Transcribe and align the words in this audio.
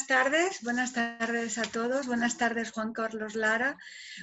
Buenas 0.00 0.24
tardes, 0.24 0.62
buenas 0.62 0.92
tardes 0.94 1.58
a 1.58 1.62
todos. 1.62 2.06
Buenas 2.06 2.38
tardes, 2.38 2.70
Juan 2.70 2.94
Carlos 2.94 3.34
Lara. 3.34 3.76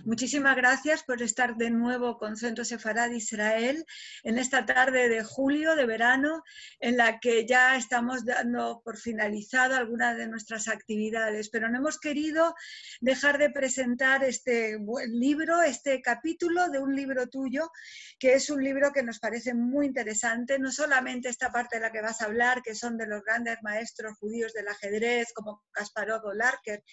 Muchísimas 0.06 0.56
gracias 0.56 1.04
por 1.04 1.22
estar 1.22 1.56
de 1.56 1.70
nuevo 1.70 2.18
con 2.18 2.36
Centro 2.36 2.66
Sefarad 2.66 3.12
Israel 3.12 3.86
en 4.24 4.40
esta 4.40 4.66
tarde 4.66 5.08
de 5.08 5.24
julio, 5.24 5.76
de 5.76 5.86
verano, 5.86 6.42
en 6.80 6.98
la 6.98 7.20
que 7.20 7.46
ya 7.46 7.76
estamos 7.76 8.26
dando 8.26 8.82
por 8.84 8.98
finalizado 8.98 9.76
algunas 9.76 10.18
de 10.18 10.28
nuestras 10.28 10.68
actividades, 10.68 11.50
pero 11.50 11.70
no 11.70 11.78
hemos 11.78 12.00
querido 12.00 12.56
dejar 13.00 13.38
de 13.38 13.52
presentar 13.52 14.24
este 14.24 14.80
libro, 15.10 15.62
este 15.62 16.02
capítulo 16.02 16.70
de 16.70 16.80
un 16.80 16.96
libro 16.96 17.28
tuyo, 17.28 17.72
que 18.18 18.34
es 18.34 18.50
un 18.50 18.64
libro 18.64 18.92
que 18.92 19.04
nos 19.04 19.20
parece 19.20 19.54
muy 19.54 19.86
interesante, 19.86 20.58
no 20.58 20.72
solamente 20.72 21.30
esta 21.30 21.52
parte 21.52 21.76
de 21.76 21.84
la 21.84 21.92
que 21.92 22.02
vas 22.02 22.22
a 22.22 22.26
hablar, 22.26 22.64
que 22.64 22.74
son 22.74 22.98
de 22.98 23.06
los 23.06 23.24
grandes 23.24 23.58
maestros 23.62 24.18
judíos 24.18 24.54
del 24.54 24.68
ajedrez, 24.70 25.32
como 25.34 25.67
Kasparov 25.72 26.26
o 26.26 26.34
Larker, 26.34 26.84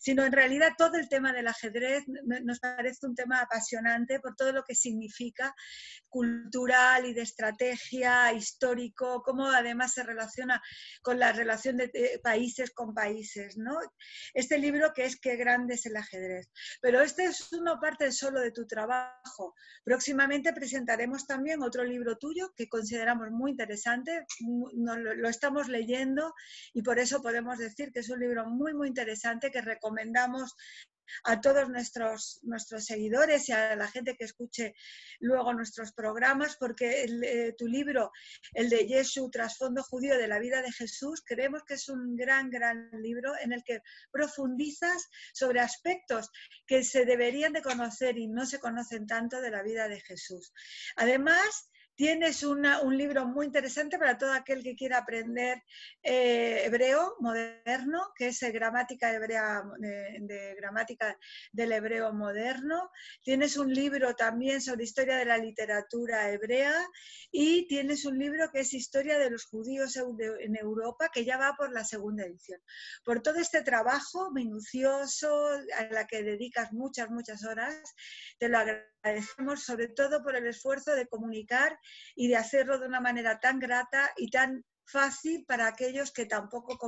sino 0.00 0.24
en 0.24 0.32
realidad 0.32 0.72
todo 0.76 0.96
el 0.96 1.08
tema 1.08 1.32
del 1.32 1.48
ajedrez 1.48 2.04
nos 2.24 2.60
parece 2.60 3.06
un 3.06 3.14
tema 3.14 3.40
apasionante 3.40 4.20
por 4.20 4.34
todo 4.34 4.52
lo 4.52 4.64
que 4.64 4.74
significa 4.74 5.54
cultural 6.08 7.06
y 7.06 7.14
de 7.14 7.22
estrategia, 7.22 8.32
histórico, 8.32 9.22
cómo 9.22 9.46
además 9.46 9.94
se 9.94 10.02
relaciona 10.02 10.62
con 11.02 11.18
la 11.18 11.32
relación 11.32 11.76
de 11.78 12.20
países 12.22 12.70
con 12.72 12.94
países. 12.94 13.56
¿no? 13.56 13.78
Este 14.34 14.58
libro 14.58 14.92
que 14.92 15.04
es 15.04 15.18
Qué 15.18 15.36
grande 15.36 15.74
es 15.74 15.86
el 15.86 15.96
ajedrez. 15.96 16.50
Pero 16.80 17.00
este 17.00 17.24
es 17.24 17.52
una 17.52 17.78
parte 17.80 18.10
solo 18.12 18.40
de 18.40 18.50
tu 18.50 18.66
trabajo. 18.66 19.54
Próximamente 19.84 20.52
presentaremos 20.52 21.26
también 21.26 21.62
otro 21.62 21.84
libro 21.84 22.16
tuyo 22.18 22.52
que 22.56 22.68
consideramos 22.68 23.30
muy 23.30 23.52
interesante, 23.52 24.26
lo 24.76 25.28
estamos 25.28 25.68
leyendo 25.68 26.34
y 26.72 26.82
por 26.82 26.98
eso 26.98 27.22
podemos 27.22 27.58
decir 27.58 27.92
que 27.92 28.00
es 28.00 28.10
un 28.12 28.20
libro 28.20 28.46
muy, 28.46 28.74
muy 28.74 28.88
interesante 28.88 29.50
que 29.50 29.60
recomendamos 29.60 30.54
a 31.24 31.40
todos 31.40 31.68
nuestros, 31.68 32.40
nuestros 32.42 32.84
seguidores 32.84 33.48
y 33.48 33.52
a 33.52 33.76
la 33.76 33.88
gente 33.88 34.16
que 34.16 34.24
escuche 34.24 34.74
luego 35.20 35.52
nuestros 35.52 35.92
programas, 35.92 36.56
porque 36.56 37.04
eh, 37.04 37.54
tu 37.56 37.66
libro, 37.66 38.10
el 38.52 38.68
de 38.68 38.86
Jesús, 38.86 39.30
Trasfondo 39.30 39.82
Judío 39.82 40.16
de 40.16 40.28
la 40.28 40.38
Vida 40.38 40.62
de 40.62 40.72
Jesús, 40.72 41.22
creemos 41.24 41.64
que 41.64 41.74
es 41.74 41.88
un 41.88 42.16
gran, 42.16 42.50
gran 42.50 42.90
libro 43.00 43.32
en 43.40 43.52
el 43.52 43.62
que 43.64 43.80
profundizas 44.10 45.08
sobre 45.32 45.60
aspectos 45.60 46.30
que 46.66 46.82
se 46.82 47.04
deberían 47.04 47.52
de 47.52 47.62
conocer 47.62 48.18
y 48.18 48.28
no 48.28 48.46
se 48.46 48.58
conocen 48.58 49.06
tanto 49.06 49.40
de 49.40 49.50
la 49.50 49.62
vida 49.62 49.88
de 49.88 50.00
Jesús. 50.00 50.52
Además, 50.96 51.70
Tienes 51.94 52.42
un 52.42 52.62
libro 52.96 53.26
muy 53.26 53.46
interesante 53.46 53.98
para 53.98 54.16
todo 54.16 54.32
aquel 54.32 54.62
que 54.62 54.74
quiera 54.74 54.98
aprender 54.98 55.62
eh, 56.02 56.62
hebreo 56.64 57.16
moderno, 57.20 58.12
que 58.16 58.28
es 58.28 58.40
gramática 58.40 59.12
hebrea, 59.12 59.62
de, 59.78 60.54
gramática 60.56 61.18
del 61.52 61.72
hebreo 61.72 62.12
moderno. 62.14 62.90
Tienes 63.22 63.58
un 63.58 63.72
libro 63.72 64.14
también 64.14 64.62
sobre 64.62 64.84
historia 64.84 65.16
de 65.16 65.26
la 65.26 65.36
literatura 65.36 66.30
hebrea 66.30 66.74
y 67.30 67.68
tienes 67.68 68.06
un 68.06 68.18
libro 68.18 68.50
que 68.50 68.60
es 68.60 68.72
historia 68.72 69.18
de 69.18 69.30
los 69.30 69.44
judíos 69.44 69.96
en 69.96 70.56
Europa, 70.56 71.10
que 71.12 71.26
ya 71.26 71.36
va 71.36 71.54
por 71.56 71.72
la 71.72 71.84
segunda 71.84 72.24
edición. 72.24 72.60
Por 73.04 73.20
todo 73.20 73.38
este 73.38 73.62
trabajo 73.62 74.30
minucioso 74.32 75.48
a 75.76 75.84
la 75.90 76.06
que 76.06 76.22
dedicas 76.22 76.72
muchas, 76.72 77.10
muchas 77.10 77.44
horas, 77.44 77.74
te 78.38 78.48
lo 78.48 78.58
agradecemos 79.02 79.64
sobre 79.64 79.88
todo 79.88 80.22
por 80.22 80.36
el 80.36 80.46
esfuerzo 80.46 80.94
de 80.94 81.08
comunicar 81.08 81.78
y 82.14 82.28
de 82.28 82.36
hacerlo 82.36 82.78
de 82.78 82.86
una 82.86 83.00
manera 83.00 83.40
tan 83.40 83.58
grata 83.58 84.12
y 84.16 84.30
tan 84.30 84.64
fácil 84.84 85.44
para 85.46 85.66
aquellos 85.66 86.12
que 86.12 86.26
tampoco 86.26 86.78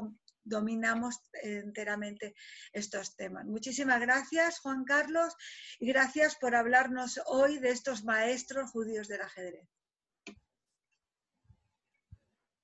dominamos 0.44 1.20
enteramente 1.42 2.34
estos 2.72 3.16
temas. 3.16 3.46
Muchísimas 3.46 4.00
gracias, 4.00 4.60
Juan 4.60 4.84
Carlos, 4.84 5.34
y 5.80 5.86
gracias 5.86 6.36
por 6.36 6.54
hablarnos 6.54 7.20
hoy 7.26 7.58
de 7.58 7.70
estos 7.70 8.04
maestros 8.04 8.70
judíos 8.70 9.08
del 9.08 9.22
ajedrez. 9.22 9.66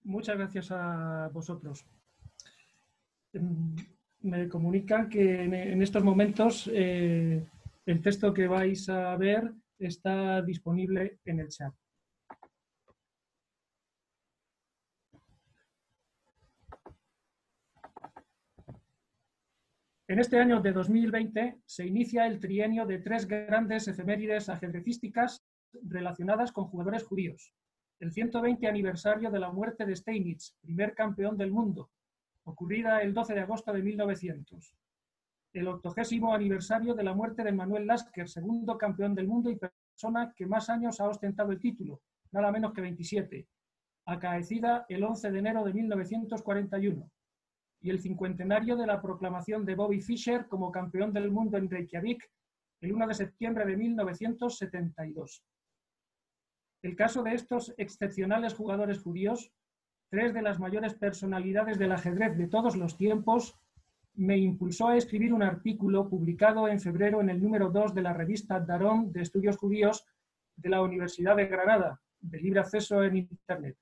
Muchas 0.03 0.37
gracias 0.37 0.71
a 0.71 1.29
vosotros. 1.33 1.85
Em, 3.33 3.77
me 4.23 4.49
comunican 4.49 5.09
que 5.09 5.45
en 5.45 5.83
estos 5.83 6.05
momentos 6.05 6.69
eh, 6.73 7.47
el 7.91 8.01
texto 8.01 8.33
que 8.33 8.47
vais 8.47 8.89
a 8.89 9.17
ver 9.17 9.53
está 9.77 10.43
disponible 10.43 11.19
en 11.25 11.41
el 11.41 11.49
chat. 11.49 11.75
En 20.07 20.19
este 20.21 20.39
año 20.39 20.61
de 20.61 20.73
2020 20.73 21.63
se 21.67 21.85
inicia 21.85 22.29
el 22.29 22.39
trienio 22.39 22.87
de 22.87 22.99
tres 22.99 23.27
grandes 23.27 23.89
efemérides 23.89 24.49
ajedrecísticas 24.49 25.43
relacionadas 25.83 26.53
con 26.53 26.67
jugadores 26.67 27.03
judíos. 27.03 27.53
El 27.99 28.13
120 28.13 28.69
aniversario 28.69 29.33
de 29.33 29.41
la 29.41 29.51
muerte 29.51 29.85
de 29.85 29.97
Steinitz, 29.97 30.57
primer 30.61 30.95
campeón 30.95 31.37
del 31.37 31.51
mundo, 31.51 31.91
ocurrida 32.45 33.03
el 33.03 33.13
12 33.13 33.35
de 33.35 33.41
agosto 33.41 33.73
de 33.73 33.83
1900. 33.83 34.77
El 35.53 35.67
octogésimo 35.67 36.33
aniversario 36.33 36.95
de 36.95 37.03
la 37.03 37.13
muerte 37.13 37.43
de 37.43 37.53
Manuel 37.53 37.87
Lasker, 37.87 38.29
segundo 38.29 38.79
campeón 38.79 39.15
del 39.15 39.27
mundo 39.27 39.51
y 39.51 39.57
persona 39.57 40.33
que 40.35 40.47
más 40.47 40.71
años 40.71 41.01
ha 41.01 41.09
ostentado 41.09 41.51
el 41.51 41.59
título, 41.59 42.01
nada 42.31 42.53
menos 42.53 42.73
que 42.73 42.81
27, 42.81 43.49
acaecida 44.07 44.87
el 44.89 45.03
11 45.03 45.31
de 45.31 45.39
enero 45.39 45.65
de 45.65 45.73
1941 45.73 47.11
y 47.83 47.91
el 47.91 48.01
cincuentenario 48.01 48.77
de 48.77 48.87
la 48.87 49.01
proclamación 49.01 49.65
de 49.65 49.75
Bobby 49.75 50.01
Fischer 50.01 50.47
como 50.47 50.71
campeón 50.71 51.13
del 51.13 51.31
mundo 51.31 51.57
en 51.57 51.69
Reykjavik 51.69 52.31
el 52.83 52.93
1 52.93 53.09
de 53.09 53.15
septiembre 53.15 53.67
de 53.67 53.77
1972. 53.77 55.45
El 56.83 56.97
caso 56.97 57.23
de 57.23 57.35
estos 57.35 57.75
excepcionales 57.77 58.55
jugadores 58.55 59.03
judíos, 59.03 59.53
tres 60.11 60.33
de 60.33 60.43
las 60.43 60.59
mayores 60.59 60.95
personalidades 60.95 61.79
del 61.79 61.93
ajedrez 61.93 62.37
de 62.39 62.49
todos 62.49 62.77
los 62.77 62.97
tiempos, 62.97 63.59
me 64.15 64.37
impulsó 64.37 64.89
a 64.89 64.97
escribir 64.97 65.33
un 65.33 65.43
artículo 65.43 66.09
publicado 66.09 66.69
en 66.69 66.81
febrero 66.81 67.21
en 67.21 67.31
el 67.31 67.43
número 67.43 67.71
2 67.71 67.95
de 67.95 68.03
la 68.03 68.13
revista 68.13 68.61
Daron 68.61 69.13
de 69.13 69.23
Estudios 69.23 69.57
Judíos 69.57 70.05
de 70.57 70.69
la 70.69 70.83
Universidad 70.83 71.37
de 71.37 71.47
Granada, 71.47 72.01
de 72.21 72.41
libre 72.41 72.61
acceso 72.61 73.03
en 73.03 73.17
Internet, 73.17 73.77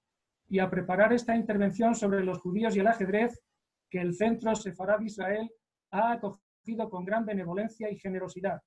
y 0.48 0.58
a 0.60 0.70
preparar 0.70 1.12
esta 1.12 1.34
intervención 1.34 1.94
sobre 1.94 2.24
los 2.24 2.38
judíos 2.38 2.76
y 2.76 2.80
el 2.80 2.86
ajedrez 2.86 3.40
que 3.90 4.00
el 4.00 4.14
Centro 4.14 4.54
Sefarad 4.54 5.00
Israel 5.00 5.50
ha 5.90 6.12
acogido 6.12 6.88
con 6.90 7.04
gran 7.04 7.24
benevolencia 7.24 7.90
y 7.90 7.98
generosidad. 7.98 8.62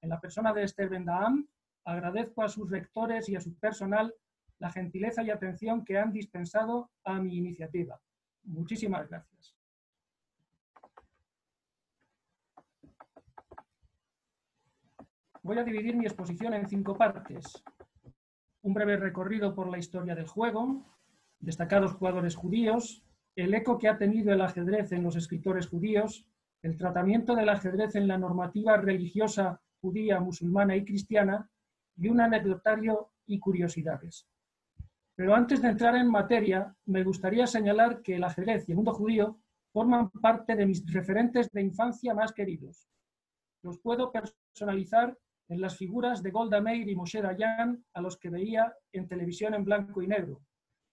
En 0.00 0.08
la 0.08 0.20
persona 0.20 0.52
de 0.52 0.62
Esther 0.62 0.88
Bendaam, 0.88 1.46
agradezco 1.84 2.42
a 2.42 2.48
sus 2.48 2.70
rectores 2.70 3.28
y 3.28 3.36
a 3.36 3.40
su 3.40 3.54
personal 3.58 4.14
la 4.58 4.70
gentileza 4.70 5.22
y 5.22 5.30
atención 5.30 5.84
que 5.84 5.98
han 5.98 6.12
dispensado 6.12 6.90
a 7.04 7.18
mi 7.18 7.36
iniciativa. 7.36 8.00
Muchísimas 8.44 9.08
gracias. 9.08 9.59
Voy 15.42 15.56
a 15.56 15.64
dividir 15.64 15.96
mi 15.96 16.04
exposición 16.04 16.52
en 16.52 16.68
cinco 16.68 16.96
partes. 16.98 17.64
Un 18.60 18.74
breve 18.74 18.98
recorrido 18.98 19.54
por 19.54 19.70
la 19.70 19.78
historia 19.78 20.14
del 20.14 20.26
juego, 20.26 20.84
destacados 21.38 21.94
jugadores 21.94 22.36
judíos, 22.36 23.02
el 23.34 23.54
eco 23.54 23.78
que 23.78 23.88
ha 23.88 23.96
tenido 23.96 24.34
el 24.34 24.42
ajedrez 24.42 24.92
en 24.92 25.02
los 25.02 25.16
escritores 25.16 25.66
judíos, 25.66 26.26
el 26.60 26.76
tratamiento 26.76 27.34
del 27.34 27.48
ajedrez 27.48 27.94
en 27.94 28.06
la 28.06 28.18
normativa 28.18 28.76
religiosa 28.76 29.62
judía, 29.80 30.20
musulmana 30.20 30.76
y 30.76 30.84
cristiana, 30.84 31.48
y 31.96 32.08
un 32.08 32.20
anecdotario 32.20 33.12
y 33.26 33.38
curiosidades. 33.38 34.28
Pero 35.14 35.34
antes 35.34 35.62
de 35.62 35.68
entrar 35.68 35.96
en 35.96 36.10
materia, 36.10 36.76
me 36.84 37.02
gustaría 37.02 37.46
señalar 37.46 38.02
que 38.02 38.16
el 38.16 38.24
ajedrez 38.24 38.68
y 38.68 38.72
el 38.72 38.76
mundo 38.76 38.92
judío 38.92 39.38
forman 39.72 40.10
parte 40.10 40.54
de 40.54 40.66
mis 40.66 40.84
referentes 40.92 41.50
de 41.50 41.62
infancia 41.62 42.12
más 42.12 42.32
queridos. 42.32 42.90
Los 43.62 43.78
puedo 43.78 44.12
personalizar 44.12 45.16
en 45.50 45.60
las 45.60 45.76
figuras 45.76 46.22
de 46.22 46.30
Golda 46.30 46.60
Meir 46.60 46.88
y 46.88 46.96
Moshe 46.96 47.20
Dayan 47.20 47.84
a 47.92 48.00
los 48.00 48.16
que 48.16 48.30
veía 48.30 48.74
en 48.92 49.06
televisión 49.06 49.52
en 49.52 49.64
blanco 49.64 50.00
y 50.00 50.06
negro, 50.06 50.40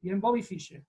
y 0.01 0.09
en 0.09 0.19
Bobby 0.19 0.44
Fischer, 0.44 0.83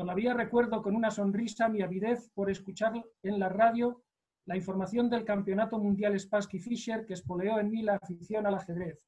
Todavía 0.00 0.32
recuerdo 0.32 0.80
con 0.80 0.96
una 0.96 1.10
sonrisa 1.10 1.68
mi 1.68 1.82
avidez 1.82 2.30
por 2.30 2.50
escuchar 2.50 2.94
en 3.22 3.38
la 3.38 3.50
radio 3.50 4.02
la 4.46 4.56
información 4.56 5.10
del 5.10 5.26
Campeonato 5.26 5.78
Mundial 5.78 6.18
Spassky 6.18 6.58
Fischer 6.58 7.04
que 7.04 7.12
espoleó 7.12 7.60
en 7.60 7.70
mí 7.70 7.82
la 7.82 7.96
afición 7.96 8.46
al 8.46 8.54
ajedrez. 8.54 8.98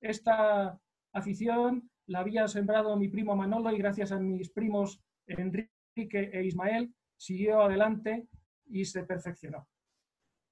Esta 0.00 0.76
afición 1.12 1.88
la 2.06 2.18
había 2.18 2.48
sembrado 2.48 2.96
mi 2.96 3.06
primo 3.06 3.36
Manolo 3.36 3.70
y 3.70 3.78
gracias 3.78 4.10
a 4.10 4.18
mis 4.18 4.50
primos 4.50 5.00
Enrique 5.28 5.70
e 5.94 6.44
Ismael 6.44 6.92
siguió 7.16 7.60
adelante 7.60 8.26
y 8.66 8.84
se 8.86 9.04
perfeccionó. 9.04 9.68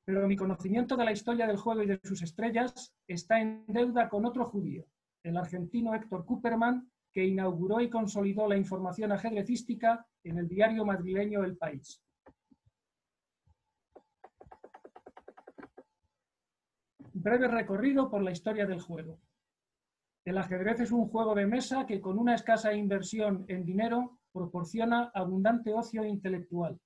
Pero 0.05 0.27
mi 0.29 0.37
conocimiento 0.37 0.97
de 0.97 1.05
la 1.05 1.13
historia 1.13 1.47
del 1.47 1.57
juego 1.57 1.83
y 1.83 1.87
de 1.87 2.01
sus 2.03 2.21
estrellas 2.23 2.95
está 3.07 3.41
en 3.41 3.65
deuda 3.67 4.09
con 4.09 4.27
otro 4.27 4.45
judío, 4.45 4.85
el 5.23 5.37
argentino 5.37 5.95
Héctor 5.95 6.27
Cooperman, 6.27 6.91
que 7.11 7.25
inauguró 7.25 7.81
y 7.81 7.89
consolidó 7.89 8.49
la 8.49 8.57
información 8.57 9.13
ajedrecística 9.13 10.07
en 10.25 10.39
el 10.39 10.49
diario 10.49 10.85
madrileño 10.85 11.45
El 11.45 11.57
País. 11.57 12.03
Breve 17.13 17.49
recorrido 17.49 18.11
por 18.11 18.23
la 18.23 18.33
historia 18.33 18.67
del 18.67 18.81
juego. 18.81 19.21
El 20.27 20.37
ajedrez 20.37 20.81
es 20.81 20.91
un 20.91 21.09
juego 21.09 21.35
de 21.35 21.47
mesa 21.47 21.87
que 21.87 22.01
con 22.01 22.19
una 22.19 22.35
escasa 22.35 22.75
inversión 22.75 23.45
en 23.47 23.65
dinero 23.65 24.19
proporciona 24.33 25.11
abundante 25.15 25.73
ocio 25.73 26.05
intelectual. 26.05 26.79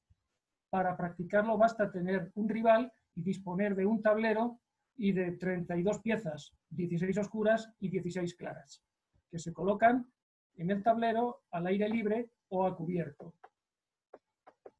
Para 0.70 0.96
practicarlo 0.96 1.56
basta 1.56 1.90
tener 1.90 2.30
un 2.34 2.48
rival 2.48 2.92
y 3.18 3.22
disponer 3.22 3.74
de 3.74 3.84
un 3.84 4.00
tablero 4.00 4.60
y 4.96 5.10
de 5.10 5.32
32 5.32 5.98
piezas, 6.00 6.54
16 6.70 7.18
oscuras 7.18 7.68
y 7.80 7.88
16 7.88 8.34
claras, 8.36 8.80
que 9.28 9.40
se 9.40 9.52
colocan 9.52 10.06
en 10.54 10.70
el 10.70 10.84
tablero 10.84 11.42
al 11.50 11.66
aire 11.66 11.88
libre 11.88 12.30
o 12.48 12.64
a 12.64 12.76
cubierto. 12.76 13.34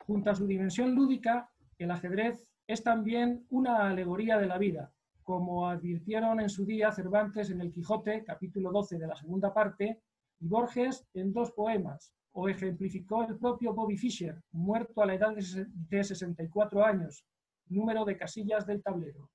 Junto 0.06 0.30
a 0.30 0.36
su 0.36 0.46
dimensión 0.46 0.94
lúdica, 0.94 1.50
el 1.78 1.90
ajedrez 1.90 2.46
es 2.68 2.82
también 2.84 3.44
una 3.50 3.88
alegoría 3.88 4.38
de 4.38 4.46
la 4.46 4.58
vida, 4.58 4.92
como 5.24 5.68
advirtieron 5.68 6.40
en 6.40 6.48
su 6.48 6.64
día 6.64 6.92
Cervantes 6.92 7.50
en 7.50 7.60
el 7.60 7.72
Quijote, 7.72 8.22
capítulo 8.24 8.70
12 8.70 8.98
de 8.98 9.06
la 9.08 9.16
segunda 9.16 9.52
parte, 9.52 10.00
y 10.38 10.46
Borges 10.46 11.04
en 11.12 11.32
dos 11.32 11.50
poemas, 11.50 12.14
o 12.32 12.48
ejemplificó 12.48 13.24
el 13.24 13.36
propio 13.36 13.74
Bobby 13.74 13.96
Fischer, 13.96 14.40
muerto 14.52 15.02
a 15.02 15.06
la 15.06 15.14
edad 15.14 15.34
de 15.34 16.04
64 16.04 16.84
años, 16.84 17.24
número 17.70 18.04
de 18.04 18.16
casillas 18.16 18.66
del 18.66 18.82
tablero. 18.82 19.30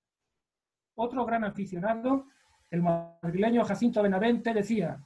Otro 0.95 1.25
gran 1.25 1.43
aficionado, 1.43 2.27
el 2.69 2.81
madrileño 2.81 3.63
Jacinto 3.63 4.01
Benavente, 4.01 4.53
decía, 4.53 5.03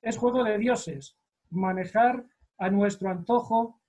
es 0.00 0.16
juego 0.16 0.42
de 0.44 0.58
dioses, 0.58 1.16
manejar 1.50 2.24
a 2.58 2.70
nuestro 2.70 3.10
antojo 3.10 3.80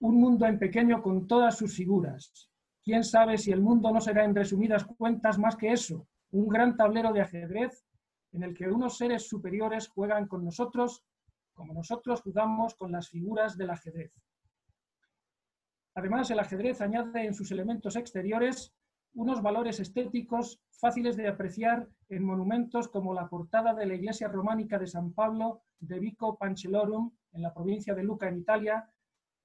un 0.00 0.20
mundo 0.20 0.46
en 0.46 0.58
pequeño 0.58 1.02
con 1.02 1.26
todas 1.26 1.56
sus 1.56 1.74
figuras. 1.76 2.50
¿Quién 2.82 3.04
sabe 3.04 3.36
si 3.36 3.52
el 3.52 3.60
mundo 3.60 3.92
no 3.92 4.00
será 4.00 4.24
en 4.24 4.34
resumidas 4.34 4.84
cuentas 4.84 5.38
más 5.38 5.56
que 5.56 5.72
eso, 5.72 6.06
un 6.30 6.48
gran 6.48 6.76
tablero 6.76 7.12
de 7.12 7.20
ajedrez 7.20 7.84
en 8.32 8.42
el 8.44 8.54
que 8.54 8.68
unos 8.68 8.96
seres 8.96 9.28
superiores 9.28 9.88
juegan 9.88 10.26
con 10.26 10.44
nosotros 10.44 11.04
como 11.60 11.74
nosotros 11.74 12.22
jugamos 12.22 12.74
con 12.74 12.92
las 12.92 13.10
figuras 13.10 13.58
del 13.58 13.68
ajedrez. 13.68 14.12
Además, 15.94 16.30
el 16.30 16.38
ajedrez 16.38 16.80
añade 16.80 17.24
en 17.24 17.34
sus 17.34 17.50
elementos 17.50 17.96
exteriores 17.96 18.72
unos 19.14 19.42
valores 19.42 19.80
estéticos 19.80 20.60
fáciles 20.70 21.16
de 21.16 21.28
apreciar 21.28 21.88
en 22.08 22.24
monumentos 22.24 22.88
como 22.88 23.12
la 23.12 23.28
portada 23.28 23.74
de 23.74 23.86
la 23.86 23.94
iglesia 23.94 24.28
románica 24.28 24.78
de 24.78 24.86
San 24.86 25.12
Pablo 25.12 25.62
de 25.80 25.98
Vico 25.98 26.36
Panchelorum 26.36 27.10
en 27.32 27.42
la 27.42 27.52
provincia 27.52 27.94
de 27.94 28.04
Luca 28.04 28.28
en 28.28 28.38
Italia, 28.38 28.88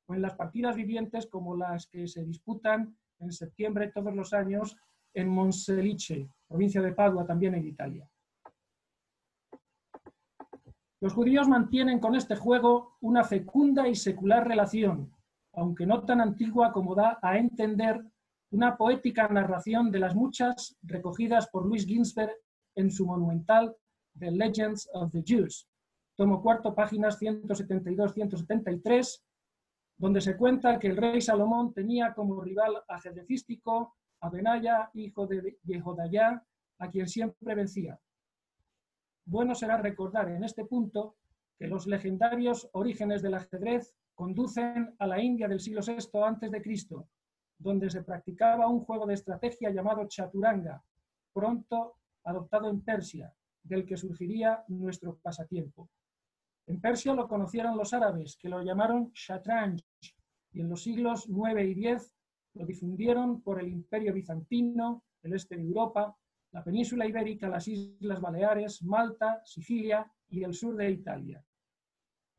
o 0.08 0.14
en 0.14 0.22
las 0.22 0.36
partidas 0.36 0.76
vivientes 0.76 1.28
como 1.28 1.56
las 1.56 1.88
que 1.88 2.08
se 2.08 2.24
disputan 2.24 2.96
en 3.20 3.32
septiembre 3.32 3.92
todos 3.92 4.14
los 4.14 4.34
años 4.34 4.78
en 5.14 5.30
Monselice, 5.30 6.30
provincia 6.48 6.82
de 6.82 6.94
Padua, 6.94 7.26
también 7.26 7.56
en 7.56 7.66
Italia. 7.66 8.08
Los 11.02 11.14
judíos 11.14 11.48
mantienen 11.48 12.00
con 12.00 12.16
este 12.16 12.36
juego 12.36 12.98
una 13.02 13.24
fecunda 13.24 13.88
y 13.88 13.96
secular 13.96 14.48
relación, 14.48 15.15
aunque 15.56 15.86
no 15.86 16.04
tan 16.04 16.22
antigua 16.22 16.72
como 16.72 16.96
da 16.96 17.20
a 17.22 17.38
entender 17.38 18.02
una 18.52 18.78
poética 18.78 19.28
narración 19.28 19.92
de 19.92 20.00
las 20.00 20.16
muchas 20.16 20.78
recogidas 20.84 21.48
por 21.48 21.66
Luis 21.66 21.86
Ginsberg 21.86 22.32
en 22.76 22.92
su 22.92 23.06
monumental 23.06 23.76
The 24.18 24.32
Legends 24.32 24.90
of 24.94 25.12
the 25.12 25.22
Jews, 25.24 25.68
tomo 26.16 26.42
cuarto, 26.42 26.74
páginas 26.74 27.22
172-173, 27.22 29.22
donde 29.98 30.22
se 30.22 30.38
cuenta 30.38 30.80
que 30.80 30.88
el 30.88 30.98
rey 30.98 31.22
Salomón 31.22 31.74
tenía 31.74 32.14
como 32.14 32.42
rival 32.42 32.82
ajedrecístico 32.88 33.96
a 34.22 34.30
Benaya, 34.30 34.90
hijo 34.94 35.28
de 35.28 35.58
Yehodayá, 35.64 36.42
a 36.80 36.90
quien 36.90 37.08
siempre 37.08 37.56
vencía. 37.56 38.00
Bueno 39.26 39.56
será 39.56 39.78
recordar 39.78 40.30
en 40.30 40.44
este 40.44 40.66
punto 40.66 41.16
que 41.58 41.68
los 41.68 41.88
legendarios 41.88 42.70
orígenes 42.74 43.22
del 43.22 43.36
ajedrez 43.36 43.96
conducen 44.16 44.96
a 44.98 45.08
la 45.08 45.22
India 45.22 45.48
del 45.48 45.60
siglo 45.60 45.82
VI 45.86 45.98
a.C., 46.24 46.86
donde 47.58 47.90
se 47.90 48.04
practicaba 48.04 48.68
un 48.68 48.82
juego 48.82 49.06
de 49.06 49.14
estrategia 49.14 49.70
llamado 49.70 50.08
chaturanga, 50.08 50.84
pronto 51.34 51.98
adoptado 52.24 52.70
en 52.70 52.82
Persia, 52.82 53.34
del 53.62 53.86
que 53.86 53.98
surgiría 53.98 54.64
nuestro 54.70 55.18
pasatiempo. 55.18 55.90
En 56.68 56.82
Persia 56.82 57.14
lo 57.14 57.28
conocieron 57.28 57.78
los 57.78 57.94
árabes, 57.94 58.38
que 58.38 58.50
lo 58.50 58.62
llamaron 58.64 59.12
shatranj, 59.14 59.82
y 60.54 60.62
en 60.62 60.70
los 60.70 60.84
siglos 60.84 61.28
IX 61.28 61.78
y 61.78 61.88
X 61.88 62.14
lo 62.56 62.66
difundieron 62.66 63.42
por 63.42 63.60
el 63.60 63.68
Imperio 63.68 64.14
Bizantino, 64.14 65.04
el 65.22 65.34
este 65.34 65.58
de 65.58 65.64
Europa, 65.64 66.16
la 66.52 66.64
península 66.64 67.06
ibérica, 67.06 67.50
las 67.50 67.68
Islas 67.68 68.22
Baleares, 68.22 68.82
Malta, 68.84 69.42
Sicilia 69.44 70.10
y 70.30 70.44
el 70.44 70.54
sur 70.54 70.76
de 70.78 70.90
Italia. 70.90 71.44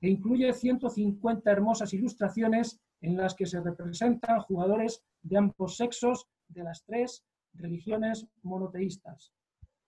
e 0.00 0.08
incluye 0.08 0.52
150 0.52 1.50
hermosas 1.50 1.92
ilustraciones 1.94 2.78
en 3.00 3.16
las 3.16 3.34
que 3.34 3.46
se 3.46 3.60
representan 3.60 4.42
jugadores 4.42 5.02
de 5.22 5.36
ambos 5.36 5.76
sexos 5.76 6.28
de 6.46 6.62
las 6.62 6.84
tres 6.84 7.24
religiones 7.54 8.24
monoteístas. 8.42 9.32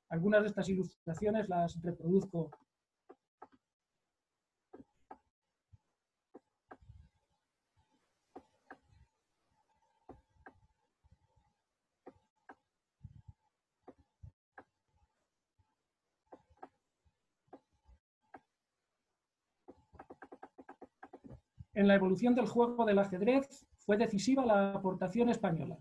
Algunas 0.08 0.42
de 0.42 0.48
estas 0.48 0.68
ilustraciones 0.68 1.48
las 1.48 1.80
reproduzco 1.80 2.50
En 21.74 21.88
la 21.88 21.94
evolución 21.94 22.34
del 22.34 22.46
juego 22.46 22.84
del 22.84 22.98
ajedrez 22.98 23.66
fue 23.78 23.96
decisiva 23.96 24.44
la 24.44 24.74
aportación 24.74 25.30
española. 25.30 25.78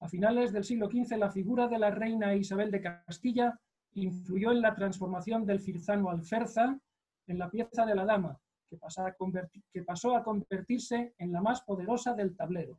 A 0.00 0.08
finales 0.08 0.52
del 0.52 0.64
siglo 0.64 0.90
XV, 0.90 1.16
la 1.16 1.30
figura 1.30 1.68
de 1.68 1.78
la 1.78 1.90
reina 1.90 2.34
Isabel 2.34 2.70
de 2.70 2.82
Castilla 2.82 3.58
influyó 3.92 4.52
en 4.52 4.60
la 4.60 4.74
transformación 4.74 5.46
del 5.46 5.60
firzano 5.60 6.10
alferza 6.10 6.78
en 7.26 7.38
la 7.38 7.50
pieza 7.50 7.86
de 7.86 7.94
la 7.94 8.04
dama, 8.04 8.38
que, 8.68 8.76
pasó 8.76 10.16
a 10.16 10.22
convertirse 10.22 11.14
en 11.16 11.32
la 11.32 11.40
más 11.40 11.62
poderosa 11.62 12.14
del 12.14 12.36
tablero. 12.36 12.78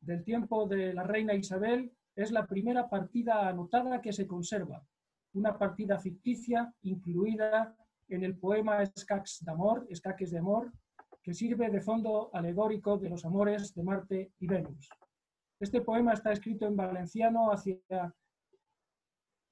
Del 0.00 0.22
tiempo 0.22 0.66
de 0.68 0.94
la 0.94 1.02
reina 1.02 1.34
Isabel 1.34 1.92
es 2.14 2.30
la 2.30 2.46
primera 2.46 2.88
partida 2.88 3.48
anotada 3.48 4.00
que 4.00 4.12
se 4.12 4.26
conserva, 4.26 4.86
una 5.32 5.58
partida 5.58 5.98
ficticia 5.98 6.72
incluida 6.82 7.76
en 8.08 8.22
el 8.22 8.36
poema 8.36 8.82
Escacs 8.82 9.44
d'Amor, 9.44 9.86
Escaques 9.90 10.30
de 10.30 10.38
Amor, 10.38 10.72
que 11.24 11.32
sirve 11.32 11.70
de 11.70 11.80
fondo 11.80 12.30
alegórico 12.34 12.98
de 12.98 13.08
los 13.08 13.24
amores 13.24 13.74
de 13.74 13.82
Marte 13.82 14.32
y 14.38 14.46
Venus. 14.46 14.90
Este 15.58 15.80
poema 15.80 16.12
está 16.12 16.32
escrito 16.32 16.66
en 16.66 16.76
valenciano 16.76 17.50
hacia 17.50 17.78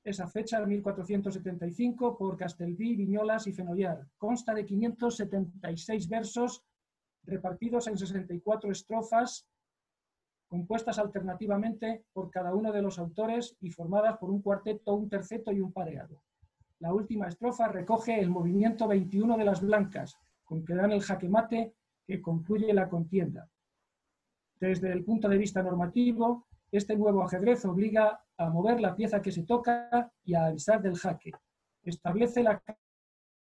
esa 0.05 0.29
fecha, 0.29 0.61
1475, 0.67 2.19
por 2.19 2.37
Castelví, 2.37 2.95
Viñolas 2.95 3.47
y 3.47 3.53
Fenollar. 3.53 4.07
Consta 4.19 4.53
de 4.53 4.67
576 4.67 6.09
versos 6.09 6.63
repartidos 7.25 7.87
en 7.87 7.97
64 7.97 8.71
estrofas 8.71 9.49
compuestas 10.49 10.99
alternativamente 10.99 12.05
por 12.13 12.31
cada 12.31 12.55
uno 12.55 12.71
de 12.73 12.83
los 12.83 12.99
autores 12.99 13.57
y 13.61 13.71
formadas 13.71 14.19
por 14.19 14.31
un 14.31 14.43
cuarteto, 14.43 14.93
un 14.93 15.09
terceto 15.09 15.51
y 15.51 15.61
un 15.61 15.73
pareado. 15.73 16.23
La 16.81 16.93
última 16.93 17.29
estrofa 17.29 17.69
recoge 17.69 18.21
el 18.21 18.29
movimiento 18.29 18.87
21 18.87 19.39
de 19.39 19.45
las 19.45 19.63
blancas, 19.63 20.19
con 20.53 20.67
que 20.67 20.75
dan 20.75 20.93
el 20.93 21.01
jaque 21.01 21.31
mate 21.31 21.73
que 22.07 22.21
concluye 22.21 22.75
la 22.75 22.87
contienda. 22.87 23.49
Desde 24.61 24.93
el 24.93 25.03
punto 25.03 25.27
de 25.27 25.39
vista 25.39 25.63
normativo, 25.63 26.47
este 26.71 26.95
nuevo 26.95 27.25
ajedrez 27.25 27.65
obliga 27.65 28.23
a 28.37 28.51
mover 28.51 28.79
la 28.79 28.95
pieza 28.95 29.23
que 29.23 29.33
se 29.33 29.45
toca 29.45 30.13
y 30.23 30.35
a 30.35 30.45
avisar 30.49 30.83
del 30.83 30.99
jaque. 30.99 31.33
Establece 31.83 32.43
la 32.43 32.63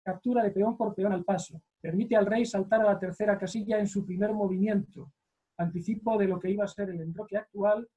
captura 0.01 0.41
de 0.41 0.51
peón 0.51 0.77
por 0.77 0.95
peón 0.95 1.11
al 1.11 1.25
paso. 1.25 1.61
Permite 1.81 2.15
al 2.15 2.25
rey 2.25 2.45
saltar 2.45 2.79
a 2.79 2.85
la 2.85 2.97
tercera 2.97 3.37
casilla 3.37 3.77
en 3.77 3.87
su 3.87 4.05
primer 4.05 4.31
movimiento, 4.31 5.11
anticipo 5.57 6.17
de 6.17 6.29
lo 6.29 6.39
que 6.39 6.51
iba 6.51 6.63
a 6.63 6.69
ser 6.69 6.91
el 6.91 7.01
enroque 7.01 7.35
actual, 7.35 7.89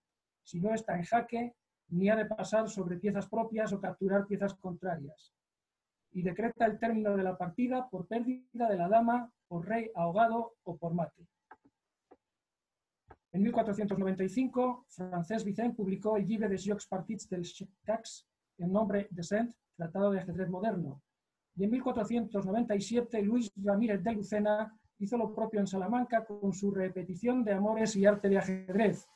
si 0.42 0.61
no 0.61 0.75
está 0.75 0.97
en 0.97 1.04
jaque, 1.04 1.54
ni 1.90 2.11
ha 2.11 2.16
de 2.16 2.26
pasar 2.26 2.68
sobre 2.68 2.97
piezas 2.97 3.28
propias 3.28 3.73
o 3.73 3.80
capturar 3.80 4.26
piezas 4.26 4.54
contrarias. 4.54 5.33
Y 6.14 6.23
decreta 6.23 6.64
el 6.64 6.78
término 6.78 7.16
de 7.16 7.23
la 7.23 7.37
partida 7.37 7.88
por 7.88 8.06
pérdida 8.06 8.68
de 8.68 8.76
la 8.76 8.88
dama, 8.88 9.30
por 9.47 9.68
rey 9.68 9.90
ahogado 9.94 10.54
o 10.62 10.76
por 10.76 10.94
mate. 10.94 11.26
En 13.33 13.42
1495, 13.42 14.87
Francés 14.88 15.44
Vicent 15.44 15.76
publicó 15.76 16.16
el 16.16 16.26
Livre 16.26 16.49
des 16.49 16.64
Jocs 16.64 16.87
Partits 16.87 17.28
dels 17.28 17.66
Cacs 17.83 18.25
en 18.59 18.71
nombre 18.73 19.09
de 19.11 19.23
Saint, 19.23 19.52
Tratado 19.76 20.12
de 20.12 20.21
Ajedrez 20.21 20.49
Moderno. 20.49 21.02
Y 21.56 21.64
en 21.64 21.71
1497, 21.71 23.23
Luis 23.23 23.50
Ramírez 23.56 24.02
de 24.02 24.12
Lucena 24.12 24.73
hizo 24.99 25.18
lo 25.18 25.35
propio 25.35 25.59
en 25.59 25.66
Salamanca 25.66 26.25
con 26.25 26.52
su 26.52 26.71
repetición 26.71 27.44
de 27.44 27.52
Amores 27.52 27.97
y 27.97 28.06
Arte 28.06 28.28
de 28.28 28.38
Ajedrez, 28.38 29.09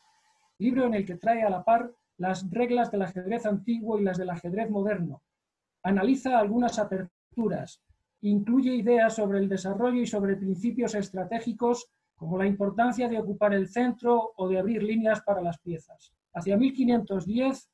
libro 0.58 0.86
en 0.86 0.94
el 0.94 1.06
que 1.06 1.16
trae 1.16 1.42
a 1.42 1.50
la 1.50 1.64
par 1.64 1.92
las 2.16 2.50
reglas 2.50 2.90
del 2.90 3.02
ajedrez 3.02 3.46
antiguo 3.46 3.98
y 3.98 4.02
las 4.02 4.18
del 4.18 4.30
ajedrez 4.30 4.68
moderno. 4.70 5.22
Analiza 5.82 6.38
algunas 6.38 6.78
aperturas, 6.78 7.82
incluye 8.22 8.74
ideas 8.74 9.14
sobre 9.14 9.38
el 9.38 9.48
desarrollo 9.48 10.00
y 10.00 10.06
sobre 10.06 10.36
principios 10.36 10.94
estratégicos 10.94 11.90
como 12.16 12.36
la 12.36 12.46
importancia 12.46 13.08
de 13.08 13.18
ocupar 13.18 13.54
el 13.54 13.68
centro 13.68 14.32
o 14.36 14.48
de 14.48 14.58
abrir 14.58 14.82
líneas 14.82 15.22
para 15.22 15.40
las 15.40 15.58
piezas. 15.58 16.12
Hacia 16.34 16.56
1510, 16.56 17.70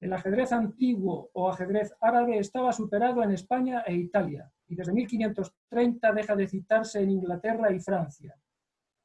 el 0.00 0.12
ajedrez 0.12 0.52
antiguo 0.52 1.30
o 1.32 1.48
ajedrez 1.48 1.92
árabe 2.00 2.38
estaba 2.38 2.72
superado 2.72 3.22
en 3.22 3.32
España 3.32 3.82
e 3.86 3.94
Italia 3.94 4.50
y 4.68 4.76
desde 4.76 4.92
1530 4.92 6.12
deja 6.12 6.36
de 6.36 6.46
citarse 6.46 7.00
en 7.00 7.10
Inglaterra 7.10 7.72
y 7.72 7.80
Francia. 7.80 8.36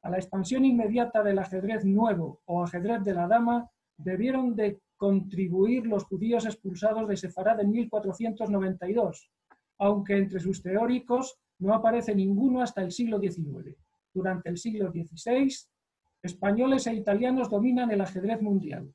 A 0.02 0.10
la 0.10 0.18
expansión 0.18 0.66
inmediata 0.66 1.24
del 1.24 1.40
ajedrez 1.40 1.86
nuevo 1.86 2.42
o 2.46 2.64
ajedrez 2.64 3.04
de 3.04 3.14
la 3.14 3.28
dama 3.28 3.70
debieron 3.98 4.56
de 4.56 4.82
contribuir 5.04 5.86
los 5.86 6.06
judíos 6.06 6.46
expulsados 6.46 7.06
de 7.10 7.18
Sefarad 7.18 7.60
en 7.60 7.72
1492, 7.72 9.30
aunque 9.80 10.16
entre 10.16 10.40
sus 10.40 10.64
teóricos 10.64 11.38
no 11.60 11.74
aparece 11.74 12.16
ninguno 12.16 12.62
hasta 12.62 12.82
el 12.82 12.90
siglo 12.94 13.20
XIX. 13.20 13.76
Durante 14.14 14.48
el 14.48 14.58
siglo 14.58 14.94
XVI, 14.94 15.54
españoles 16.22 16.88
e 16.88 16.94
italianos 16.94 17.50
dominan 17.50 17.92
el 17.92 18.00
ajedrez 18.00 18.42
mundial. 18.42 18.94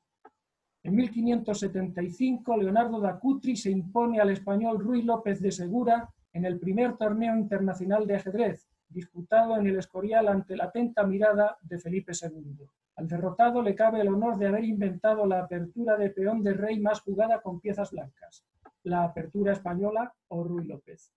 En 0.82 0.96
1575, 0.96 2.56
Leonardo 2.56 3.00
da 3.00 3.18
Cutri 3.20 3.54
se 3.54 3.70
impone 3.70 4.18
al 4.18 4.30
español 4.30 4.80
Ruy 4.80 5.02
López 5.02 5.42
de 5.42 5.52
Segura 5.52 6.08
en 6.32 6.46
el 6.46 6.58
primer 6.58 6.96
torneo 6.96 7.36
internacional 7.36 8.06
de 8.06 8.16
ajedrez, 8.16 8.66
disputado 8.88 9.58
en 9.58 9.66
el 9.66 9.76
Escorial 9.76 10.28
ante 10.28 10.56
la 10.56 10.64
atenta 10.64 11.04
mirada 11.04 11.58
de 11.60 11.78
Felipe 11.78 12.12
II. 12.18 12.66
Al 12.98 13.06
derrotado 13.06 13.62
le 13.62 13.76
cabe 13.76 14.00
el 14.00 14.08
honor 14.08 14.36
de 14.38 14.48
haber 14.48 14.64
inventado 14.64 15.24
la 15.24 15.44
apertura 15.44 15.96
de 15.96 16.10
peón 16.10 16.42
de 16.42 16.52
rey 16.52 16.80
más 16.80 17.00
jugada 17.00 17.40
con 17.40 17.60
piezas 17.60 17.92
blancas, 17.92 18.44
la 18.82 19.04
apertura 19.04 19.52
española 19.52 20.12
o 20.26 20.42
Ruy 20.42 20.66
López. 20.66 21.12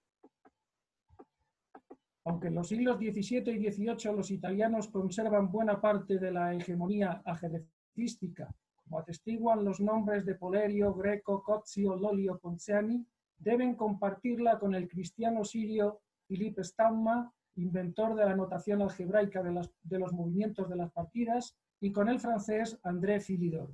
Aunque 2.25 2.49
en 2.49 2.55
los 2.55 2.67
siglos 2.67 2.97
XVII 2.97 3.51
y 3.51 3.71
XVIII 3.71 4.15
los 4.15 4.29
italianos 4.29 4.89
conservan 4.89 5.51
buena 5.51 5.81
parte 5.81 6.19
de 6.19 6.29
la 6.29 6.53
hegemonía 6.53 7.23
ajedrecística, 7.25 8.53
como 8.83 8.99
atestiguan 8.99 9.65
los 9.65 9.79
nombres 9.79 10.23
de 10.23 10.35
Polerio, 10.35 10.93
Greco, 10.93 11.41
Cozio, 11.41 11.95
Lolio, 11.95 12.37
Ponziani, 12.37 13.03
deben 13.39 13.73
compartirla 13.73 14.59
con 14.59 14.75
el 14.75 14.87
cristiano 14.87 15.43
sirio 15.43 16.01
Philippe 16.27 16.63
Stamma, 16.63 17.33
inventor 17.55 18.13
de 18.13 18.25
la 18.25 18.35
notación 18.35 18.83
algebraica 18.83 19.41
de, 19.41 19.97
los 19.99 20.13
movimientos 20.13 20.69
de 20.69 20.75
las 20.75 20.91
partidas, 20.91 21.57
y 21.81 21.91
con 21.91 22.07
el 22.07 22.19
francés 22.19 22.79
André 22.83 23.19
Philidor. 23.19 23.73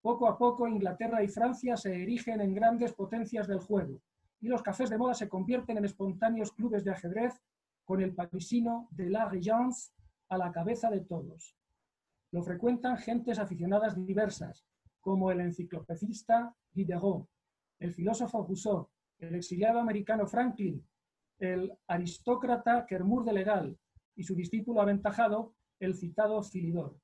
Poco 0.00 0.28
a 0.28 0.38
poco 0.38 0.68
Inglaterra 0.68 1.22
y 1.24 1.28
Francia 1.28 1.76
se 1.76 2.00
erigen 2.00 2.40
en 2.40 2.54
grandes 2.54 2.94
potencias 2.94 3.48
del 3.48 3.58
juego, 3.58 4.00
y 4.40 4.46
los 4.46 4.62
cafés 4.62 4.88
de 4.88 4.96
moda 4.96 5.14
se 5.14 5.28
convierten 5.28 5.76
en 5.76 5.84
espontáneos 5.84 6.52
clubes 6.52 6.84
de 6.84 6.92
ajedrez 6.92 7.34
con 7.84 8.00
el 8.00 8.14
parisino 8.14 8.86
de 8.92 9.10
la 9.10 9.28
Regence 9.28 9.90
a 10.28 10.38
la 10.38 10.52
cabeza 10.52 10.88
de 10.88 11.00
todos. 11.00 11.56
Lo 12.30 12.44
frecuentan 12.44 12.96
gentes 12.96 13.40
aficionadas 13.40 13.96
diversas, 14.06 14.64
como 15.00 15.32
el 15.32 15.40
enciclopedista 15.40 16.54
Diderot, 16.72 17.28
el 17.80 17.92
filósofo 17.92 18.44
Rousseau, 18.46 18.88
el 19.18 19.34
exiliado 19.34 19.80
americano 19.80 20.26
Franklin, 20.28 20.86
el 21.38 21.76
aristócrata 21.88 22.86
Kermur 22.86 23.24
de 23.24 23.32
Legal 23.32 23.78
y 24.14 24.22
su 24.22 24.34
discípulo 24.36 24.80
aventajado, 24.80 25.54
el 25.80 25.96
citado 25.96 26.40
Filidor. 26.42 26.96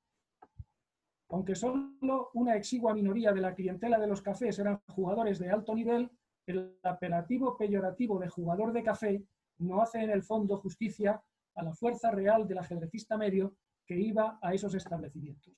Aunque 1.33 1.55
solo 1.55 2.31
una 2.35 2.57
exigua 2.57 2.93
minoría 2.93 3.33
de 3.33 3.41
la 3.41 3.55
clientela 3.55 3.99
de 3.99 4.07
los 4.07 4.21
cafés 4.21 4.59
eran 4.59 4.83
jugadores 4.89 5.39
de 5.39 5.51
alto 5.51 5.75
nivel, 5.75 6.11
el 6.47 6.79
apelativo 6.83 7.57
peyorativo 7.57 8.19
de 8.19 8.29
jugador 8.29 8.75
de 8.75 8.83
café 8.83 9.25
no 9.59 9.81
hace 9.81 10.03
en 10.03 10.11
el 10.11 10.23
fondo 10.23 10.59
justicia 10.59 11.23
a 11.55 11.62
la 11.62 11.73
fuerza 11.73 12.11
real 12.11 12.47
del 12.47 12.59
ajedrecista 12.59 13.17
medio 13.17 13.57
que 13.87 13.99
iba 13.99 14.39
a 14.43 14.53
esos 14.53 14.75
establecimientos. 14.75 15.55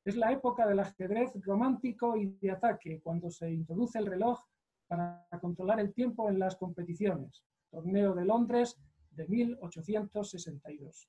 Es 0.05 0.17
la 0.17 0.33
época 0.33 0.67
del 0.67 0.81
ajedrez 0.81 1.33
romántico 1.43 2.17
y 2.17 2.27
de 2.41 2.51
ataque, 2.51 3.01
cuando 3.01 3.31
se 3.31 3.51
introduce 3.51 3.99
el 3.99 4.07
reloj 4.07 4.41
para 4.87 5.27
controlar 5.41 5.79
el 5.81 5.93
tiempo 5.93 6.29
en 6.29 6.39
las 6.39 6.57
competiciones. 6.57 7.45
Torneo 7.71 8.15
de 8.15 8.25
Londres 8.25 8.81
de 9.11 9.29
1862. 9.29 11.09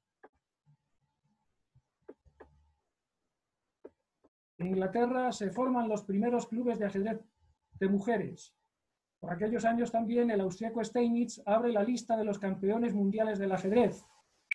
En 4.58 4.68
Inglaterra 4.68 5.32
se 5.32 5.50
forman 5.50 5.90
los 5.90 6.04
primeros 6.04 6.48
clubes 6.48 6.78
de 6.78 6.86
ajedrez 6.86 7.20
de 7.80 7.90
mujeres. 7.90 8.56
Por 9.22 9.32
aquellos 9.32 9.66
años 9.66 9.92
también 9.92 10.32
el 10.32 10.42
austríaco 10.42 10.84
Steinitz 10.84 11.44
abre 11.46 11.72
la 11.72 11.84
lista 11.84 12.18
de 12.18 12.26
los 12.26 12.40
campeones 12.40 12.96
mundiales 12.96 13.38
del 13.38 13.52
ajedrez, 13.52 14.04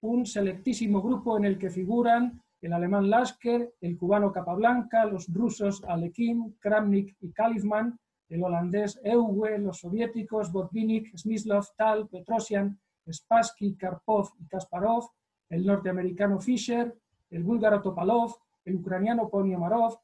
un 0.02 0.26
selectísimo 0.26 1.00
grupo 1.00 1.38
en 1.38 1.44
el 1.44 1.56
que 1.56 1.70
figuran 1.70 2.42
el 2.61 2.73
alemán 2.73 3.08
Lasker, 3.08 3.75
el 3.80 3.96
cubano 3.96 4.32
Capablanca, 4.32 5.04
los 5.04 5.32
rusos 5.32 5.85
Alekhine, 5.85 6.54
Kramnik 6.58 7.16
y 7.20 7.30
Kalifman, 7.30 7.96
el 8.28 8.42
holandés 8.42 9.00
Euwe, 9.04 9.56
los 9.58 9.78
soviéticos 9.78 10.50
Botvinnik, 10.50 11.16
Smyslov, 11.16 11.66
Tal, 11.76 12.08
Petrosian, 12.08 12.76
Spassky, 13.08 13.76
Karpov 13.76 14.30
y 14.40 14.49
Kasparov, 14.49 15.04
el 15.49 15.64
norteamericano 15.64 16.40
Fischer, 16.40 16.92
el 17.30 17.44
búlgaro 17.44 17.80
Topalov, 17.82 18.35
el 18.64 18.75
ucraniano 18.75 19.28
Poniamarov, 19.28 20.00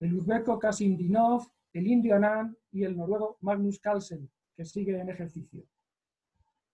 el 0.00 0.14
uzbeco 0.14 0.58
Kasindinov, 0.58 1.46
el 1.72 1.86
indio 1.86 2.16
Anand 2.16 2.56
y 2.72 2.84
el 2.84 2.96
noruego 2.96 3.38
Magnus 3.40 3.78
Carlsen, 3.78 4.30
que 4.56 4.64
sigue 4.64 4.98
en 4.98 5.08
ejercicio. 5.08 5.64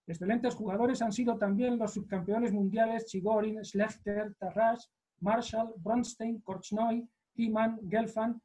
Excelentes 0.06 0.54
jugadores 0.54 1.00
han 1.00 1.12
sido 1.12 1.38
también 1.38 1.78
los 1.78 1.94
subcampeones 1.94 2.52
mundiales 2.52 3.06
Chigorin, 3.06 3.64
Schlechter, 3.64 4.34
Tarras, 4.34 4.90
Marshall, 5.20 5.72
Bronstein, 5.78 6.40
Korchnoi, 6.40 7.08
Timan, 7.34 7.80
Gelfand 7.88 8.38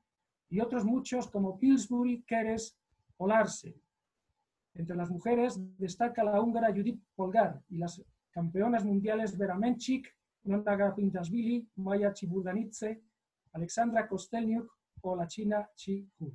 y 0.50 0.62
otros 0.62 0.86
muchos 0.86 1.30
como 1.30 1.60
Pillsbury, 1.60 2.24
Keres 2.24 2.78
o 3.18 3.28
Larsen. 3.28 3.76
Entre 4.74 4.96
las 4.96 5.10
mujeres 5.10 5.60
destaca 5.78 6.24
la 6.24 6.42
húngara 6.42 6.74
Judith 6.74 7.02
Polgar 7.16 7.62
y 7.70 7.78
las 7.78 8.02
campeonas 8.32 8.86
mundiales 8.86 9.38
Vera 9.38 9.58
Menchik, 9.58 10.08
Nondaga 10.44 10.96
Pintasvili, 10.96 11.68
Maya 11.76 12.14
Chiburdanitze, 12.14 13.02
Alexandra 13.52 14.08
Kostelniuk 14.08 14.79
o 15.02 15.16
la 15.16 15.28
china 15.28 15.70
Chi 15.76 16.10
Hu. 16.20 16.32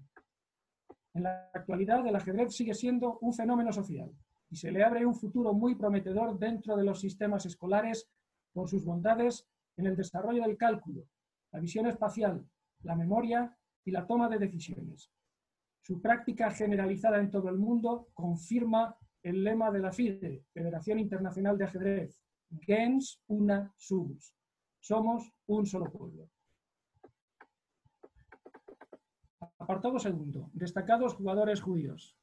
En 1.15 1.23
la 1.23 1.51
actualidad, 1.55 2.07
el 2.07 2.17
ajedrez 2.17 2.55
sigue 2.55 2.75
siendo 2.75 3.19
un 3.21 3.33
fenómeno 3.33 3.73
social 3.73 4.11
y 4.51 4.57
se 4.57 4.71
le 4.71 4.83
abre 4.83 5.07
un 5.07 5.15
futuro 5.15 5.53
muy 5.53 5.75
prometedor 5.75 6.39
dentro 6.39 6.77
de 6.77 6.85
los 6.85 7.01
sistemas 7.01 7.47
escolares 7.47 8.09
por 8.53 8.69
sus 8.69 8.85
bondades 8.85 9.47
en 9.77 9.87
el 9.87 9.97
desarrollo 9.97 10.43
del 10.43 10.57
cálculo, 10.57 11.07
la 11.53 11.61
visión 11.61 11.87
espacial, 11.87 12.45
la 12.83 12.97
memoria 12.97 13.57
y 13.85 13.91
la 13.91 14.07
toma 14.07 14.29
de 14.29 14.39
decisiones. 14.39 15.11
Su 15.83 16.01
práctica 16.01 16.51
generalizada 16.51 17.19
en 17.19 17.31
todo 17.31 17.49
el 17.49 17.59
mundo 17.59 18.09
confirma 18.15 18.97
el 19.23 19.43
lema 19.43 19.71
de 19.71 19.81
la 19.81 19.93
FIDE, 19.93 20.45
Federación 20.53 20.99
Internacional 20.99 21.59
de 21.59 21.65
Ajedrez, 21.65 22.21
gens 22.61 23.23
una 23.27 23.73
subus. 23.77 24.35
Somos 24.81 25.33
un 25.47 25.67
solo 25.67 25.91
pueblo. 25.91 26.29
Apartado 29.65 29.99
segundo. 29.99 30.51
Destacados 30.53 31.15
jugadores 31.15 31.63
judíos. 31.63 32.19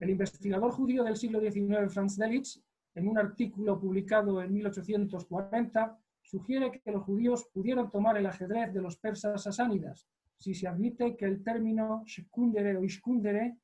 El 0.00 0.08
investigador 0.08 0.72
judío 0.72 1.04
del 1.04 1.18
siglo 1.18 1.42
XIX, 1.42 1.92
Franz 1.92 2.16
Delitzsch, 2.16 2.58
en 2.94 3.06
un 3.06 3.18
artículo 3.18 3.78
publicado 3.78 4.40
en 4.40 4.50
1840, 4.54 5.98
sugiere 6.22 6.72
que 6.72 6.90
los 6.90 7.02
judíos 7.02 7.50
pudieron 7.52 7.90
tomar 7.90 8.16
el 8.16 8.24
ajedrez 8.24 8.72
de 8.72 8.80
los 8.80 8.96
persas 8.96 9.42
sasánidas, 9.42 10.08
si 10.38 10.54
se 10.54 10.66
admite 10.66 11.18
que 11.18 11.26
el 11.26 11.44
término 11.44 12.02
shkundere 12.06 12.78
o 12.78 12.82
ishkundere, 12.82 13.58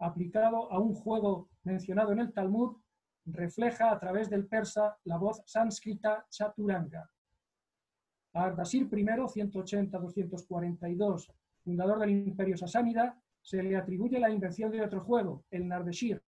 aplicado 0.00 0.72
a 0.72 0.80
un 0.80 0.94
juego 0.94 1.50
mencionado 1.62 2.10
en 2.10 2.18
el 2.18 2.32
Talmud, 2.32 2.78
refleja 3.26 3.92
a 3.92 4.00
través 4.00 4.28
del 4.28 4.48
persa 4.48 4.98
la 5.04 5.18
voz 5.18 5.40
sánscrita 5.46 6.26
chaturanga. 6.28 7.08
A 8.32 8.46
Ardashir 8.46 8.88
I, 8.90 9.04
180-242, 9.04 11.28
fundador 11.68 11.98
del 11.98 12.10
imperio 12.10 12.56
sasánida, 12.56 13.14
se 13.42 13.62
le 13.62 13.76
atribuye 13.76 14.18
la 14.18 14.30
invención 14.30 14.70
de 14.70 14.80
otro 14.80 15.02
juego, 15.02 15.44
el 15.50 15.68
Nardeshir, 15.68 16.22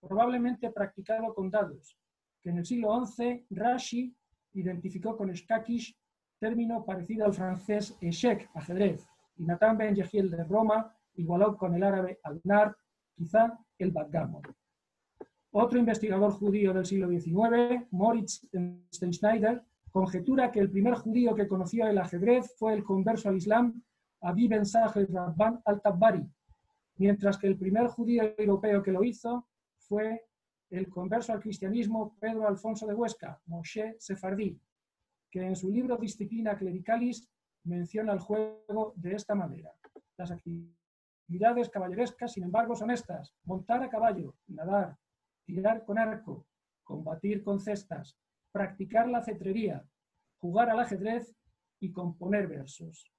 probablemente 0.00 0.70
practicado 0.70 1.34
con 1.34 1.50
dados, 1.50 1.98
que 2.40 2.50
en 2.50 2.58
el 2.58 2.64
siglo 2.64 3.04
XI 3.04 3.44
Rashi 3.50 4.14
identificó 4.52 5.16
con 5.16 5.32
Shkakish, 5.32 5.98
término 6.38 6.84
parecido 6.84 7.26
al 7.26 7.34
francés 7.34 7.96
eshek, 8.00 8.50
ajedrez, 8.54 9.04
y 9.36 9.44
Nathan 9.44 9.76
Ben 9.76 9.96
Yehiel 9.96 10.30
de 10.30 10.44
Roma 10.44 10.94
igualó 11.14 11.56
con 11.56 11.74
el 11.74 11.82
árabe 11.82 12.20
al-nar, 12.22 12.76
quizá 13.16 13.58
el 13.78 13.90
backgammon. 13.90 14.42
Otro 15.50 15.76
investigador 15.76 16.30
judío 16.34 16.72
del 16.72 16.86
siglo 16.86 17.08
XIX, 17.08 17.84
Moritz 17.90 18.46
Steinschneider, 18.92 19.60
conjetura 19.90 20.52
que 20.52 20.60
el 20.60 20.70
primer 20.70 20.94
judío 20.94 21.34
que 21.34 21.48
conoció 21.48 21.88
el 21.88 21.98
ajedrez 21.98 22.54
fue 22.56 22.74
el 22.74 22.84
converso 22.84 23.28
al 23.28 23.38
Islam, 23.38 23.82
Abi 24.22 24.48
Ben 24.48 24.64
Sahel 24.64 25.08
Rabban 25.08 25.60
al-Tabbari, 25.64 26.24
mientras 26.96 27.36
que 27.38 27.48
el 27.48 27.56
primer 27.56 27.88
judío 27.88 28.34
europeo 28.38 28.82
que 28.82 28.92
lo 28.92 29.02
hizo 29.02 29.48
fue 29.76 30.26
el 30.70 30.88
converso 30.88 31.32
al 31.32 31.40
cristianismo 31.40 32.16
Pedro 32.18 32.46
Alfonso 32.46 32.86
de 32.86 32.94
Huesca, 32.94 33.40
Moshe 33.46 33.96
Sefardí, 33.98 34.58
que 35.30 35.44
en 35.44 35.56
su 35.56 35.70
libro 35.70 35.96
Disciplina 35.96 36.56
Clericalis 36.56 37.28
menciona 37.64 38.12
el 38.12 38.20
juego 38.20 38.94
de 38.96 39.14
esta 39.14 39.34
manera. 39.34 39.72
Las 40.16 40.30
actividades 40.30 41.68
caballerescas, 41.68 42.32
sin 42.32 42.44
embargo, 42.44 42.74
son 42.74 42.90
estas. 42.90 43.34
Montar 43.44 43.82
a 43.82 43.90
caballo, 43.90 44.36
nadar, 44.46 44.96
tirar 45.44 45.84
con 45.84 45.98
arco, 45.98 46.46
combatir 46.84 47.42
con 47.42 47.60
cestas, 47.60 48.16
practicar 48.52 49.08
la 49.08 49.22
cetrería, 49.22 49.84
jugar 50.38 50.70
al 50.70 50.80
ajedrez 50.80 51.34
y 51.80 51.90
componer 51.92 52.46
versos. 52.46 53.12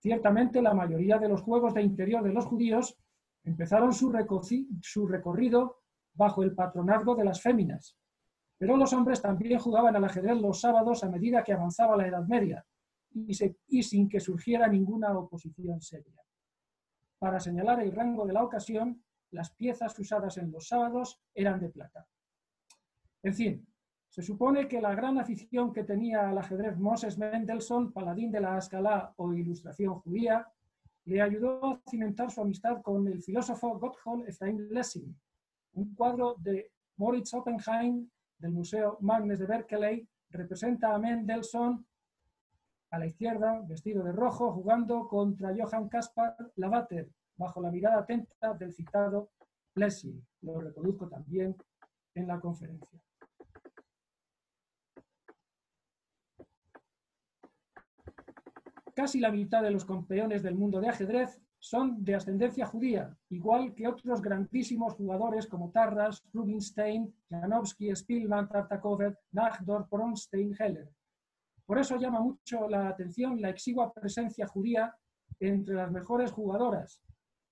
Ciertamente 0.00 0.62
la 0.62 0.74
mayoría 0.74 1.18
de 1.18 1.28
los 1.28 1.42
juegos 1.42 1.74
de 1.74 1.82
interior 1.82 2.22
de 2.22 2.32
los 2.32 2.46
judíos 2.46 2.96
empezaron 3.44 3.92
su, 3.92 4.10
recorrido 4.10 5.80
bajo 6.14 6.42
el 6.42 6.54
patronazgo 6.54 7.14
de 7.14 7.24
las 7.24 7.40
féminas, 7.40 7.96
pero 8.56 8.76
los 8.76 8.92
hombres 8.92 9.22
también 9.22 9.58
jugaban 9.58 9.96
al 9.96 10.04
ajedrez 10.04 10.40
los 10.40 10.60
sábados 10.60 11.02
a 11.04 11.08
medida 11.08 11.42
que 11.42 11.52
avanzaba 11.52 11.96
la 11.96 12.06
Edad 12.06 12.26
Media 12.26 12.64
y 13.10 13.82
sin 13.82 14.08
que 14.08 14.20
surgiera 14.20 14.68
ninguna 14.68 15.16
oposición 15.16 15.80
seria. 15.80 16.22
Para 17.18 17.40
señalar 17.40 17.80
el 17.80 17.92
rango 17.92 18.26
de 18.26 18.32
la 18.32 18.44
ocasión, 18.44 19.02
las 19.30 19.50
piezas 19.50 19.98
usadas 19.98 20.36
en 20.38 20.52
los 20.52 20.68
sábados 20.68 21.20
eran 21.34 21.58
de 21.58 21.68
plata. 21.70 22.06
En 23.22 23.34
fin, 23.34 23.66
se 24.08 24.22
supone 24.22 24.66
que 24.66 24.80
la 24.80 24.94
gran 24.94 25.18
afición 25.18 25.72
que 25.72 25.84
tenía 25.84 26.28
al 26.28 26.38
ajedrez 26.38 26.78
Moses 26.78 27.18
Mendelssohn, 27.18 27.92
paladín 27.92 28.30
de 28.30 28.40
la 28.40 28.58
escala 28.58 29.12
o 29.16 29.32
ilustración 29.32 30.00
judía, 30.00 30.46
le 31.04 31.22
ayudó 31.22 31.64
a 31.64 31.80
cimentar 31.88 32.30
su 32.30 32.40
amistad 32.40 32.82
con 32.82 33.06
el 33.06 33.22
filósofo 33.22 33.78
Gotthold 33.78 34.28
Ephraim 34.28 34.68
Lessing. 34.70 35.14
Un 35.74 35.94
cuadro 35.94 36.36
de 36.38 36.70
Moritz 36.96 37.32
Oppenheim 37.34 38.08
del 38.38 38.52
Museo 38.52 38.98
Magnes 39.00 39.38
de 39.38 39.46
Berkeley 39.46 40.08
representa 40.30 40.94
a 40.94 40.98
Mendelssohn 40.98 41.86
a 42.90 42.98
la 42.98 43.06
izquierda, 43.06 43.60
vestido 43.66 44.02
de 44.02 44.12
rojo, 44.12 44.52
jugando 44.52 45.06
contra 45.06 45.54
Johann 45.54 45.88
Caspar 45.88 46.36
Lavater, 46.56 47.10
bajo 47.36 47.60
la 47.60 47.70
mirada 47.70 48.00
atenta 48.00 48.54
del 48.54 48.72
citado 48.72 49.30
Lessing. 49.74 50.26
Lo 50.42 50.60
reproduzco 50.60 51.06
también 51.08 51.54
en 52.14 52.26
la 52.26 52.40
conferencia. 52.40 52.98
Casi 58.98 59.20
la 59.20 59.30
mitad 59.30 59.62
de 59.62 59.70
los 59.70 59.84
campeones 59.84 60.42
del 60.42 60.56
mundo 60.56 60.80
de 60.80 60.88
ajedrez 60.88 61.40
son 61.60 62.02
de 62.04 62.16
ascendencia 62.16 62.66
judía, 62.66 63.16
igual 63.28 63.72
que 63.72 63.86
otros 63.86 64.20
grandísimos 64.20 64.94
jugadores 64.94 65.46
como 65.46 65.70
Tarras, 65.70 66.24
Rubinstein, 66.32 67.14
Janowski, 67.30 67.94
Spielmann, 67.94 68.48
Tartakover, 68.48 69.16
Nachdorf, 69.30 69.88
Bronstein, 69.88 70.52
Heller. 70.58 70.90
Por 71.64 71.78
eso 71.78 71.96
llama 71.96 72.20
mucho 72.20 72.68
la 72.68 72.88
atención 72.88 73.40
la 73.40 73.50
exigua 73.50 73.92
presencia 73.92 74.48
judía 74.48 74.92
entre 75.38 75.76
las 75.76 75.92
mejores 75.92 76.32
jugadoras, 76.32 77.00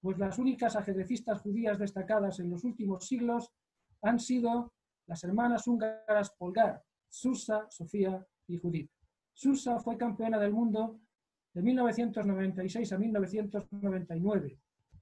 pues 0.00 0.18
las 0.18 0.40
únicas 0.40 0.74
ajedrecistas 0.74 1.42
judías 1.42 1.78
destacadas 1.78 2.40
en 2.40 2.50
los 2.50 2.64
últimos 2.64 3.06
siglos 3.06 3.52
han 4.02 4.18
sido 4.18 4.72
las 5.06 5.22
hermanas 5.22 5.68
húngaras 5.68 6.32
Polgar, 6.36 6.82
Susa, 7.08 7.68
Sofía 7.70 8.26
y 8.48 8.58
Judith. 8.58 8.90
Susa 9.32 9.78
fue 9.78 9.96
campeona 9.96 10.40
del 10.40 10.52
mundo 10.52 10.98
de 11.56 11.62
1996 11.62 12.92
a 12.92 12.98
1999. 12.98 14.58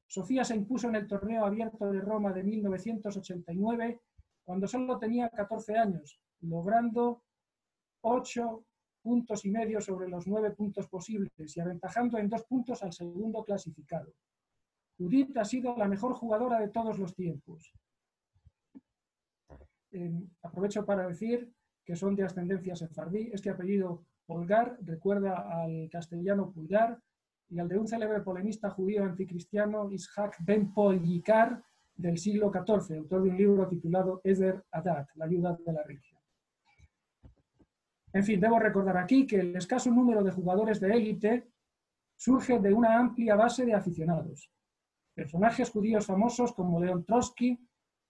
Sofía 0.07 0.45
se 0.45 0.55
impuso 0.55 0.89
en 0.89 0.95
el 0.95 1.09
torneo 1.09 1.45
abierto 1.45 1.91
de 1.91 2.01
Roma 2.01 2.33
de 2.33 2.45
1989 2.45 4.01
cuando 4.45 4.69
solo 4.69 4.97
tenía 4.97 5.29
14 5.31 5.77
años, 5.77 6.21
logrando 6.43 7.25
8 8.03 8.65
puntos 9.03 9.45
y 9.45 9.51
medio 9.51 9.81
sobre 9.81 10.09
los 10.09 10.29
9 10.29 10.53
puntos 10.53 10.87
posibles 10.87 11.57
y 11.57 11.61
aventajando 11.61 12.19
en 12.19 12.29
dos 12.29 12.45
puntos 12.45 12.85
al 12.85 12.93
segundo 12.93 13.43
clasificado. 13.43 14.13
Judith 14.97 15.37
ha 15.37 15.45
sido 15.45 15.77
la 15.77 15.89
mejor 15.89 16.15
jugadora 16.15 16.61
de 16.61 16.69
todos 16.69 17.01
los 17.01 17.17
tiempos. 17.17 17.73
aprovecho 20.43 20.87
para 20.87 21.09
decir 21.09 21.53
que 21.85 21.97
son 21.97 22.15
de 22.15 22.23
ascendencia 22.23 22.77
sefardí. 22.77 23.31
Este 23.33 23.51
apellido 23.51 24.05
Polgar 24.27 24.79
recuerda 24.83 25.63
al 25.63 25.89
castellano 25.91 26.51
Pulgar 26.51 26.99
y 27.51 27.59
al 27.59 27.69
de 27.69 27.79
un 27.79 27.87
célebre 27.87 28.21
polemista 28.21 28.71
judío 28.71 29.05
anticristiano 29.05 29.91
Ishak 29.91 30.39
Ben 30.41 30.73
Yikar 31.03 31.63
del 31.95 32.19
siglo 32.19 32.51
XIV, 32.51 32.99
autor 32.99 33.23
de 33.23 33.31
un 33.31 33.37
libro 33.37 33.69
titulado 33.69 34.21
Eder 34.25 34.65
Adat, 34.73 35.09
la 35.15 35.27
ayuda 35.27 35.57
de 35.65 35.73
la 35.73 35.83
religión. 35.83 36.21
En 38.13 38.25
fin, 38.25 38.41
debo 38.41 38.59
recordar 38.59 38.97
aquí 38.97 39.27
que 39.27 39.41
el 39.41 39.57
escaso 39.57 39.91
número 39.91 40.23
de 40.23 40.33
jugadores 40.33 40.81
de 40.81 40.93
élite 40.93 41.49
surge 42.17 42.59
de 42.59 42.73
una 42.73 42.99
amplia 42.99 43.37
base 43.37 43.65
de 43.65 43.75
aficionados. 43.75 44.51
Personajes 45.15 45.71
judíos 45.71 46.07
famosos 46.07 46.53
como 46.53 46.81
Leon 46.81 47.05
Trotsky, 47.05 47.59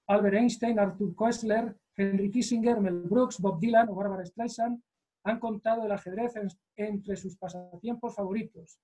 Albert 0.06 0.36
Einstein, 0.36 0.78
Arthur 0.78 1.14
Koestler, 1.14 1.76
Henry 1.96 2.30
Kissinger, 2.30 2.80
Mel 2.80 3.00
Brooks, 3.00 3.40
Bob 3.40 3.58
Dylan 3.58 3.88
o 3.88 3.94
Barbara 3.94 4.24
Streisand 4.24 4.82
han 5.24 5.40
contado 5.40 5.84
el 5.84 5.92
ajedrez 5.92 6.34
entre 6.76 7.16
sus 7.16 7.36
pasatiempos 7.36 8.14
favoritos, 8.14 8.78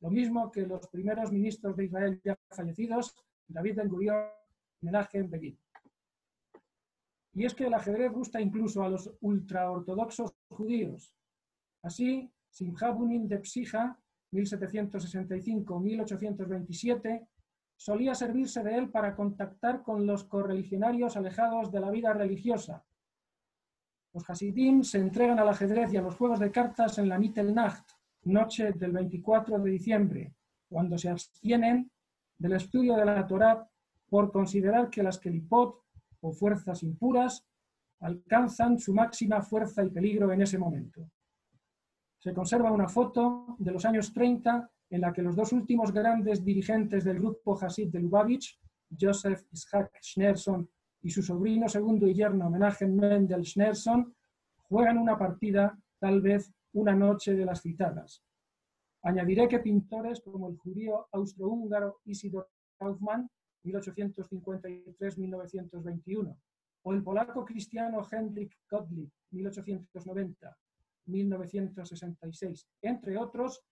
lo 0.00 0.10
mismo 0.10 0.50
que 0.50 0.66
los 0.66 0.88
primeros 0.88 1.30
ministros 1.32 1.74
de 1.76 1.84
Israel 1.84 2.20
ya 2.22 2.36
fallecidos, 2.50 3.14
David 3.46 3.76
Ben 3.76 3.88
Gurion 3.88 4.26
y 4.80 4.86
Menachem 4.86 5.30
Begin. 5.30 5.56
Y 7.32 7.44
es 7.44 7.54
que 7.54 7.66
el 7.66 7.74
ajedrez 7.74 8.10
gusta 8.12 8.40
incluso 8.40 8.82
a 8.82 8.88
los 8.88 9.08
ultraortodoxos 9.20 10.34
judíos. 10.48 11.14
Así, 11.82 12.28
Simhabunin 12.50 13.28
de 13.28 13.44
Psija, 13.44 13.96
1765-1827, 14.32 17.28
solía 17.76 18.14
servirse 18.14 18.62
de 18.62 18.76
él 18.76 18.90
para 18.90 19.14
contactar 19.14 19.82
con 19.82 20.06
los 20.06 20.24
correligionarios 20.24 21.16
alejados 21.16 21.70
de 21.72 21.80
la 21.80 21.90
vida 21.90 22.12
religiosa, 22.12 22.84
los 24.14 24.30
Hasidim 24.30 24.84
se 24.84 24.98
entregan 24.98 25.40
al 25.40 25.48
ajedrez 25.48 25.92
y 25.92 25.96
a 25.96 26.02
los 26.02 26.14
juegos 26.14 26.38
de 26.38 26.52
cartas 26.52 26.98
en 26.98 27.08
la 27.08 27.18
Mittelnacht, 27.18 27.90
noche 28.22 28.72
del 28.72 28.92
24 28.92 29.58
de 29.58 29.70
diciembre, 29.70 30.34
cuando 30.68 30.96
se 30.96 31.10
abstienen 31.10 31.90
del 32.38 32.52
estudio 32.52 32.96
de 32.96 33.04
la 33.04 33.26
Torá 33.26 33.68
por 34.08 34.30
considerar 34.30 34.88
que 34.88 35.02
las 35.02 35.18
kelipot, 35.18 35.82
o 36.20 36.32
fuerzas 36.32 36.82
impuras, 36.84 37.44
alcanzan 38.00 38.78
su 38.78 38.94
máxima 38.94 39.42
fuerza 39.42 39.82
y 39.84 39.90
peligro 39.90 40.32
en 40.32 40.42
ese 40.42 40.58
momento. 40.58 41.10
Se 42.18 42.32
conserva 42.32 42.70
una 42.70 42.88
foto 42.88 43.56
de 43.58 43.72
los 43.72 43.84
años 43.84 44.12
30 44.12 44.70
en 44.90 45.00
la 45.00 45.12
que 45.12 45.22
los 45.22 45.34
dos 45.34 45.52
últimos 45.52 45.92
grandes 45.92 46.44
dirigentes 46.44 47.04
del 47.04 47.18
grupo 47.18 47.58
Hasid 47.60 47.88
de 47.88 48.00
Lubavitch, 48.00 48.58
Joseph 48.98 49.42
Ishak 49.50 49.98
Schneerson 50.00 50.70
y 51.04 51.10
su 51.10 51.22
sobrino 51.22 51.68
segundo 51.68 52.08
y 52.08 52.14
yerno 52.14 52.50
Menachem 52.50 52.96
Mendel 52.96 53.44
Schneerson 53.44 54.16
juegan 54.62 54.96
una 54.96 55.18
partida, 55.18 55.78
tal 55.98 56.22
vez 56.22 56.50
una 56.72 56.94
noche 56.94 57.34
de 57.34 57.44
las 57.44 57.60
citadas. 57.60 58.24
Añadiré 59.02 59.46
que 59.46 59.58
pintores 59.58 60.22
como 60.22 60.48
el 60.48 60.56
judío 60.56 61.08
austrohúngaro 61.12 62.00
Isidor 62.06 62.48
Kaufmann, 62.78 63.28
1853-1921, 63.64 66.38
o 66.82 66.92
el 66.94 67.02
polaco 67.02 67.44
cristiano 67.44 68.02
Hendrik 68.10 68.56
Gottlieb, 68.70 69.10
1890-1966, 71.06 72.66
entre 72.80 73.18
otros, 73.18 73.62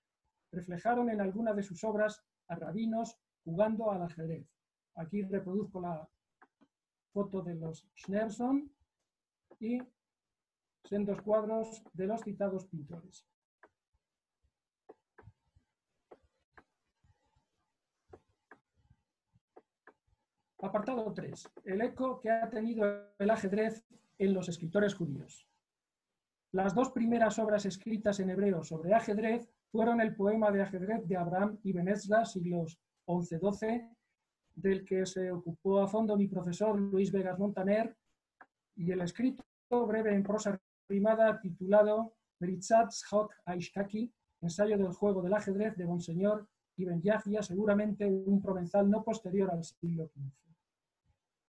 reflejaron 0.50 1.08
en 1.08 1.22
alguna 1.22 1.54
de 1.54 1.62
sus 1.62 1.82
obras 1.82 2.22
a 2.48 2.56
rabinos 2.56 3.16
jugando 3.42 3.90
al 3.90 4.02
ajedrez. 4.02 4.46
Aquí 4.96 5.22
reproduzco 5.22 5.80
la 5.80 6.06
foto 7.12 7.42
de 7.42 7.54
los 7.54 7.86
Schneerson 7.96 8.70
y 9.60 9.78
sendos 10.84 11.20
cuadros 11.22 11.82
de 11.92 12.06
los 12.06 12.22
citados 12.22 12.66
pintores. 12.66 13.26
Apartado 20.62 21.12
3. 21.12 21.50
El 21.64 21.80
eco 21.80 22.20
que 22.20 22.30
ha 22.30 22.48
tenido 22.48 22.84
el 23.18 23.30
ajedrez 23.30 23.84
en 24.18 24.32
los 24.32 24.48
escritores 24.48 24.94
judíos. 24.94 25.48
Las 26.52 26.74
dos 26.74 26.90
primeras 26.90 27.38
obras 27.38 27.66
escritas 27.66 28.20
en 28.20 28.30
hebreo 28.30 28.62
sobre 28.62 28.94
ajedrez 28.94 29.50
fueron 29.72 30.00
el 30.00 30.14
poema 30.14 30.52
de 30.52 30.62
ajedrez 30.62 31.08
de 31.08 31.16
Abraham 31.16 31.58
Ibn 31.64 31.88
Ezra, 31.88 32.24
siglos 32.24 32.78
XI-XII, 33.06 33.88
del 34.54 34.84
que 34.84 35.06
se 35.06 35.30
ocupó 35.30 35.80
a 35.80 35.88
fondo 35.88 36.16
mi 36.16 36.28
profesor 36.28 36.78
Luis 36.78 37.10
Vegas 37.10 37.38
Montaner, 37.38 37.96
y 38.76 38.90
el 38.90 39.00
escrito 39.00 39.44
breve 39.86 40.14
en 40.14 40.22
prosa 40.22 40.60
rimada 40.88 41.40
titulado 41.40 42.14
Hot 43.10 43.30
Aishkaki, 43.44 44.12
ensayo 44.40 44.76
del 44.76 44.92
juego 44.92 45.22
del 45.22 45.34
ajedrez 45.34 45.76
de 45.76 45.86
Monseñor 45.86 46.48
Ibn 46.76 47.00
Yahya, 47.00 47.42
seguramente 47.42 48.06
un 48.06 48.42
provenzal 48.42 48.90
no 48.90 49.04
posterior 49.04 49.50
al 49.50 49.64
siglo 49.64 50.08
XV. 50.08 50.42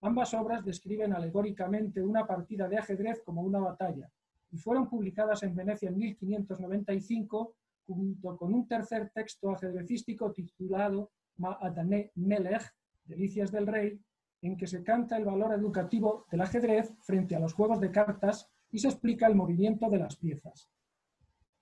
Ambas 0.02 0.34
obras 0.34 0.64
describen 0.64 1.14
alegóricamente 1.14 2.02
una 2.02 2.28
partida 2.28 2.68
de 2.68 2.78
ajedrez 2.78 3.22
como 3.24 3.42
una 3.42 3.60
batalla 3.60 4.12
y 4.52 4.58
fueron 4.58 4.90
publicadas 4.90 5.44
en 5.44 5.56
Venecia 5.56 5.90
en 5.90 5.98
1595 5.98 7.56
junto 7.88 8.38
con 8.38 8.54
un 8.54 8.68
tercer 8.68 9.10
texto 9.10 9.52
ajedrecístico 9.52 10.32
titulado 10.32 11.12
Ma'adane 11.38 12.12
Melech, 12.16 12.64
Delicias 13.06 13.52
del 13.52 13.68
Rey, 13.68 14.00
en 14.42 14.58
que 14.58 14.68
se 14.68 14.84
canta 14.84 15.18
el 15.18 15.26
valor 15.26 15.54
educativo 15.54 16.26
del 16.30 16.42
ajedrez 16.42 16.94
frente 17.02 17.36
a 17.36 17.40
los 17.40 17.54
juegos 17.54 17.80
de 17.80 17.92
cartas 17.92 18.50
y 18.72 18.80
se 18.80 18.90
explica 18.90 19.28
el 19.28 19.36
movimiento 19.36 19.90
de 19.90 20.00
las 20.00 20.18
piezas. 20.18 20.70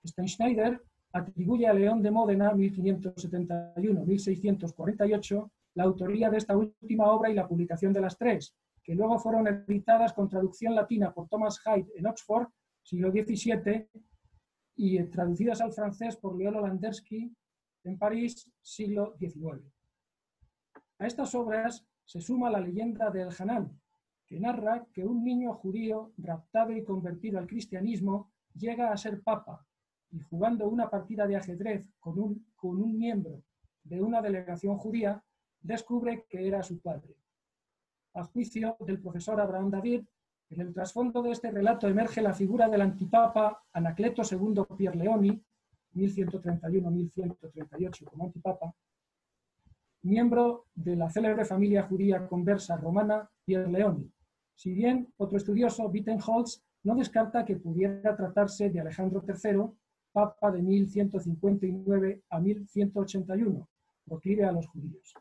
Steinschneider 0.04 0.82
atribuye 1.12 1.66
a 1.66 1.74
León 1.74 2.02
de 2.02 2.10
Módena, 2.10 2.52
1571-1648, 2.52 5.50
la 5.74 5.84
autoría 5.84 6.28
de 6.30 6.38
esta 6.38 6.56
última 6.56 7.12
obra 7.12 7.30
y 7.30 7.34
la 7.34 7.46
publicación 7.46 7.92
de 7.92 8.00
las 8.00 8.18
tres, 8.18 8.56
que 8.82 8.94
luego 8.94 9.18
fueron 9.18 9.46
editadas 9.46 10.12
con 10.12 10.28
traducción 10.28 10.74
latina 10.74 11.12
por 11.12 11.28
Thomas 11.28 11.60
Hyde 11.60 11.92
en 11.94 12.06
Oxford, 12.06 12.48
siglo 12.82 13.12
XVII, 13.12 13.86
y 14.76 15.02
traducidas 15.04 15.60
al 15.60 15.72
francés 15.72 16.16
por 16.16 16.36
Leolo 16.36 16.60
Landersky 16.60 17.32
en 17.84 17.98
París, 17.98 18.50
siglo 18.60 19.14
XIX. 19.18 19.62
A 21.02 21.06
estas 21.08 21.34
obras 21.34 21.84
se 22.04 22.20
suma 22.20 22.48
la 22.48 22.60
leyenda 22.60 23.10
del 23.10 23.30
Hanan, 23.36 23.76
que 24.24 24.38
narra 24.38 24.86
que 24.92 25.04
un 25.04 25.24
niño 25.24 25.52
judío 25.54 26.12
raptado 26.16 26.70
y 26.70 26.84
convertido 26.84 27.40
al 27.40 27.48
cristianismo 27.48 28.30
llega 28.54 28.92
a 28.92 28.96
ser 28.96 29.20
papa 29.20 29.66
y 30.12 30.20
jugando 30.20 30.68
una 30.68 30.88
partida 30.88 31.26
de 31.26 31.34
ajedrez 31.34 31.90
con 31.98 32.20
un, 32.20 32.46
con 32.54 32.80
un 32.80 32.96
miembro 32.96 33.42
de 33.82 34.00
una 34.00 34.22
delegación 34.22 34.78
judía, 34.78 35.20
descubre 35.60 36.24
que 36.28 36.46
era 36.46 36.62
su 36.62 36.78
padre. 36.78 37.16
A 38.14 38.22
juicio 38.22 38.76
del 38.86 39.00
profesor 39.00 39.40
Abraham 39.40 39.70
David, 39.70 40.04
en 40.50 40.60
el 40.60 40.72
trasfondo 40.72 41.20
de 41.20 41.32
este 41.32 41.50
relato 41.50 41.88
emerge 41.88 42.22
la 42.22 42.32
figura 42.32 42.68
del 42.68 42.82
antipapa 42.82 43.64
Anacleto 43.72 44.22
II 44.22 44.62
Pierleoni, 44.76 45.42
1131-1138 45.96 48.04
como 48.04 48.26
antipapa, 48.26 48.72
miembro 50.02 50.66
de 50.74 50.96
la 50.96 51.08
célebre 51.10 51.44
familia 51.44 51.84
judía 51.84 52.26
conversa 52.26 52.76
romana 52.76 53.28
Pierleoni. 53.44 54.10
Si 54.54 54.72
bien 54.72 55.12
otro 55.16 55.36
estudioso, 55.36 55.86
Wittenholz, 55.86 56.62
no 56.84 56.94
descarta 56.94 57.44
que 57.44 57.56
pudiera 57.56 58.16
tratarse 58.16 58.70
de 58.70 58.80
Alejandro 58.80 59.24
III, 59.26 59.62
papa 60.12 60.50
de 60.50 60.62
1159 60.62 62.22
a 62.28 62.40
1181, 62.40 63.68
proclive 64.04 64.44
a 64.44 64.52
los 64.52 64.66
judíos. 64.66 65.14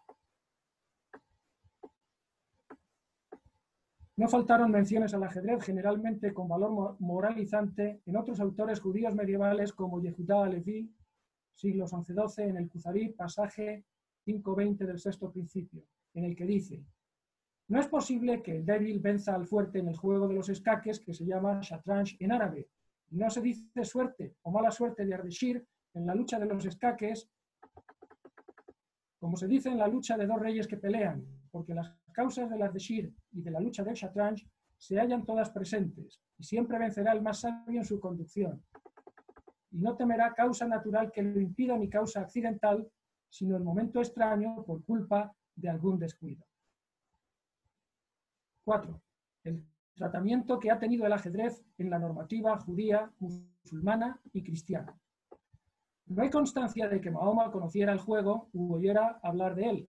No 4.18 4.28
faltaron 4.28 4.70
menciones 4.70 5.14
al 5.14 5.24
ajedrez, 5.24 5.64
generalmente 5.64 6.34
con 6.34 6.48
valor 6.48 6.98
moralizante, 7.00 8.02
en 8.06 8.18
otros 8.18 8.40
autores 8.40 8.80
judíos 8.80 9.16
medievales 9.16 9.72
como 9.74 10.02
Yehudá 10.02 10.44
Alevi, 10.44 10.94
siglos 11.56 11.92
XI-XII, 11.92 12.46
en 12.46 12.58
el 12.58 12.70
Kuzarí, 12.70 13.10
pasaje 13.10 13.86
5.20 14.26 14.86
del 14.86 15.00
sexto 15.00 15.32
principio, 15.32 15.84
en 16.14 16.26
el 16.26 16.36
que 16.36 16.46
dice, 16.46 16.84
no 17.72 17.80
es 17.80 17.88
posible 17.88 18.44
que 18.44 18.58
el 18.58 18.66
débil 18.66 19.00
venza 19.00 19.34
al 19.34 19.48
fuerte 19.48 19.80
en 19.80 19.88
el 19.88 19.96
juego 19.96 20.28
de 20.28 20.34
los 20.34 20.50
escaques 20.50 21.00
que 21.00 21.14
se 21.14 21.26
llama 21.26 21.62
shatranj 21.62 22.18
en 22.20 22.34
árabe. 22.34 22.68
No 23.12 23.30
se 23.30 23.40
dice 23.40 23.86
suerte 23.86 24.36
o 24.42 24.52
mala 24.52 24.72
suerte 24.72 25.06
de 25.06 25.14
Ardeshir 25.14 25.66
en 25.94 26.06
la 26.06 26.14
lucha 26.14 26.38
de 26.38 26.48
los 26.48 26.66
escaques, 26.66 27.30
como 29.20 29.38
se 29.38 29.48
dice 29.48 29.70
en 29.70 29.78
la 29.78 29.88
lucha 29.88 30.18
de 30.18 30.28
dos 30.28 30.40
reyes 30.40 30.68
que 30.68 30.76
pelean, 30.76 31.26
porque 31.50 31.74
las 31.74 31.96
causas 32.12 32.50
del 32.50 32.62
Ardeshir 32.62 33.14
y 33.32 33.42
de 33.42 33.52
la 33.52 33.62
lucha 33.62 33.86
del 33.86 33.96
Shatranj 33.96 34.42
se 34.78 35.00
hallan 35.00 35.26
todas 35.26 35.52
presentes, 35.52 36.20
y 36.38 36.44
siempre 36.44 36.78
vencerá 36.78 37.14
el 37.14 37.22
más 37.22 37.40
sabio 37.40 37.80
en 37.80 37.86
su 37.86 38.00
conducción. 38.00 38.62
Y 39.72 39.78
no 39.78 39.96
temerá 39.96 40.34
causa 40.34 40.68
natural 40.68 41.12
que 41.12 41.22
lo 41.22 41.40
impida 41.40 41.78
ni 41.78 41.88
causa 41.88 42.20
accidental, 42.20 42.86
sino 43.32 43.56
el 43.56 43.64
momento 43.64 44.00
extraño 44.00 44.64
por 44.64 44.84
culpa 44.84 45.34
de 45.56 45.70
algún 45.70 45.98
descuido. 45.98 46.46
4. 48.66 49.02
El 49.46 49.66
tratamiento 49.96 50.60
que 50.60 50.70
ha 50.70 50.78
tenido 50.78 51.06
el 51.06 51.14
ajedrez 51.14 51.64
en 51.78 51.90
la 51.90 51.98
normativa 51.98 52.60
judía, 52.60 53.12
musulmana 53.20 54.20
y 54.34 54.44
cristiana. 54.44 54.96
No 56.08 56.22
hay 56.22 56.30
constancia 56.30 56.90
de 56.90 57.00
que 57.00 57.10
Mahoma 57.10 57.50
conociera 57.52 57.94
el 57.94 58.00
juego 58.00 58.50
u 58.52 58.74
oyera 58.74 59.20
hablar 59.24 59.56
de 59.56 59.70
él, 59.70 59.90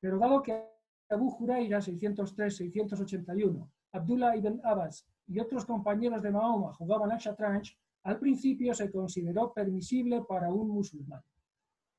pero 0.00 0.18
dado 0.18 0.42
que 0.42 0.64
Abu 1.10 1.36
Huraira 1.38 1.78
603-681, 1.80 3.70
Abdullah 3.92 4.36
ibn 4.36 4.60
Abbas 4.64 5.06
y 5.26 5.38
otros 5.38 5.66
compañeros 5.66 6.22
de 6.22 6.30
Mahoma 6.30 6.72
jugaban 6.74 7.12
al 7.12 7.18
shatranj, 7.18 7.76
al 8.04 8.18
principio 8.18 8.72
se 8.72 8.90
consideró 8.90 9.52
permisible 9.52 10.22
para 10.26 10.50
un 10.50 10.68
musulmán. 10.68 11.22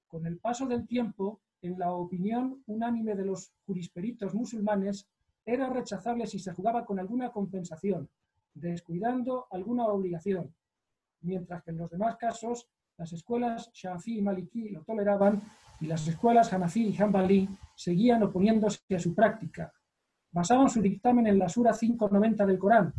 Con 0.09 0.25
el 0.25 0.39
paso 0.39 0.65
del 0.65 0.87
tiempo, 0.87 1.39
en 1.61 1.77
la 1.77 1.91
opinión 1.91 2.63
unánime 2.65 3.15
de 3.15 3.25
los 3.25 3.53
jurisperitos 3.67 4.33
musulmanes, 4.33 5.07
era 5.45 5.69
rechazable 5.69 6.25
si 6.25 6.39
se 6.39 6.51
jugaba 6.51 6.83
con 6.83 6.99
alguna 6.99 7.31
compensación, 7.31 8.09
descuidando 8.55 9.45
alguna 9.51 9.85
obligación, 9.85 10.51
mientras 11.21 11.63
que 11.63 11.69
en 11.71 11.77
los 11.77 11.91
demás 11.91 12.17
casos 12.17 12.67
las 12.97 13.13
escuelas 13.13 13.71
Shafi 13.71 14.17
y 14.17 14.21
Maliki 14.23 14.69
lo 14.69 14.83
toleraban 14.83 15.43
y 15.79 15.85
las 15.85 16.07
escuelas 16.07 16.51
Hanafi 16.51 16.87
y 16.87 16.97
Hanbali 16.97 17.47
seguían 17.75 18.23
oponiéndose 18.23 18.81
a 18.95 18.99
su 18.99 19.13
práctica. 19.13 19.71
Basaban 20.31 20.69
su 20.69 20.81
dictamen 20.81 21.27
en 21.27 21.37
la 21.37 21.49
Sura 21.49 21.71
590 21.71 22.47
del 22.47 22.57
Corán, 22.57 22.93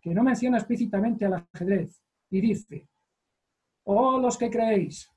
que 0.00 0.12
no 0.12 0.24
menciona 0.24 0.58
explícitamente 0.58 1.24
al 1.24 1.46
ajedrez, 1.54 2.02
y 2.30 2.40
dice, 2.40 2.88
Oh 3.84 4.18
los 4.18 4.36
que 4.36 4.50
creéis, 4.50 5.08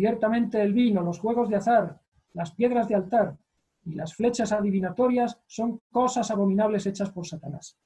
ciertamente 0.00 0.60
el 0.62 0.72
vino, 0.72 1.02
los 1.02 1.18
juegos 1.18 1.50
de 1.50 1.56
azar, 1.56 2.00
las 2.32 2.52
piedras 2.52 2.88
de 2.88 2.94
altar 2.94 3.36
y 3.84 3.92
las 3.92 4.14
flechas 4.14 4.50
adivinatorias 4.50 5.38
son 5.46 5.82
cosas 5.90 6.30
abominables 6.30 6.86
hechas 6.86 7.10
por 7.10 7.26
Satanás. 7.26 7.76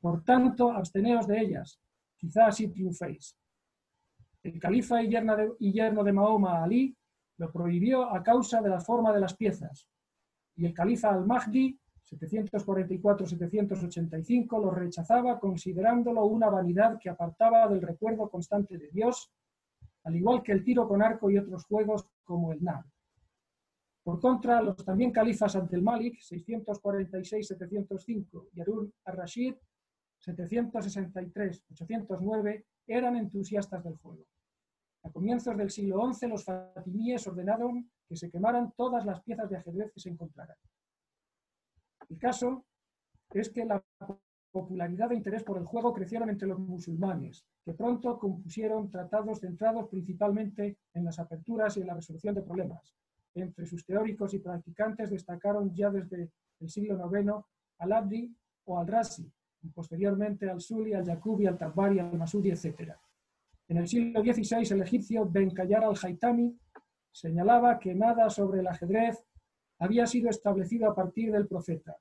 Por 0.00 0.22
tanto, 0.22 0.70
absteneos 0.70 1.26
de 1.26 1.40
ellas, 1.40 1.80
quizás 2.16 2.50
así 2.50 2.68
triunféis. 2.68 3.36
El 4.44 4.60
califa 4.60 5.02
y 5.02 5.08
yerno 5.08 5.34
de, 5.34 5.54
y 5.58 5.72
yerno 5.72 6.04
de 6.04 6.12
Mahoma, 6.12 6.62
Ali, 6.62 6.96
lo 7.38 7.50
prohibió 7.50 8.14
a 8.14 8.22
causa 8.22 8.62
de 8.62 8.68
la 8.68 8.78
forma 8.78 9.12
de 9.12 9.18
las 9.18 9.34
piezas. 9.34 9.88
Y 10.54 10.66
el 10.66 10.72
califa 10.72 11.10
al-Mahdi, 11.10 11.76
744-785, 12.04 14.62
lo 14.62 14.70
rechazaba 14.70 15.40
considerándolo 15.40 16.26
una 16.26 16.48
vanidad 16.48 16.96
que 17.00 17.10
apartaba 17.10 17.66
del 17.66 17.82
recuerdo 17.82 18.30
constante 18.30 18.78
de 18.78 18.88
Dios, 18.92 19.32
al 20.06 20.14
igual 20.14 20.42
que 20.42 20.52
el 20.52 20.62
tiro 20.62 20.86
con 20.86 21.02
arco 21.02 21.28
y 21.28 21.36
otros 21.36 21.64
juegos 21.64 22.06
como 22.22 22.52
el 22.52 22.62
Nab. 22.62 22.84
Por 24.04 24.20
contra, 24.20 24.62
los 24.62 24.76
también 24.84 25.10
califas 25.10 25.56
ante 25.56 25.74
el 25.74 25.82
Malik, 25.82 26.20
646-705, 26.20 28.50
y 28.52 28.60
Harun 28.60 28.94
al-Rashid, 29.04 29.56
763-809, 30.24 32.64
eran 32.86 33.16
entusiastas 33.16 33.82
del 33.82 33.96
juego. 33.96 34.24
A 35.02 35.10
comienzos 35.10 35.56
del 35.56 35.70
siglo 35.70 36.12
XI, 36.12 36.28
los 36.28 36.44
fatimíes 36.44 37.26
ordenaron 37.26 37.90
que 38.08 38.14
se 38.14 38.30
quemaran 38.30 38.72
todas 38.76 39.04
las 39.04 39.20
piezas 39.22 39.50
de 39.50 39.56
ajedrez 39.56 39.90
que 39.92 39.98
se 39.98 40.10
encontraran. 40.10 40.56
El 42.08 42.18
caso 42.18 42.64
es 43.30 43.50
que 43.50 43.64
la 43.64 43.84
popularidad 44.56 45.12
e 45.12 45.16
interés 45.16 45.44
por 45.44 45.58
el 45.58 45.66
juego 45.66 45.92
crecieron 45.92 46.30
entre 46.30 46.48
los 46.48 46.58
musulmanes, 46.58 47.44
que 47.62 47.74
pronto 47.74 48.18
compusieron 48.18 48.90
tratados 48.90 49.40
centrados 49.40 49.86
principalmente 49.90 50.78
en 50.94 51.04
las 51.04 51.18
aperturas 51.18 51.76
y 51.76 51.82
en 51.82 51.88
la 51.88 51.94
resolución 51.94 52.34
de 52.34 52.40
problemas. 52.40 52.94
Entre 53.34 53.66
sus 53.66 53.84
teóricos 53.84 54.32
y 54.32 54.38
practicantes 54.38 55.10
destacaron 55.10 55.74
ya 55.74 55.90
desde 55.90 56.30
el 56.60 56.70
siglo 56.70 56.94
IX 56.96 57.34
al-Abdi 57.80 58.34
o 58.64 58.78
al-Razi, 58.78 59.30
y 59.60 59.68
posteriormente 59.68 60.48
al-Suli, 60.48 60.94
al-Yakubi, 60.94 61.44
al-Tabbari, 61.46 61.98
al-Masudi, 61.98 62.50
etc. 62.50 62.94
En 63.68 63.76
el 63.76 63.86
siglo 63.86 64.22
XVI, 64.22 64.74
el 64.74 64.80
egipcio 64.80 65.28
Ben 65.28 65.50
Kayar 65.50 65.84
al-Haytami 65.84 66.58
señalaba 67.12 67.78
que 67.78 67.94
nada 67.94 68.30
sobre 68.30 68.60
el 68.60 68.68
ajedrez 68.68 69.22
había 69.80 70.06
sido 70.06 70.30
establecido 70.30 70.90
a 70.90 70.94
partir 70.94 71.30
del 71.30 71.46
profeta. 71.46 71.94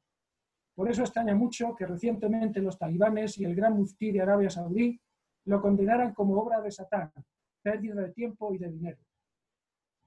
Por 0.76 0.90
eso 0.90 1.04
extraña 1.04 1.34
mucho 1.34 1.74
que 1.74 1.86
recientemente 1.86 2.60
los 2.60 2.78
talibanes 2.78 3.38
y 3.38 3.46
el 3.46 3.56
gran 3.56 3.78
muftí 3.78 4.12
de 4.12 4.22
Arabia 4.22 4.50
Saudí 4.50 5.00
lo 5.46 5.62
condenaran 5.62 6.14
como 6.14 6.38
obra 6.38 6.60
de 6.62 6.70
Satán, 6.70 7.14
pérdida 7.62 8.02
de 8.02 8.12
tiempo 8.12 8.54
y 8.54 8.58
de 8.58 8.70
dinero. 8.70 9.00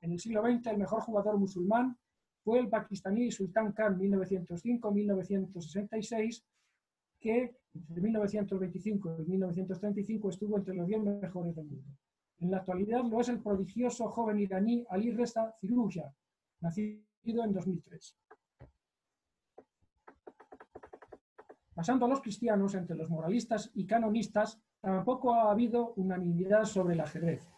En 0.03 0.13
el 0.13 0.21
siglo 0.21 0.43
XX, 0.43 0.67
el 0.67 0.77
mejor 0.79 1.01
jugador 1.01 1.39
musulmán 1.39 1.97
fue 2.45 2.59
el 2.61 2.69
pakistaní 2.69 3.33
Sultan 3.33 3.73
Khan 3.73 3.99
1905-1966, 3.99 6.45
que 7.19 7.57
entre 7.75 8.01
1925 8.01 9.23
y 9.23 9.31
1935 9.31 10.29
estuvo 10.29 10.59
entre 10.59 10.75
los 10.75 10.87
10 10.87 11.03
mejores 11.03 11.57
del 11.57 11.67
mundo. 11.67 11.89
En 12.41 12.51
la 12.51 12.59
actualidad 12.59 13.05
lo 13.05 13.21
es 13.21 13.29
el 13.29 13.41
prodigioso 13.41 14.09
joven 14.09 14.39
iraní 14.39 14.85
Ali 14.89 15.11
Reza 15.13 15.55
Firuja, 15.61 16.15
nacido 16.61 17.03
en 17.25 17.53
2003. 17.53 18.17
Pasando 21.79 22.07
a 22.07 22.09
los 22.09 22.21
cristianos, 22.21 22.75
entre 22.75 22.97
los 22.97 23.09
moralistas 23.09 23.71
y 23.73 23.87
canonistas, 23.87 24.61
tampoco 24.81 25.33
ha 25.33 25.53
habido 25.53 25.93
unanimidad 25.95 26.65
sobre 26.65 26.95
el 26.95 27.01
ajedrez. 27.01 27.49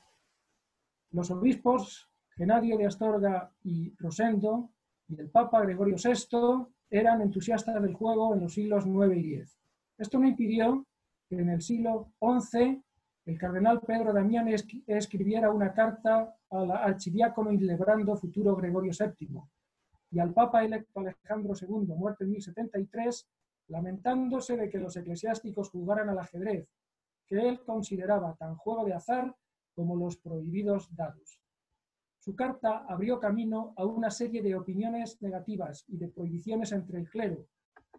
Los 1.12 1.30
obispos 1.30 2.10
Genadio 2.36 2.76
de 2.76 2.84
Astorga 2.84 3.50
y 3.62 3.94
Rosendo 3.96 4.72
y 5.08 5.18
el 5.18 5.30
Papa 5.30 5.62
Gregorio 5.62 5.96
VI 5.96 6.66
eran 6.90 7.22
entusiastas 7.22 7.82
del 7.82 7.94
juego 7.94 8.34
en 8.34 8.40
los 8.40 8.52
siglos 8.52 8.84
IX 8.84 9.16
y 9.16 9.34
X. 9.36 9.58
Esto 9.96 10.18
no 10.18 10.28
impidió 10.28 10.86
que 11.26 11.36
en 11.36 11.48
el 11.48 11.62
siglo 11.62 12.12
XI 12.20 12.78
el 13.24 13.38
cardenal 13.38 13.80
Pedro 13.80 14.12
Damián 14.12 14.48
escribiera 14.86 15.50
una 15.50 15.72
carta 15.72 16.36
al 16.50 16.70
archidiácono 16.70 17.52
Lebrando 17.52 18.14
futuro 18.18 18.54
Gregorio 18.54 18.92
VII 18.92 19.40
y 20.10 20.18
al 20.18 20.34
Papa 20.34 20.62
electo 20.62 21.00
Alejandro 21.00 21.54
II, 21.58 21.94
muerto 21.96 22.24
en 22.24 22.32
1073, 22.32 23.26
lamentándose 23.70 24.56
de 24.56 24.68
que 24.68 24.78
los 24.78 24.96
eclesiásticos 24.96 25.70
jugaran 25.70 26.08
al 26.08 26.18
ajedrez, 26.18 26.68
que 27.26 27.36
él 27.48 27.60
consideraba 27.64 28.34
tan 28.36 28.56
juego 28.56 28.84
de 28.84 28.94
azar 28.94 29.34
como 29.74 29.96
los 29.96 30.16
prohibidos 30.16 30.94
dados. 30.94 31.40
Su 32.18 32.36
carta 32.36 32.84
abrió 32.88 33.18
camino 33.18 33.72
a 33.76 33.86
una 33.86 34.10
serie 34.10 34.42
de 34.42 34.54
opiniones 34.54 35.22
negativas 35.22 35.84
y 35.88 35.96
de 35.96 36.08
prohibiciones 36.08 36.72
entre 36.72 36.98
el 36.98 37.08
clero, 37.08 37.46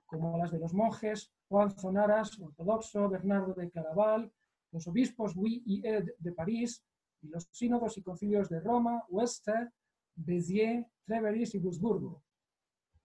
como 0.06 0.38
las 0.38 0.52
de 0.52 0.60
los 0.60 0.74
monjes 0.74 1.34
Juan 1.48 1.72
Zonaras, 1.72 2.40
ortodoxo, 2.40 3.10
Bernardo 3.10 3.54
de 3.54 3.72
Claraval, 3.72 4.32
los 4.72 4.88
obispos 4.88 5.36
Louis 5.36 5.62
y 5.66 5.86
Ed 5.88 6.06
de 6.20 6.32
París, 6.34 6.84
y 7.22 7.28
los 7.28 7.48
sínodos 7.52 7.98
y 7.98 8.04
concilios 8.04 8.50
de 8.50 8.60
Roma, 8.60 9.04
Wester, 9.10 9.72
Béziers, 10.16 10.86
Treveris 11.06 11.56
y 11.56 11.60
Wurzburgo. 11.60 12.24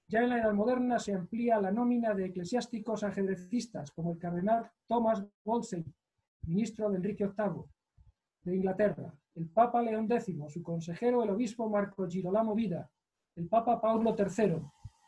Ya 0.09 0.21
en 0.21 0.29
la 0.29 0.39
Edad 0.39 0.53
Moderna 0.53 0.99
se 0.99 1.13
amplía 1.13 1.59
la 1.59 1.69
nómina 1.69 2.13
de 2.13 2.27
eclesiásticos 2.27 3.03
ajedrecistas, 3.03 3.91
como 3.91 4.13
el 4.13 4.17
cardenal 4.17 4.71
Thomas 4.85 5.21
Wolsey, 5.43 5.85
ministro 6.43 6.89
de 6.89 6.95
Enrique 6.95 7.25
VIII 7.25 7.65
de 8.43 8.55
Inglaterra, 8.55 9.13
el 9.35 9.49
Papa 9.49 9.81
León 9.81 10.09
X, 10.09 10.33
su 10.47 10.63
consejero 10.63 11.23
el 11.23 11.29
obispo 11.31 11.69
Marco 11.69 12.07
Girolamo 12.07 12.55
Vida, 12.55 12.89
el 13.35 13.49
Papa 13.49 13.81
Paulo 13.81 14.15
III, 14.17 14.61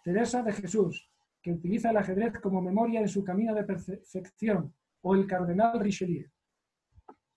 Teresa 0.03 0.43
de 0.43 0.51
Jesús, 0.51 1.09
que 1.41 1.53
utiliza 1.53 1.91
el 1.91 1.97
ajedrez 1.97 2.37
como 2.39 2.61
memoria 2.61 2.99
en 2.99 3.07
su 3.07 3.23
camino 3.23 3.55
de 3.55 3.63
perfección, 3.63 4.73
o 5.01 5.15
el 5.15 5.25
cardenal 5.25 5.79
Richelieu. 5.79 6.29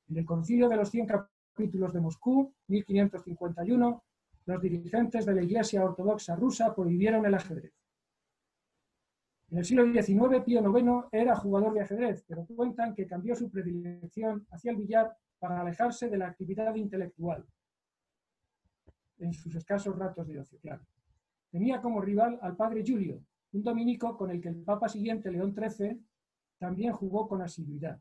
En 0.08 0.18
el 0.18 0.24
concilio 0.24 0.68
de 0.68 0.76
los 0.76 0.90
100 0.90 1.06
capítulos 1.06 1.92
de 1.92 2.00
Moscú, 2.00 2.52
1551, 2.66 4.02
los 4.44 4.60
dirigentes 4.60 5.26
de 5.26 5.34
la 5.34 5.42
Iglesia 5.42 5.84
Ortodoxa 5.84 6.36
rusa 6.36 6.74
prohibieron 6.74 7.24
el 7.26 7.34
ajedrez. 7.34 7.72
En 9.50 9.58
el 9.58 9.64
siglo 9.64 9.84
XIX, 9.84 10.42
Pío 10.44 10.60
IX 10.60 11.08
era 11.12 11.36
jugador 11.36 11.74
de 11.74 11.82
ajedrez, 11.82 12.24
pero 12.26 12.46
cuentan 12.46 12.94
que 12.94 13.06
cambió 13.06 13.36
su 13.36 13.50
predilección 13.50 14.46
hacia 14.50 14.70
el 14.70 14.78
billar 14.78 15.14
para 15.38 15.60
alejarse 15.60 16.08
de 16.08 16.16
la 16.16 16.28
actividad 16.28 16.74
intelectual 16.74 17.44
en 19.18 19.32
sus 19.32 19.54
escasos 19.54 19.96
ratos 19.96 20.26
de 20.26 20.40
ocio, 20.40 20.58
claro. 20.60 20.84
Tenía 21.50 21.80
como 21.80 22.00
rival 22.00 22.38
al 22.42 22.56
padre 22.56 22.82
Julio, 22.86 23.22
un 23.52 23.62
dominico 23.62 24.16
con 24.16 24.30
el 24.30 24.40
que 24.40 24.48
el 24.48 24.62
Papa 24.64 24.88
siguiente, 24.88 25.30
León 25.30 25.54
XIII, 25.54 26.00
también 26.58 26.92
jugó 26.92 27.28
con 27.28 27.42
asiduidad. 27.42 28.00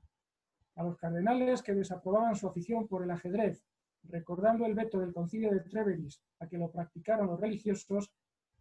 A 0.75 0.83
los 0.83 0.97
cardenales 0.97 1.61
que 1.61 1.73
desaprobaban 1.73 2.35
su 2.35 2.47
afición 2.47 2.87
por 2.87 3.03
el 3.03 3.11
ajedrez 3.11 3.65
recordando 4.03 4.65
el 4.65 4.73
veto 4.73 4.99
del 4.99 5.13
concilio 5.13 5.51
de 5.51 5.61
Treveris 5.61 6.21
a 6.39 6.47
que 6.47 6.57
lo 6.57 6.71
practicaron 6.71 7.27
los 7.27 7.39
religiosos, 7.39 8.11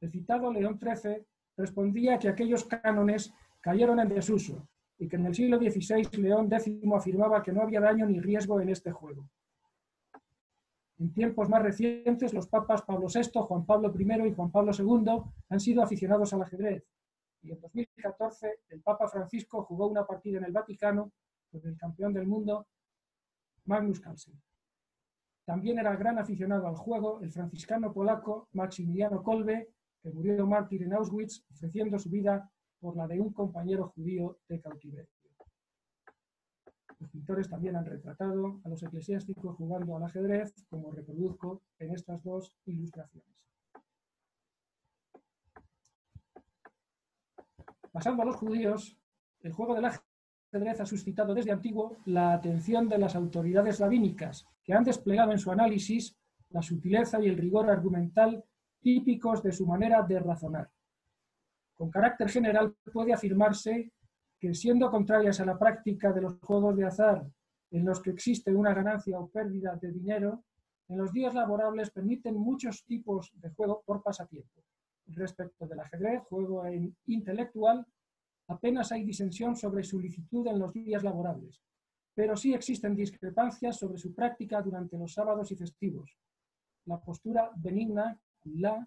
el 0.01 0.11
citado 0.11 0.53
León 0.53 0.79
XIII 0.79 1.27
respondía 1.57 2.19
que 2.19 2.29
aquellos 2.29 2.65
cánones 2.65 3.33
cayeron 3.61 4.01
en 4.01 4.09
desuso 4.09 4.69
y 4.99 5.09
que 5.09 5.17
en 5.17 5.27
el 5.27 5.35
siglo 5.35 5.59
XVI 5.59 6.09
León 6.19 6.53
X 6.53 6.81
afirmaba 6.95 7.43
que 7.43 7.53
no 7.53 7.63
había 7.63 7.81
daño 7.81 8.07
ni 8.07 8.21
riesgo 8.21 8.61
en 8.61 8.69
este 8.69 8.93
juego. 8.93 9.29
En 10.99 11.15
tiempos 11.15 11.49
más 11.49 11.63
recientes, 11.63 12.35
los 12.35 12.47
papas 12.47 12.83
Pablo 12.83 13.07
VI, 13.13 13.41
Juan 13.41 13.65
Pablo 13.65 13.93
I 13.99 14.29
y 14.29 14.35
Juan 14.35 14.51
Pablo 14.51 14.73
II 14.79 15.23
han 15.49 15.61
sido 15.61 15.83
aficionados 15.83 16.35
al 16.35 16.43
ajedrez. 16.43 16.85
Y 17.43 17.53
en 17.53 17.61
2014, 17.61 18.61
el 18.69 18.83
Papa 18.83 19.09
Francisco 19.09 19.63
jugó 19.63 19.87
una 19.87 20.07
partida 20.07 20.37
en 20.37 20.45
el 20.45 20.53
Vaticano 20.53 21.11
con 21.51 21.67
el 21.67 21.77
campeón 21.79 22.13
del 22.13 22.27
mundo, 22.27 22.67
Magnus 23.65 23.99
Carlsen. 24.01 24.39
También 25.51 25.81
era 25.81 25.97
gran 25.97 26.17
aficionado 26.17 26.69
al 26.69 26.77
juego 26.77 27.21
el 27.23 27.33
franciscano 27.33 27.93
polaco 27.93 28.49
Maximiliano 28.53 29.21
Kolbe, 29.21 29.69
que 30.01 30.13
murió 30.13 30.47
mártir 30.47 30.85
en 30.85 30.93
Auschwitz 30.93 31.45
ofreciendo 31.51 31.99
su 31.99 32.09
vida 32.09 32.49
por 32.79 32.97
la 32.97 33.09
de 33.09 33.21
un 33.21 33.33
compañero 33.33 33.89
judío 33.89 34.39
de 34.49 34.61
cautiverio. 34.61 35.11
Los 37.01 37.11
pintores 37.11 37.49
también 37.49 37.75
han 37.75 37.85
retratado 37.85 38.61
a 38.63 38.69
los 38.69 38.81
eclesiásticos 38.85 39.57
jugando 39.57 39.97
al 39.97 40.05
ajedrez, 40.05 40.55
como 40.69 40.93
reproduzco 40.93 41.63
en 41.81 41.95
estas 41.95 42.23
dos 42.23 42.55
ilustraciones. 42.67 43.37
Pasando 47.91 48.23
a 48.23 48.27
los 48.27 48.37
judíos, 48.37 48.97
el 49.41 49.53
juego 49.53 49.75
del 49.75 49.87
ajedrez 50.53 50.81
ha 50.81 50.87
suscitado 50.87 51.33
desde 51.33 51.53
antiguo 51.53 51.99
la 52.07 52.33
atención 52.33 52.89
de 52.89 52.99
las 52.99 53.15
autoridades 53.15 53.79
rabínicas, 53.79 54.47
que 54.65 54.73
han 54.73 54.83
desplegado 54.83 55.31
en 55.31 55.39
su 55.39 55.51
análisis 55.53 56.17
la 56.51 56.61
sutileza 56.61 57.21
y 57.23 57.29
el 57.29 57.37
rigor 57.37 57.71
argumental 57.71 58.43
típicos 58.81 59.43
de 59.43 59.53
su 59.53 59.65
manera 59.67 60.03
de 60.03 60.19
razonar. 60.19 60.69
Con 61.75 61.91
carácter 61.91 62.29
general 62.29 62.75
puede 62.93 63.13
afirmarse 63.13 63.93
que 64.41 64.55
siendo 64.55 64.91
contrarias 64.91 65.39
a 65.41 65.45
la 65.45 65.59
práctica 65.59 66.13
de 66.13 66.23
los 66.23 66.41
juegos 66.41 66.77
de 66.77 66.85
azar 66.85 67.25
en 67.71 67.85
los 67.85 68.01
que 68.01 68.11
existe 68.11 68.53
una 68.53 68.75
ganancia 68.75 69.21
o 69.21 69.29
pérdida 69.29 69.77
de 69.77 69.93
dinero, 69.93 70.45
en 70.89 70.99
los 70.99 71.13
días 71.13 71.33
laborables 71.35 71.91
permiten 71.91 72.37
muchos 72.37 72.85
tipos 72.85 73.31
de 73.35 73.51
juego 73.51 73.83
por 73.87 74.03
pasatiempo. 74.03 74.65
Respecto 75.07 75.67
del 75.67 75.79
ajedrez, 75.79 76.23
juego 76.23 76.65
intelectual, 77.07 77.87
apenas 78.51 78.91
hay 78.91 79.05
disensión 79.05 79.57
sobre 79.57 79.85
su 79.85 80.01
licitud 80.01 80.47
en 80.49 80.59
los 80.59 80.73
días 80.73 81.05
laborables, 81.05 81.63
pero 82.15 82.37
sí 82.37 82.53
existen 82.53 82.97
discrepancias 82.97 83.79
sobre 83.79 83.97
su 83.97 84.13
práctica 84.13 84.61
durante 84.61 84.99
los 84.99 85.13
sábados 85.13 85.53
y 85.53 85.57
festivos. 85.57 86.19
La 86.87 87.01
postura 87.01 87.53
benigna, 87.57 88.21
la, 88.45 88.87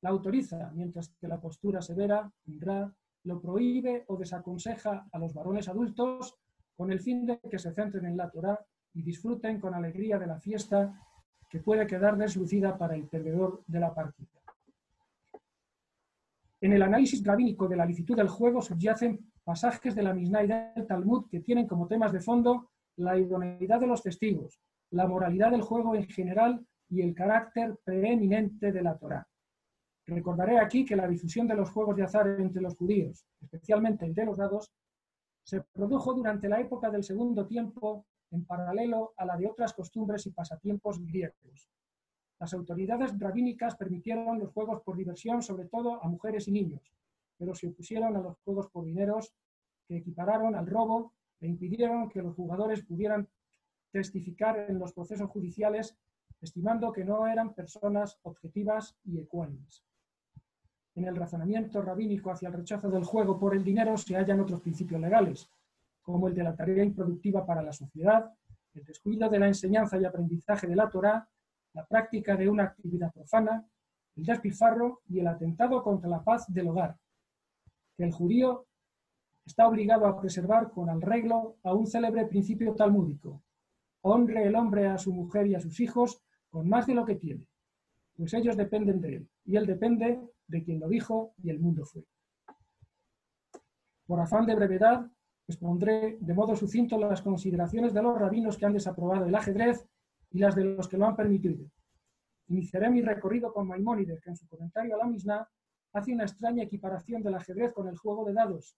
la 0.00 0.10
autoriza, 0.10 0.70
mientras 0.74 1.10
que 1.20 1.28
la 1.28 1.38
postura 1.38 1.82
severa, 1.82 2.32
ra, 2.60 2.90
lo 3.24 3.40
prohíbe 3.40 4.04
o 4.08 4.16
desaconseja 4.16 5.06
a 5.12 5.18
los 5.18 5.34
varones 5.34 5.68
adultos 5.68 6.34
con 6.74 6.90
el 6.90 7.00
fin 7.00 7.26
de 7.26 7.38
que 7.40 7.58
se 7.58 7.72
centren 7.72 8.06
en 8.06 8.16
la 8.16 8.30
Torah 8.30 8.58
y 8.94 9.02
disfruten 9.02 9.60
con 9.60 9.74
alegría 9.74 10.18
de 10.18 10.26
la 10.26 10.40
fiesta 10.40 10.98
que 11.50 11.60
puede 11.60 11.86
quedar 11.86 12.16
deslucida 12.16 12.78
para 12.78 12.94
el 12.94 13.06
perdedor 13.06 13.62
de 13.66 13.80
la 13.80 13.94
partida. 13.94 14.37
En 16.60 16.72
el 16.72 16.82
análisis 16.82 17.24
rabínico 17.24 17.68
de 17.68 17.76
la 17.76 17.86
licitud 17.86 18.16
del 18.16 18.28
juego 18.28 18.60
subyacen 18.60 19.32
pasajes 19.44 19.94
de 19.94 20.02
la 20.02 20.12
Mishnah 20.12 20.42
y 20.42 20.48
del 20.48 20.86
Talmud 20.86 21.28
que 21.30 21.40
tienen 21.40 21.68
como 21.68 21.86
temas 21.86 22.12
de 22.12 22.20
fondo 22.20 22.70
la 22.96 23.16
idoneidad 23.16 23.78
de 23.78 23.86
los 23.86 24.02
testigos, 24.02 24.60
la 24.90 25.06
moralidad 25.06 25.52
del 25.52 25.62
juego 25.62 25.94
en 25.94 26.08
general 26.08 26.66
y 26.88 27.02
el 27.02 27.14
carácter 27.14 27.78
preeminente 27.84 28.72
de 28.72 28.82
la 28.82 28.98
Torá. 28.98 29.28
Recordaré 30.06 30.58
aquí 30.58 30.84
que 30.84 30.96
la 30.96 31.06
difusión 31.06 31.46
de 31.46 31.54
los 31.54 31.70
juegos 31.70 31.94
de 31.94 32.02
azar 32.02 32.26
entre 32.40 32.62
los 32.62 32.76
judíos, 32.76 33.24
especialmente 33.40 34.06
el 34.06 34.14
de 34.14 34.24
los 34.24 34.38
dados, 34.38 34.72
se 35.44 35.60
produjo 35.60 36.12
durante 36.12 36.48
la 36.48 36.60
época 36.60 36.90
del 36.90 37.04
segundo 37.04 37.46
tiempo 37.46 38.06
en 38.30 38.44
paralelo 38.44 39.12
a 39.16 39.24
la 39.24 39.36
de 39.36 39.46
otras 39.46 39.72
costumbres 39.72 40.26
y 40.26 40.30
pasatiempos 40.30 40.98
griegos. 41.06 41.68
Las 42.40 42.54
autoridades 42.54 43.18
rabínicas 43.18 43.76
permitieron 43.76 44.38
los 44.38 44.52
juegos 44.52 44.80
por 44.82 44.96
diversión, 44.96 45.42
sobre 45.42 45.66
todo 45.66 46.02
a 46.02 46.08
mujeres 46.08 46.46
y 46.46 46.52
niños, 46.52 46.92
pero 47.36 47.54
se 47.54 47.68
opusieron 47.68 48.16
a 48.16 48.20
los 48.20 48.38
juegos 48.44 48.68
por 48.68 48.84
dineros 48.84 49.34
que 49.86 49.96
equipararon 49.96 50.54
al 50.54 50.66
robo 50.66 51.14
e 51.40 51.48
impidieron 51.48 52.08
que 52.08 52.22
los 52.22 52.34
jugadores 52.34 52.84
pudieran 52.84 53.28
testificar 53.90 54.70
en 54.70 54.78
los 54.78 54.92
procesos 54.92 55.30
judiciales, 55.30 55.96
estimando 56.40 56.92
que 56.92 57.04
no 57.04 57.26
eran 57.26 57.54
personas 57.54 58.18
objetivas 58.22 58.96
y 59.04 59.18
ecuánimes. 59.18 59.82
En 60.94 61.04
el 61.06 61.16
razonamiento 61.16 61.80
rabínico 61.82 62.30
hacia 62.30 62.48
el 62.48 62.54
rechazo 62.54 62.90
del 62.90 63.04
juego 63.04 63.38
por 63.38 63.54
el 63.54 63.64
dinero 63.64 63.96
se 63.96 64.16
hallan 64.16 64.40
otros 64.40 64.60
principios 64.60 65.00
legales, 65.00 65.50
como 66.02 66.28
el 66.28 66.34
de 66.34 66.44
la 66.44 66.54
tarea 66.54 66.84
improductiva 66.84 67.44
para 67.44 67.62
la 67.62 67.72
sociedad, 67.72 68.32
el 68.74 68.84
descuido 68.84 69.28
de 69.28 69.38
la 69.38 69.48
enseñanza 69.48 69.98
y 69.98 70.04
aprendizaje 70.04 70.66
de 70.66 70.76
la 70.76 70.88
Torá 70.88 71.28
la 71.78 71.86
práctica 71.86 72.34
de 72.34 72.48
una 72.48 72.64
actividad 72.64 73.12
profana, 73.12 73.64
el 74.16 74.24
despilfarro 74.24 75.02
y 75.08 75.20
el 75.20 75.28
atentado 75.28 75.80
contra 75.80 76.10
la 76.10 76.24
paz 76.24 76.44
del 76.48 76.66
hogar, 76.66 76.96
que 77.96 78.02
el 78.02 78.10
judío 78.10 78.66
está 79.46 79.68
obligado 79.68 80.06
a 80.06 80.20
preservar 80.20 80.72
con 80.72 80.90
arreglo 80.90 81.58
a 81.62 81.72
un 81.74 81.86
célebre 81.86 82.26
principio 82.26 82.74
talmúdico. 82.74 83.44
Honre 84.00 84.44
el 84.44 84.56
hombre 84.56 84.88
a 84.88 84.98
su 84.98 85.12
mujer 85.12 85.46
y 85.46 85.54
a 85.54 85.60
sus 85.60 85.78
hijos 85.78 86.20
con 86.50 86.68
más 86.68 86.88
de 86.88 86.94
lo 86.94 87.04
que 87.04 87.14
tiene, 87.14 87.46
pues 88.16 88.34
ellos 88.34 88.56
dependen 88.56 89.00
de 89.00 89.14
él, 89.14 89.28
y 89.44 89.54
él 89.54 89.64
depende 89.64 90.20
de 90.48 90.64
quien 90.64 90.80
lo 90.80 90.88
dijo 90.88 91.34
y 91.44 91.50
el 91.50 91.60
mundo 91.60 91.84
fue. 91.84 92.02
Por 94.04 94.18
afán 94.18 94.46
de 94.46 94.56
brevedad, 94.56 95.08
expondré 95.46 96.18
de 96.20 96.34
modo 96.34 96.56
sucinto 96.56 96.98
las 96.98 97.22
consideraciones 97.22 97.94
de 97.94 98.02
los 98.02 98.18
rabinos 98.18 98.58
que 98.58 98.66
han 98.66 98.72
desaprobado 98.72 99.26
el 99.26 99.34
ajedrez 99.36 99.86
y 100.30 100.38
las 100.38 100.54
de 100.54 100.64
los 100.64 100.88
que 100.88 100.98
lo 100.98 101.06
han 101.06 101.16
permitido. 101.16 101.70
Iniciaré 102.48 102.90
mi 102.90 103.02
recorrido 103.02 103.52
con 103.52 103.68
Maimónides, 103.68 104.20
que 104.20 104.30
en 104.30 104.36
su 104.36 104.46
comentario 104.48 104.94
a 104.94 104.98
la 104.98 105.06
Mishnah 105.06 105.48
hace 105.92 106.12
una 106.12 106.24
extraña 106.24 106.62
equiparación 106.62 107.22
del 107.22 107.34
ajedrez 107.34 107.72
con 107.72 107.88
el 107.88 107.96
juego 107.96 108.24
de 108.24 108.32
dados, 108.32 108.76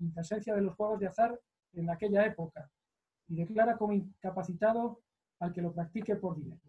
en 0.00 0.12
presencia 0.12 0.54
de 0.54 0.62
los 0.62 0.74
juegos 0.74 1.00
de 1.00 1.06
azar 1.06 1.38
en 1.72 1.90
aquella 1.90 2.24
época, 2.24 2.70
y 3.28 3.36
declara 3.36 3.76
como 3.76 3.92
incapacitado 3.92 5.00
al 5.40 5.52
que 5.52 5.62
lo 5.62 5.72
practique 5.72 6.16
por 6.16 6.36
dinero. 6.36 6.60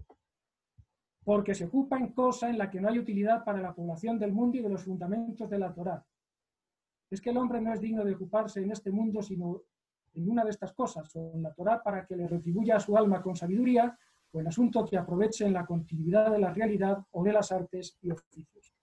Porque 1.24 1.54
se 1.54 1.66
ocupa 1.66 1.98
en 1.98 2.14
cosa 2.14 2.50
en 2.50 2.58
la 2.58 2.70
que 2.70 2.82
no 2.82 2.90
hay 2.90 3.00
utilidad 3.00 3.44
para 3.44 3.62
la 3.62 3.74
población 3.74 4.18
del 4.18 4.32
mundo 4.32 4.58
y 4.58 4.62
de 4.62 4.70
los 4.70 4.84
fundamentos 4.84 5.50
de 5.50 5.60
la 5.60 5.74
Torá. 5.74 6.04
Es 7.10 7.22
que 7.22 7.30
el 7.30 7.38
hombre 7.38 7.62
no 7.62 7.74
es 7.74 7.82
digno 7.82 8.04
de 8.04 8.14
ocuparse 8.14 8.62
en 8.62 8.72
este 8.72 8.92
mundo 8.92 9.22
sino 9.22 9.62
en 10.14 10.30
una 10.30 10.44
de 10.44 10.50
estas 10.50 10.74
cosas, 10.74 11.16
o 11.16 11.32
en 11.34 11.44
la 11.44 11.54
Torá 11.54 11.84
para 11.84 12.06
que 12.06 12.16
le 12.16 12.28
retribuya 12.28 12.78
a 12.78 12.80
su 12.80 12.98
alma 12.98 13.22
con 13.22 13.36
sabiduría 13.36 13.98
o 14.32 14.40
en 14.40 14.48
asunto 14.48 14.86
que 14.86 14.98
aprovechen 14.98 15.54
la 15.54 15.66
continuidad 15.66 16.32
de 16.32 16.40
la 16.40 16.54
realidad 16.54 17.04
o 17.12 17.24
de 17.24 17.34
las 17.34 17.52
artes 17.52 17.98
y 18.02 18.12
oficios. 18.12 18.74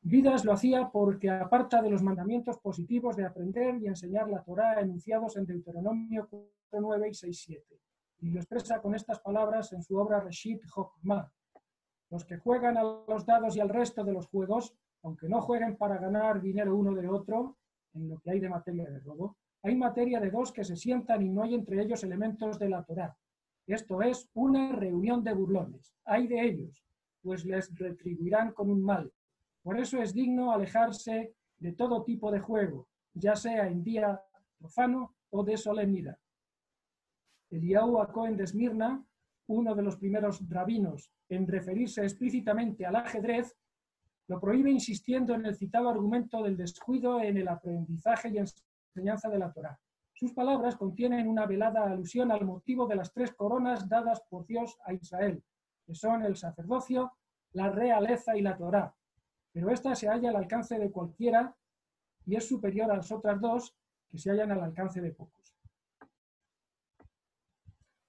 Vidas 0.00 0.44
lo 0.44 0.52
hacía 0.52 0.88
porque 0.90 1.30
aparta 1.30 1.82
de 1.82 1.90
los 1.90 2.00
mandamientos 2.02 2.58
positivos 2.58 3.16
de 3.16 3.26
aprender 3.26 3.82
y 3.82 3.88
enseñar 3.88 4.30
la 4.30 4.44
Torá 4.44 4.80
enunciados 4.80 5.36
en 5.36 5.44
Deuteronomio 5.44 6.28
4.9 6.30 7.08
y 7.08 7.10
6.7 7.10 7.87
y 8.20 8.30
lo 8.30 8.40
expresa 8.40 8.80
con 8.80 8.94
estas 8.94 9.20
palabras 9.20 9.72
en 9.72 9.82
su 9.82 9.96
obra 9.96 10.20
Reshit 10.20 10.62
Hokmah. 10.74 11.30
Los 12.10 12.24
que 12.24 12.38
juegan 12.38 12.76
a 12.76 12.82
los 12.82 13.24
dados 13.26 13.56
y 13.56 13.60
al 13.60 13.68
resto 13.68 14.02
de 14.02 14.12
los 14.12 14.26
juegos, 14.26 14.74
aunque 15.02 15.28
no 15.28 15.40
jueguen 15.42 15.76
para 15.76 15.98
ganar 15.98 16.40
dinero 16.40 16.76
uno 16.76 16.94
de 16.94 17.08
otro, 17.08 17.58
en 17.94 18.08
lo 18.08 18.18
que 18.18 18.30
hay 18.30 18.40
de 18.40 18.48
materia 18.48 18.84
de 18.84 18.98
robo, 19.00 19.36
hay 19.62 19.76
materia 19.76 20.20
de 20.20 20.30
dos 20.30 20.52
que 20.52 20.64
se 20.64 20.76
sientan 20.76 21.22
y 21.22 21.28
no 21.28 21.42
hay 21.42 21.54
entre 21.54 21.82
ellos 21.82 22.02
elementos 22.04 22.58
de 22.58 22.68
la 22.68 22.84
Torá. 22.84 23.16
Esto 23.66 24.00
es 24.02 24.28
una 24.34 24.72
reunión 24.72 25.22
de 25.22 25.34
burlones. 25.34 25.94
Hay 26.04 26.26
de 26.26 26.40
ellos, 26.40 26.82
pues 27.22 27.44
les 27.44 27.74
retribuirán 27.76 28.52
con 28.52 28.70
un 28.70 28.82
mal. 28.82 29.12
Por 29.62 29.78
eso 29.78 30.00
es 30.00 30.14
digno 30.14 30.52
alejarse 30.52 31.34
de 31.58 31.72
todo 31.72 32.04
tipo 32.04 32.30
de 32.30 32.40
juego, 32.40 32.88
ya 33.12 33.36
sea 33.36 33.66
en 33.66 33.82
día 33.82 34.20
profano 34.58 35.14
o 35.30 35.44
de 35.44 35.56
solemnidad. 35.56 36.18
Eliyahu 37.50 38.06
Cohen 38.12 38.36
de 38.36 38.44
Esmirna, 38.44 39.04
uno 39.46 39.74
de 39.74 39.82
los 39.82 39.96
primeros 39.96 40.40
rabinos 40.48 41.10
en 41.28 41.46
referirse 41.46 42.02
explícitamente 42.02 42.84
al 42.84 42.96
ajedrez, 42.96 43.56
lo 44.26 44.38
prohíbe 44.38 44.70
insistiendo 44.70 45.34
en 45.34 45.46
el 45.46 45.56
citado 45.56 45.88
argumento 45.88 46.42
del 46.42 46.56
descuido 46.56 47.20
en 47.22 47.38
el 47.38 47.48
aprendizaje 47.48 48.28
y 48.28 48.38
enseñanza 48.38 49.28
de 49.30 49.38
la 49.38 49.52
Torá. 49.52 49.80
Sus 50.12 50.32
palabras 50.32 50.76
contienen 50.76 51.28
una 51.28 51.46
velada 51.46 51.84
alusión 51.84 52.30
al 52.30 52.44
motivo 52.44 52.86
de 52.86 52.96
las 52.96 53.12
tres 53.12 53.32
coronas 53.32 53.88
dadas 53.88 54.20
por 54.28 54.46
Dios 54.46 54.76
a 54.84 54.92
Israel, 54.92 55.42
que 55.86 55.94
son 55.94 56.24
el 56.24 56.36
sacerdocio, 56.36 57.12
la 57.52 57.70
realeza 57.70 58.36
y 58.36 58.42
la 58.42 58.56
Torá. 58.56 58.94
Pero 59.52 59.70
esta 59.70 59.94
se 59.94 60.08
halla 60.08 60.28
al 60.30 60.36
alcance 60.36 60.78
de 60.78 60.90
cualquiera 60.90 61.56
y 62.26 62.36
es 62.36 62.46
superior 62.46 62.90
a 62.90 62.96
las 62.96 63.10
otras 63.10 63.40
dos 63.40 63.74
que 64.10 64.18
se 64.18 64.30
hallan 64.30 64.52
al 64.52 64.62
alcance 64.62 65.00
de 65.00 65.12
pocos. 65.12 65.37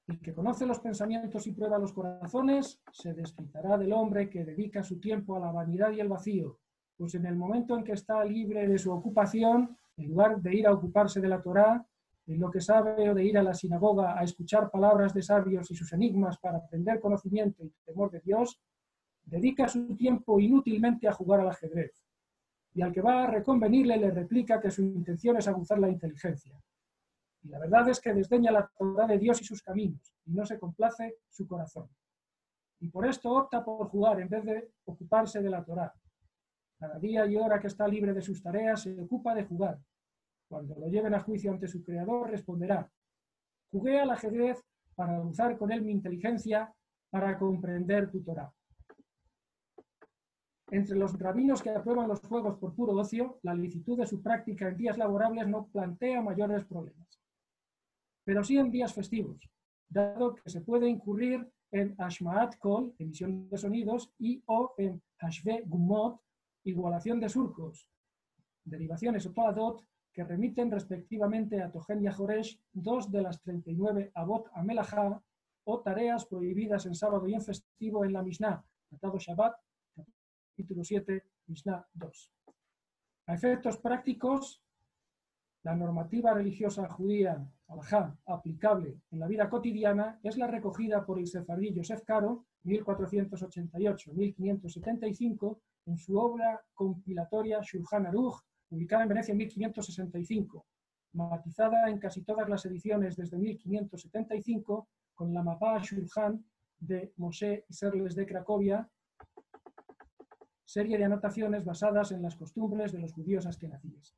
El 0.09 0.19
que 0.21 0.33
conoce 0.33 0.65
los 0.65 0.79
pensamientos 0.79 1.45
y 1.45 1.51
prueba 1.51 1.77
los 1.77 1.93
corazones, 1.93 2.81
se 2.91 3.13
desquitará 3.13 3.77
del 3.77 3.93
hombre 3.93 4.27
que 4.27 4.43
dedica 4.43 4.81
su 4.81 4.99
tiempo 4.99 5.35
a 5.35 5.39
la 5.39 5.51
vanidad 5.51 5.91
y 5.91 5.99
el 5.99 6.07
vacío, 6.07 6.57
pues 6.97 7.13
en 7.13 7.27
el 7.27 7.35
momento 7.35 7.77
en 7.77 7.83
que 7.83 7.91
está 7.91 8.25
libre 8.25 8.67
de 8.67 8.79
su 8.79 8.91
ocupación, 8.91 9.77
en 9.97 10.07
lugar 10.07 10.41
de 10.41 10.55
ir 10.55 10.65
a 10.65 10.73
ocuparse 10.73 11.21
de 11.21 11.27
la 11.27 11.43
Torá, 11.43 11.85
en 12.25 12.39
lo 12.39 12.49
que 12.49 12.59
sabe 12.59 13.07
o 13.07 13.13
de 13.13 13.23
ir 13.23 13.37
a 13.37 13.43
la 13.43 13.53
sinagoga 13.53 14.19
a 14.19 14.23
escuchar 14.23 14.71
palabras 14.71 15.13
de 15.13 15.21
sabios 15.21 15.69
y 15.69 15.75
sus 15.75 15.93
enigmas 15.93 16.39
para 16.39 16.57
aprender 16.57 16.99
conocimiento 16.99 17.63
y 17.63 17.71
temor 17.85 18.09
de 18.09 18.21
Dios, 18.21 18.59
dedica 19.25 19.67
su 19.67 19.95
tiempo 19.95 20.39
inútilmente 20.39 21.07
a 21.07 21.13
jugar 21.13 21.41
al 21.41 21.49
ajedrez. 21.49 22.03
Y 22.73 22.81
al 22.81 22.91
que 22.91 23.01
va 23.01 23.25
a 23.25 23.27
reconvenirle 23.27 23.97
le 23.97 24.09
replica 24.09 24.59
que 24.59 24.71
su 24.71 24.81
intención 24.81 25.37
es 25.37 25.47
aguzar 25.47 25.77
la 25.77 25.89
inteligencia. 25.89 26.59
Y 27.43 27.49
la 27.49 27.59
verdad 27.59 27.87
es 27.89 27.99
que 27.99 28.13
desdeña 28.13 28.51
la 28.51 28.69
Torah 28.77 29.07
de 29.07 29.17
Dios 29.17 29.41
y 29.41 29.45
sus 29.45 29.61
caminos, 29.61 30.13
y 30.25 30.33
no 30.33 30.45
se 30.45 30.59
complace 30.59 31.17
su 31.29 31.47
corazón. 31.47 31.89
Y 32.81 32.89
por 32.89 33.05
esto 33.05 33.31
opta 33.31 33.63
por 33.63 33.87
jugar 33.89 34.19
en 34.19 34.29
vez 34.29 34.43
de 34.45 34.71
ocuparse 34.85 35.41
de 35.41 35.49
la 35.49 35.63
Torah. 35.63 35.93
Cada 36.77 36.97
día 36.97 37.25
y 37.25 37.35
hora 37.35 37.59
que 37.59 37.67
está 37.67 37.87
libre 37.87 38.13
de 38.13 38.21
sus 38.21 38.41
tareas 38.41 38.81
se 38.81 38.99
ocupa 38.99 39.35
de 39.35 39.45
jugar. 39.45 39.79
Cuando 40.47 40.75
lo 40.75 40.87
lleven 40.87 41.13
a 41.13 41.19
juicio 41.19 41.51
ante 41.51 41.67
su 41.67 41.83
creador, 41.83 42.29
responderá, 42.29 42.89
jugué 43.71 43.99
al 43.99 44.09
ajedrez 44.09 44.63
para 44.95 45.21
usar 45.21 45.57
con 45.57 45.71
él 45.71 45.81
mi 45.81 45.91
inteligencia 45.91 46.73
para 47.09 47.37
comprender 47.37 48.09
tu 48.09 48.23
Torah. 48.23 48.51
Entre 50.71 50.95
los 50.95 51.17
rabinos 51.17 51.61
que 51.63 51.71
aprueban 51.71 52.07
los 52.07 52.21
juegos 52.21 52.57
por 52.57 52.75
puro 52.75 52.93
ocio, 52.93 53.39
la 53.43 53.53
licitud 53.53 53.97
de 53.97 54.05
su 54.05 54.21
práctica 54.21 54.67
en 54.67 54.77
días 54.77 54.97
laborables 54.97 55.47
no 55.47 55.67
plantea 55.67 56.21
mayores 56.21 56.63
problemas 56.65 57.19
pero 58.29 58.43
sí 58.43 58.59
en 58.59 58.69
días 58.69 58.93
festivos, 58.93 59.49
dado 59.89 60.35
que 60.35 60.51
se 60.51 60.61
puede 60.61 60.87
incurrir 60.87 61.51
en 61.71 61.95
Ashmaat 61.97 62.59
Kol, 62.59 62.93
emisión 62.99 63.49
de 63.49 63.57
sonidos, 63.57 64.13
y 64.19 64.43
o 64.45 64.75
en 64.77 65.01
Hashve 65.17 65.63
Gumot, 65.65 66.21
igualación 66.63 67.19
de 67.19 67.27
surcos, 67.27 67.89
derivaciones 68.63 69.25
o 69.25 69.33
toadot 69.33 69.83
que 70.13 70.23
remiten 70.23 70.69
respectivamente 70.69 71.59
a 71.59 71.71
Tojen 71.71 72.03
y 72.03 72.07
a 72.07 72.13
Joresh, 72.13 72.61
dos 72.71 73.11
de 73.11 73.23
las 73.23 73.41
39 73.41 74.11
Abot 74.13 74.45
Amelahá, 74.53 75.19
o 75.63 75.81
tareas 75.81 76.23
prohibidas 76.27 76.85
en 76.85 76.93
sábado 76.93 77.27
y 77.27 77.33
en 77.33 77.41
festivo 77.41 78.05
en 78.05 78.13
la 78.13 78.21
Mishnah, 78.21 78.63
Tratado 78.89 79.17
Shabbat, 79.17 79.55
capítulo 80.51 80.83
7, 80.83 81.23
Mishnah 81.47 81.83
2. 81.95 82.31
A 83.25 83.33
efectos 83.33 83.77
prácticos, 83.79 84.61
la 85.63 85.75
normativa 85.75 86.31
religiosa 86.31 86.87
judía 86.89 87.43
alajá, 87.69 88.17
aplicable 88.25 88.99
en 89.11 89.19
la 89.19 89.27
vida 89.27 89.47
cotidiana 89.49 90.19
es 90.23 90.37
la 90.37 90.47
recogida 90.47 91.05
por 91.05 91.19
el 91.19 91.27
sefardí 91.27 91.75
Joseph 91.75 92.03
Caro, 92.03 92.47
1488-1575, 92.65 95.59
en 95.85 95.97
su 95.97 96.17
obra 96.17 96.61
compilatoria 96.73 97.59
Shulchan 97.61 98.07
Aruch, 98.07 98.41
publicada 98.67 99.03
en 99.03 99.09
Venecia 99.09 99.31
en 99.31 99.37
1565, 99.37 100.65
matizada 101.13 101.89
en 101.89 101.99
casi 101.99 102.23
todas 102.23 102.49
las 102.49 102.65
ediciones 102.65 103.15
desde 103.15 103.37
1575 103.37 104.89
con 105.13 105.33
la 105.33 105.41
Mapa 105.43 105.79
Shulchan 105.79 106.43
de 106.79 107.13
Moshe 107.17 107.65
y 107.67 107.73
Serles 107.73 108.15
de 108.15 108.25
Cracovia, 108.25 108.89
serie 110.65 110.97
de 110.97 111.05
anotaciones 111.05 111.63
basadas 111.65 112.11
en 112.11 112.21
las 112.21 112.35
costumbres 112.35 112.91
de 112.91 112.99
los 112.99 113.13
judíos 113.13 113.45
askenazíes. 113.45 114.15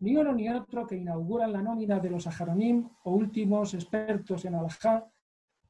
Ni 0.00 0.16
uno 0.16 0.32
ni 0.32 0.48
otro 0.48 0.86
que 0.86 0.96
inauguran 0.96 1.52
la 1.52 1.62
nómina 1.62 1.98
de 1.98 2.10
los 2.10 2.26
ajaronim 2.26 2.88
o 3.02 3.12
últimos 3.12 3.74
expertos 3.74 4.44
en 4.44 4.54
alajá 4.54 5.04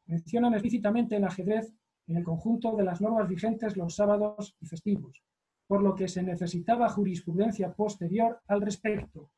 mencionan 0.06 0.52
explícitamente 0.52 1.16
el 1.16 1.24
ajedrez 1.24 1.72
en 2.06 2.16
el 2.16 2.24
conjunto 2.24 2.76
de 2.76 2.84
las 2.84 3.00
normas 3.00 3.28
vigentes 3.28 3.76
los 3.76 3.94
sábados 3.94 4.56
y 4.60 4.66
festivos, 4.66 5.22
por 5.66 5.82
lo 5.82 5.94
que 5.94 6.08
se 6.08 6.22
necesitaba 6.22 6.88
jurisprudencia 6.88 7.72
posterior 7.72 8.40
al 8.48 8.60
respecto. 8.60 9.30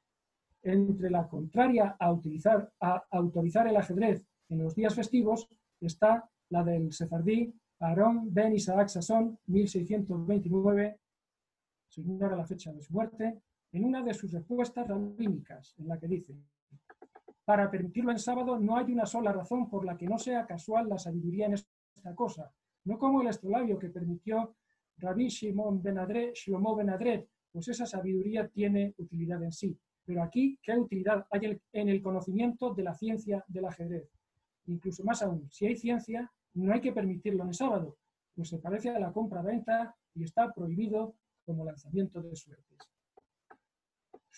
Entre 0.63 1.11
la 1.11 1.27
contraria 1.27 1.97
a, 1.99 2.13
utilizar, 2.13 2.73
a 2.81 3.05
autorizar 3.11 3.67
el 3.67 3.77
ajedrez 3.77 4.25
en 4.49 4.63
los 4.63 4.75
días 4.75 4.95
festivos 4.95 5.49
está 5.81 6.29
la 6.51 6.65
del 6.65 6.93
sefardí 6.93 7.55
Aarón 7.81 8.33
ben 8.35 8.53
Isaac 8.53 8.89
Sasson, 8.89 9.39
1629, 9.47 10.99
se 11.89 12.01
ignora 12.03 12.37
la 12.37 12.45
fecha 12.45 12.73
de 12.73 12.83
su 12.83 12.93
muerte, 12.93 13.41
en 13.73 13.85
una 13.85 14.03
de 14.03 14.15
sus 14.15 14.33
respuestas 14.33 14.87
rabínicas, 14.87 15.75
en 15.79 15.89
la 15.89 15.99
que 15.99 16.09
dice, 16.09 16.35
para 17.45 17.71
permitirlo 17.71 18.13
en 18.13 18.19
sábado 18.19 18.59
no 18.59 18.77
hay 18.77 18.93
una 18.93 19.07
sola 19.07 19.33
razón 19.33 19.69
por 19.69 19.85
la 19.85 19.97
que 19.97 20.07
no 20.07 20.19
sea 20.19 20.47
casual 20.47 20.89
la 20.89 20.99
sabiduría 20.99 21.47
en 21.47 21.55
esta 21.55 22.15
cosa, 22.15 22.53
no 22.85 22.99
como 22.99 23.21
el 23.21 23.29
astrolabio 23.29 23.79
que 23.79 23.89
permitió 23.89 24.55
Rabbi 24.99 25.29
Shimon 25.29 25.83
Benadret, 25.83 26.35
Shlomo 26.35 26.77
Benadret, 26.77 27.29
pues 27.51 27.69
esa 27.69 27.87
sabiduría 27.87 28.49
tiene 28.49 28.95
utilidad 28.99 29.43
en 29.43 29.53
sí. 29.53 29.77
Pero 30.05 30.23
aquí, 30.23 30.59
¿qué 30.63 30.77
utilidad 30.77 31.27
hay 31.31 31.61
en 31.73 31.89
el 31.89 32.03
conocimiento 32.03 32.75
de 32.75 32.83
la 32.83 32.95
ciencia 32.95 33.45
del 33.49 33.65
ajedrez? 33.65 34.09
Incluso 34.67 35.05
más 35.05 35.23
aún, 35.23 35.51
si 35.51 35.67
hay 35.67 35.77
ciencia, 35.77 36.31
no 36.55 36.73
hay 36.73 36.81
que 36.81 36.93
permitirlo 36.93 37.45
en 37.45 37.55
sábado, 37.55 37.97
pues 38.35 38.49
se 38.49 38.59
parece 38.59 38.91
a 38.91 38.99
la 38.99 39.13
compra-venta 39.13 39.95
y 40.15 40.25
está 40.25 40.53
prohibido 40.53 41.15
como 41.45 41.65
lanzamiento 41.65 42.21
de 42.23 42.37
suertes. 42.37 42.90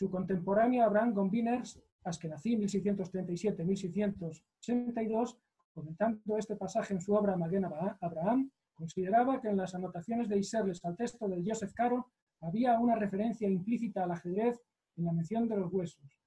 Su 0.03 0.11
contemporáneo 0.11 0.83
Abraham 0.83 1.15
Gombiners, 1.15 1.79
Askenazi 2.03 2.57
1637-1682, 2.57 5.39
comentando 5.73 6.37
este 6.37 6.57
pasaje 6.57 6.95
en 6.95 7.01
su 7.01 7.15
obra 7.15 7.37
Maguen 7.37 7.67
Abraham, 8.01 8.51
consideraba 8.75 9.41
que 9.41 9.47
en 9.47 9.59
las 9.59 9.77
anotaciones 9.77 10.29
de 10.29 10.41
Iserles 10.41 10.85
al 10.85 10.97
texto 10.97 11.29
de 11.29 11.41
Joseph 11.47 11.73
Caro 11.73 12.11
había 12.41 12.81
una 12.81 12.97
referencia 12.97 13.49
implícita 13.49 14.03
al 14.03 14.11
ajedrez 14.11 14.61
en 14.97 15.05
la 15.05 15.13
mención 15.13 15.47
de 15.47 15.59
los 15.59 15.73
huesos, 15.73 16.19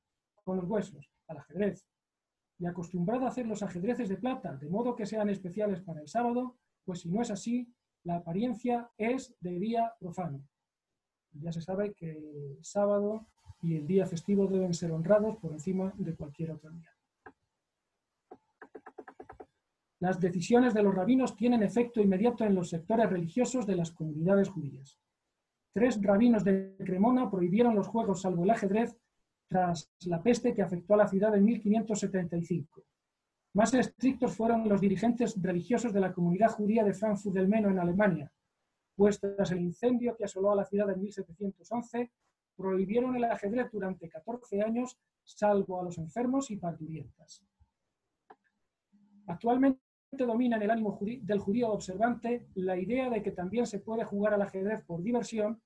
con 0.45 0.55
los 0.55 0.69
huesos, 0.69 1.11
al 1.27 1.39
ajedrez, 1.39 1.85
y 2.57 2.67
acostumbrado 2.67 3.25
a 3.25 3.27
hacer 3.27 3.45
los 3.45 3.61
ajedrezes 3.61 4.07
de 4.07 4.15
plata, 4.15 4.55
de 4.55 4.69
modo 4.69 4.95
que 4.95 5.05
sean 5.05 5.27
especiales 5.27 5.81
para 5.81 5.99
el 5.99 6.07
sábado, 6.07 6.55
pues 6.85 7.01
si 7.01 7.09
no 7.09 7.21
es 7.21 7.29
así, 7.29 7.69
la 8.05 8.15
apariencia 8.15 8.89
es 8.97 9.35
de 9.41 9.59
día 9.59 9.93
profano. 9.99 10.47
Ya 11.33 11.51
se 11.51 11.59
sabe 11.59 11.93
que 11.93 12.11
el 12.11 12.57
sábado 12.61 13.27
y 13.61 13.75
el 13.75 13.87
día 13.87 14.05
festivo 14.05 14.47
deben 14.47 14.73
ser 14.73 14.91
honrados 14.91 15.37
por 15.37 15.51
encima 15.51 15.93
de 15.97 16.15
cualquier 16.15 16.51
otro 16.51 16.69
día. 16.71 16.91
Las 19.99 20.19
decisiones 20.19 20.73
de 20.73 20.83
los 20.83 20.93
rabinos 20.93 21.35
tienen 21.35 21.63
efecto 21.63 22.01
inmediato 22.01 22.43
en 22.43 22.53
los 22.53 22.69
sectores 22.69 23.09
religiosos 23.09 23.65
de 23.65 23.75
las 23.75 23.91
comunidades 23.91 24.49
judías. 24.49 24.99
Tres 25.73 26.01
rabinos 26.01 26.43
de 26.43 26.75
Cremona 26.77 27.29
prohibieron 27.29 27.75
los 27.75 27.87
juegos 27.87 28.21
salvo 28.21 28.43
el 28.43 28.49
ajedrez 28.49 28.97
tras 29.47 29.91
la 30.05 30.21
peste 30.21 30.53
que 30.53 30.61
afectó 30.61 30.93
a 30.93 30.97
la 30.97 31.07
ciudad 31.07 31.35
en 31.35 31.45
1575. 31.45 32.83
Más 33.53 33.73
estrictos 33.73 34.35
fueron 34.35 34.67
los 34.67 34.81
dirigentes 34.81 35.41
religiosos 35.41 35.93
de 35.93 36.01
la 36.01 36.13
comunidad 36.13 36.51
judía 36.51 36.83
de 36.83 36.93
Frankfurt 36.93 37.35
del 37.35 37.47
Meno 37.47 37.69
en 37.69 37.79
Alemania, 37.79 38.31
pues 38.95 39.19
tras 39.19 39.51
el 39.51 39.61
incendio 39.61 40.15
que 40.15 40.25
asoló 40.25 40.51
a 40.51 40.55
la 40.55 40.65
ciudad 40.65 40.89
en 40.91 41.01
1711, 41.01 42.11
prohibieron 42.55 43.15
el 43.15 43.25
ajedrez 43.25 43.71
durante 43.71 44.09
14 44.09 44.61
años, 44.61 44.97
salvo 45.23 45.79
a 45.79 45.83
los 45.83 45.97
enfermos 45.97 46.51
y 46.51 46.57
parturientas. 46.57 47.43
Actualmente 49.27 49.79
domina 50.11 50.55
en 50.55 50.63
el 50.63 50.71
ánimo 50.71 50.97
del 51.01 51.39
judío 51.39 51.71
observante 51.71 52.47
la 52.55 52.77
idea 52.77 53.09
de 53.09 53.21
que 53.21 53.31
también 53.31 53.65
se 53.65 53.79
puede 53.79 54.05
jugar 54.05 54.33
al 54.33 54.41
ajedrez 54.41 54.83
por 54.85 55.01
diversión 55.01 55.61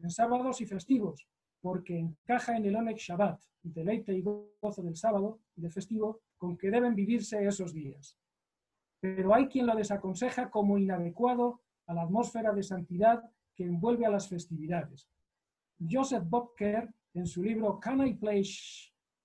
en 0.00 0.10
sábados 0.10 0.60
y 0.60 0.66
festivos, 0.66 1.26
porque 1.60 1.98
encaja 1.98 2.56
en 2.56 2.66
el 2.66 2.76
Onek 2.76 2.98
Shabbat, 2.98 3.40
deleite 3.62 4.12
y 4.12 4.22
gozo 4.22 4.82
del 4.82 4.96
sábado 4.96 5.40
y 5.56 5.62
del 5.62 5.72
festivo, 5.72 6.20
con 6.36 6.56
que 6.56 6.70
deben 6.70 6.94
vivirse 6.94 7.46
esos 7.46 7.72
días. 7.72 8.18
Pero 9.00 9.34
hay 9.34 9.46
quien 9.48 9.66
lo 9.66 9.74
desaconseja 9.74 10.50
como 10.50 10.78
inadecuado 10.78 11.62
a 11.86 11.94
la 11.94 12.02
atmósfera 12.02 12.52
de 12.52 12.62
santidad 12.62 13.22
que 13.54 13.64
envuelve 13.64 14.04
a 14.04 14.10
las 14.10 14.28
festividades, 14.28 15.08
Joseph 15.78 16.24
Bobker, 16.28 16.88
en 17.14 17.26
su 17.26 17.42
libro 17.42 17.78
Can 17.78 18.06
I 18.06 18.14
Play 18.14 18.42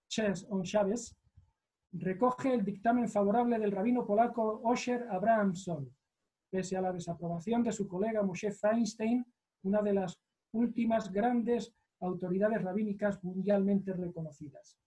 Chess 0.08 0.45
on 0.49 0.64
Shabbos, 0.64 1.16
recoge 1.93 2.54
el 2.54 2.64
dictamen 2.64 3.10
favorable 3.10 3.60
del 3.60 3.72
rabino 3.72 4.06
polaco 4.06 4.62
Osher 4.64 5.08
Abrahamson, 5.10 5.89
pese 6.49 6.78
a 6.78 6.82
la 6.82 6.93
desaprobación 6.93 7.64
de 7.64 7.72
su 7.72 7.88
colega 7.88 8.24
Moshe 8.24 8.52
Feinstein, 8.52 9.26
una 9.64 9.82
de 9.82 9.93
las 9.93 10.20
últimas 10.54 11.12
grandes 11.12 11.74
autoridades 11.99 12.62
rabínicas 12.62 13.24
mundialmente 13.24 13.93
reconocidas. 13.93 14.78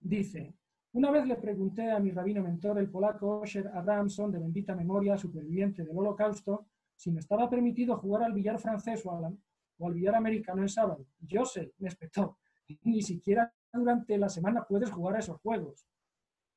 Dice, 0.00 0.54
una 0.92 1.10
vez 1.10 1.26
le 1.26 1.36
pregunté 1.36 1.90
a 1.90 1.98
mi 2.00 2.10
rabino 2.10 2.42
mentor, 2.42 2.78
el 2.78 2.90
polaco 2.90 3.40
Osher 3.40 3.68
Abrahamson, 3.68 4.32
de 4.32 4.38
bendita 4.38 4.74
memoria, 4.74 5.16
superviviente 5.16 5.84
del 5.84 5.96
holocausto, 5.96 6.66
si 6.96 7.10
me 7.12 7.20
estaba 7.20 7.48
permitido 7.48 7.96
jugar 7.98 8.24
al 8.24 8.32
billar 8.32 8.58
francés 8.58 9.04
o 9.06 9.12
al, 9.12 9.24
o 9.24 9.38
al 9.86 9.94
billar 9.94 10.14
americano 10.14 10.62
en 10.62 10.68
sábado. 10.68 11.06
Yo 11.20 11.44
sé, 11.44 11.72
me 11.78 11.88
espetó. 11.88 12.38
Ni 12.82 13.02
siquiera 13.02 13.52
durante 13.72 14.18
la 14.18 14.28
semana 14.28 14.64
puedes 14.64 14.90
jugar 14.90 15.16
a 15.16 15.18
esos 15.20 15.40
juegos. 15.40 15.86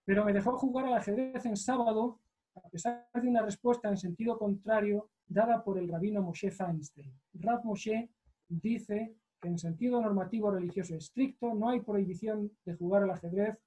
Pero 0.06 0.26
me 0.26 0.34
dejó 0.34 0.58
jugar 0.58 0.86
al 0.86 0.96
ajedrez 0.96 1.46
en 1.46 1.56
sábado, 1.56 2.20
a 2.56 2.70
pesar 2.70 3.08
de 3.14 3.28
una 3.28 3.42
respuesta 3.42 3.90
en 3.90 3.98
sentido 3.98 4.38
contrario 4.38 5.10
dada 5.28 5.64
por 5.64 5.78
el 5.78 5.88
rabino 5.88 6.22
Moshe 6.22 6.52
Feinstein. 6.52 7.14
Rav 7.34 7.64
Moshe 7.64 8.10
dice 8.48 9.16
que 9.40 9.48
en 9.48 9.58
sentido 9.58 10.02
normativo 10.02 10.52
religioso 10.52 10.96
estricto 10.96 11.54
no 11.54 11.70
hay 11.70 11.82
prohibición 11.82 12.52
de 12.66 12.76
jugar 12.76 13.04
al 13.04 13.12
ajedrez, 13.12 13.58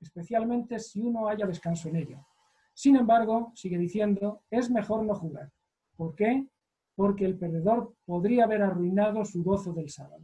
especialmente 0.00 0.78
si 0.78 1.00
uno 1.00 1.28
haya 1.28 1.46
descanso 1.46 1.88
en 1.88 1.96
ello. 1.96 2.26
Sin 2.74 2.96
embargo, 2.96 3.52
sigue 3.54 3.78
diciendo, 3.78 4.42
es 4.50 4.70
mejor 4.70 5.04
no 5.04 5.14
jugar. 5.14 5.50
¿Por 5.96 6.14
qué? 6.14 6.46
Porque 6.94 7.24
el 7.24 7.38
perdedor 7.38 7.94
podría 8.04 8.44
haber 8.44 8.62
arruinado 8.62 9.24
su 9.24 9.42
gozo 9.42 9.72
del 9.72 9.90
sábado. 9.90 10.22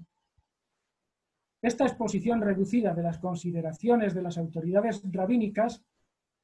Esta 1.60 1.84
exposición 1.84 2.40
reducida 2.40 2.94
de 2.94 3.02
las 3.02 3.18
consideraciones 3.18 4.14
de 4.14 4.22
las 4.22 4.38
autoridades 4.38 5.02
rabínicas 5.10 5.84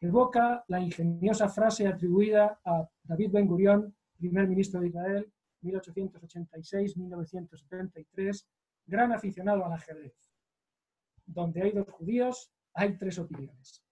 evoca 0.01 0.65
la 0.69 0.81
ingeniosa 0.81 1.49
frase 1.49 1.87
atribuida 1.87 2.61
a 2.65 2.89
David 3.05 3.31
Ben 3.31 3.47
Gurión, 3.47 3.95
primer 4.19 4.49
ministro 4.49 4.81
de 4.81 4.89
Israel, 4.89 5.33
1886-1973, 5.63 8.45
gran 8.87 9.13
aficionado 9.13 9.65
al 9.65 9.73
ajedrez. 9.73 10.17
Donde 11.25 11.63
hay 11.63 11.71
dos 11.73 11.89
judíos, 11.91 12.51
hay 12.75 12.99
tres 12.99 13.19
opiniones. 13.19 13.83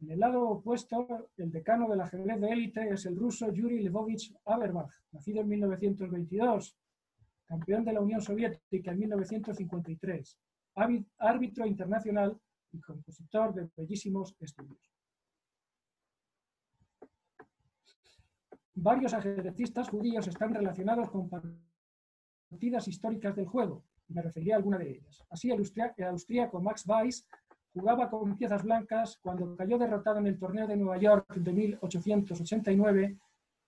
En 0.00 0.10
el 0.10 0.20
lado 0.20 0.48
opuesto, 0.48 1.30
el 1.36 1.50
decano 1.50 1.88
del 1.88 2.02
ajedrez 2.02 2.38
de 2.38 2.48
élite 2.48 2.88
es 2.90 3.06
el 3.06 3.16
ruso 3.16 3.50
Yuri 3.50 3.82
Levovich 3.82 4.34
Averbach, 4.44 4.92
nacido 5.12 5.40
en 5.40 5.48
1922, 5.48 6.76
campeón 7.46 7.84
de 7.84 7.92
la 7.94 8.00
Unión 8.00 8.20
Soviética 8.20 8.90
en 8.92 8.98
1953, 8.98 10.38
árbitro 11.18 11.66
internacional 11.66 12.38
y 12.72 12.80
compositor 12.80 13.54
de 13.54 13.70
bellísimos 13.74 14.36
estudios. 14.40 14.93
Varios 18.76 19.14
ajedrecistas 19.14 19.88
judíos 19.88 20.26
están 20.26 20.52
relacionados 20.52 21.08
con 21.08 21.28
partidas 21.28 22.88
históricas 22.88 23.36
del 23.36 23.46
juego, 23.46 23.84
me 24.08 24.20
referiré 24.20 24.52
a 24.52 24.56
alguna 24.56 24.78
de 24.78 24.90
ellas. 24.90 25.24
Así, 25.30 25.50
el 25.50 25.64
austríaco 26.08 26.60
Max 26.60 26.84
Weiss 26.86 27.26
jugaba 27.72 28.10
con 28.10 28.36
piezas 28.36 28.64
blancas 28.64 29.18
cuando 29.22 29.56
cayó 29.56 29.78
derrotado 29.78 30.18
en 30.18 30.26
el 30.26 30.38
torneo 30.38 30.66
de 30.66 30.76
Nueva 30.76 30.98
York 30.98 31.34
de 31.34 31.52
1889 31.52 33.18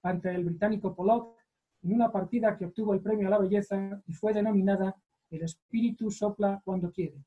ante 0.02 0.34
el 0.34 0.44
británico 0.44 0.94
Pollock 0.94 1.36
en 1.82 1.92
una 1.92 2.10
partida 2.10 2.56
que 2.56 2.66
obtuvo 2.66 2.94
el 2.94 3.00
premio 3.00 3.28
a 3.28 3.30
la 3.30 3.38
belleza 3.38 4.02
y 4.06 4.12
fue 4.12 4.32
denominada 4.32 4.96
El 5.30 5.42
espíritu 5.42 6.10
sopla 6.10 6.60
cuando 6.64 6.90
quiere. 6.90 7.24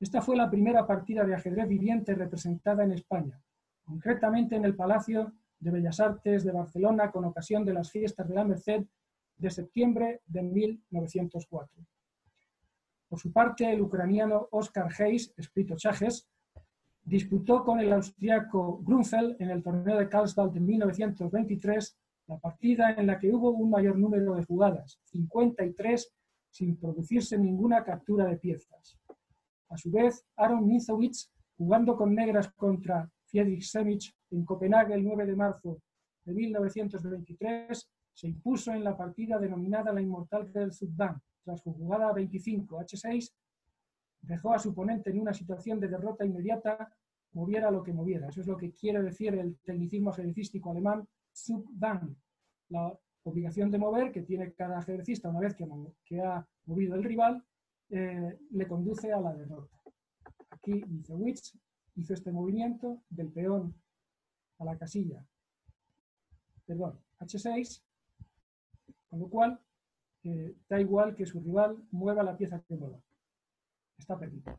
Esta 0.00 0.20
fue 0.20 0.36
la 0.36 0.50
primera 0.50 0.86
partida 0.86 1.24
de 1.24 1.34
ajedrez 1.34 1.68
viviente 1.68 2.14
representada 2.14 2.84
en 2.84 2.92
España, 2.92 3.40
concretamente 3.84 4.56
en 4.56 4.64
el 4.64 4.74
Palacio 4.74 5.32
de 5.62 5.70
Bellas 5.70 6.00
Artes 6.00 6.42
de 6.44 6.50
Barcelona 6.50 7.10
con 7.10 7.24
ocasión 7.24 7.64
de 7.64 7.72
las 7.72 7.90
fiestas 7.90 8.28
de 8.28 8.34
la 8.34 8.44
Merced 8.44 8.84
de 9.36 9.50
septiembre 9.50 10.20
de 10.26 10.42
1904. 10.42 11.86
Por 13.08 13.18
su 13.18 13.32
parte, 13.32 13.72
el 13.72 13.80
ucraniano 13.80 14.48
Oscar 14.50 14.88
Hayes, 14.98 15.32
escrito 15.36 15.76
Chajes, 15.76 16.28
disputó 17.04 17.64
con 17.64 17.78
el 17.78 17.92
austriaco 17.92 18.82
Grunfeld 18.82 19.40
en 19.40 19.50
el 19.50 19.62
torneo 19.62 19.98
de 19.98 20.08
Karlsbad 20.08 20.50
de 20.50 20.60
1923 20.60 21.96
la 22.26 22.38
partida 22.38 22.92
en 22.92 23.06
la 23.06 23.18
que 23.18 23.32
hubo 23.32 23.50
un 23.50 23.70
mayor 23.70 23.98
número 23.98 24.34
de 24.34 24.44
jugadas, 24.44 25.00
53, 25.04 26.12
sin 26.50 26.76
producirse 26.76 27.38
ninguna 27.38 27.84
captura 27.84 28.26
de 28.26 28.36
piezas. 28.36 28.98
A 29.68 29.76
su 29.76 29.90
vez, 29.90 30.24
Aaron 30.36 30.66
Mizowicz, 30.66 31.30
jugando 31.56 31.96
con 31.96 32.14
negras 32.14 32.52
contra 32.52 33.10
Friedrich 33.24 33.64
Semich 33.64 34.14
en 34.32 34.44
Copenhague 34.44 34.94
el 34.94 35.04
9 35.04 35.26
de 35.26 35.36
marzo 35.36 35.82
de 36.24 36.32
1923, 36.32 37.90
se 38.14 38.28
impuso 38.28 38.72
en 38.72 38.84
la 38.84 38.96
partida 38.96 39.38
denominada 39.38 39.92
la 39.92 40.00
Inmortal 40.00 40.52
del 40.52 40.72
Sudán, 40.72 41.20
tras 41.44 41.60
su 41.60 41.72
jugada 41.72 42.12
25 42.12 42.78
H6, 42.80 43.32
dejó 44.20 44.54
a 44.54 44.58
su 44.58 44.70
oponente 44.70 45.10
en 45.10 45.20
una 45.20 45.34
situación 45.34 45.80
de 45.80 45.88
derrota 45.88 46.24
inmediata, 46.24 46.94
moviera 47.32 47.70
lo 47.70 47.82
que 47.82 47.92
moviera. 47.92 48.28
Eso 48.28 48.40
es 48.40 48.46
lo 48.46 48.56
que 48.56 48.72
quiere 48.72 49.02
decir 49.02 49.34
el 49.34 49.58
tecnicismo 49.64 50.10
ajedrecístico 50.10 50.70
alemán 50.70 51.06
Subdan, 51.32 52.14
la 52.68 52.96
obligación 53.24 53.70
de 53.70 53.78
mover 53.78 54.12
que 54.12 54.22
tiene 54.22 54.52
cada 54.52 54.78
ajedrecista 54.78 55.30
una 55.30 55.40
vez 55.40 55.54
que, 55.54 56.20
ha 56.20 56.46
movido 56.66 56.94
el 56.94 57.04
rival, 57.04 57.42
eh, 57.88 58.38
le 58.50 58.66
conduce 58.66 59.12
a 59.12 59.20
la 59.20 59.34
derrota. 59.34 59.76
Aquí 60.50 60.82
dice 60.86 61.14
Witz, 61.14 61.58
hizo 61.96 62.14
este 62.14 62.30
movimiento 62.30 63.02
del 63.08 63.32
peón 63.32 63.74
a 64.62 64.64
la 64.64 64.78
casilla, 64.78 65.24
perdón, 66.64 66.98
H6, 67.20 67.82
con 69.10 69.20
lo 69.20 69.28
cual 69.28 69.60
da 70.68 70.80
igual 70.80 71.14
que 71.14 71.26
su 71.26 71.40
rival 71.40 71.82
mueva 71.90 72.22
la 72.22 72.36
pieza 72.36 72.62
que 72.62 72.76
mueva. 72.76 72.98
Está 73.98 74.18
perdido. 74.18 74.58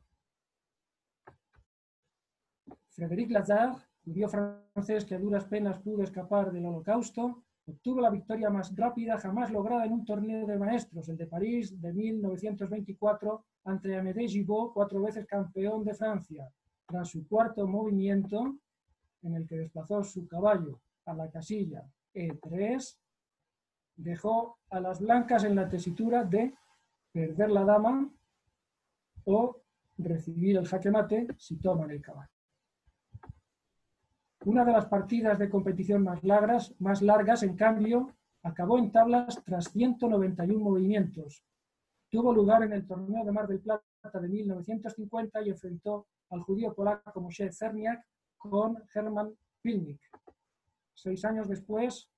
Frédéric 2.89 3.31
Lazare, 3.31 3.73
judío 4.05 4.27
francés 4.29 5.05
que 5.05 5.15
a 5.15 5.19
duras 5.19 5.45
penas 5.45 5.79
pudo 5.79 6.03
escapar 6.03 6.51
del 6.51 6.65
holocausto, 6.65 7.43
obtuvo 7.65 8.01
la 8.01 8.09
victoria 8.09 8.49
más 8.49 8.75
rápida 8.75 9.17
jamás 9.17 9.51
lograda 9.51 9.85
en 9.85 9.93
un 9.93 10.05
torneo 10.05 10.45
de 10.45 10.57
maestros, 10.57 11.07
el 11.09 11.17
de 11.17 11.27
París 11.27 11.81
de 11.81 11.93
1924, 11.93 13.45
ante 13.63 13.97
Amédée 13.97 14.27
Gibault, 14.27 14.73
cuatro 14.73 15.01
veces 15.01 15.25
campeón 15.25 15.83
de 15.83 15.93
Francia. 15.93 16.51
Tras 16.85 17.09
su 17.09 17.25
cuarto 17.27 17.65
movimiento, 17.65 18.59
en 19.23 19.35
el 19.35 19.47
que 19.47 19.57
desplazó 19.57 20.03
su 20.03 20.27
caballo 20.27 20.79
a 21.05 21.13
la 21.13 21.29
casilla 21.29 21.83
E3, 22.13 22.97
dejó 23.95 24.59
a 24.69 24.79
las 24.79 24.99
blancas 24.99 25.43
en 25.43 25.55
la 25.55 25.67
tesitura 25.67 26.23
de 26.23 26.53
perder 27.11 27.51
la 27.51 27.63
dama 27.63 28.09
o 29.25 29.61
recibir 29.97 30.57
el 30.57 30.67
jaque 30.67 30.91
mate 30.91 31.27
si 31.37 31.57
toman 31.57 31.91
el 31.91 32.01
caballo. 32.01 32.29
Una 34.45 34.65
de 34.65 34.73
las 34.73 34.87
partidas 34.87 35.39
de 35.39 35.49
competición 35.49 36.03
más 36.03 36.23
largas, 36.23 36.75
más 36.79 37.01
largas, 37.01 37.43
en 37.43 37.55
cambio, 37.55 38.13
acabó 38.41 38.77
en 38.77 38.91
tablas 38.91 39.41
tras 39.45 39.71
191 39.71 40.59
movimientos. 40.59 41.45
Tuvo 42.09 42.33
lugar 42.33 42.63
en 42.63 42.73
el 42.73 42.85
torneo 42.85 43.23
de 43.23 43.31
Mar 43.31 43.47
del 43.47 43.61
Plata 43.61 43.83
de 44.19 44.27
1950 44.27 45.41
y 45.43 45.49
enfrentó 45.49 46.07
al 46.29 46.41
judío 46.41 46.73
polaco 46.73 47.21
Moshe 47.21 47.51
Cerniak 47.51 48.05
con 48.49 48.77
Hermann 48.93 49.33
Pilnik. 49.61 50.01
Seis 50.93 51.23
años 51.25 51.47
después, 51.47 52.09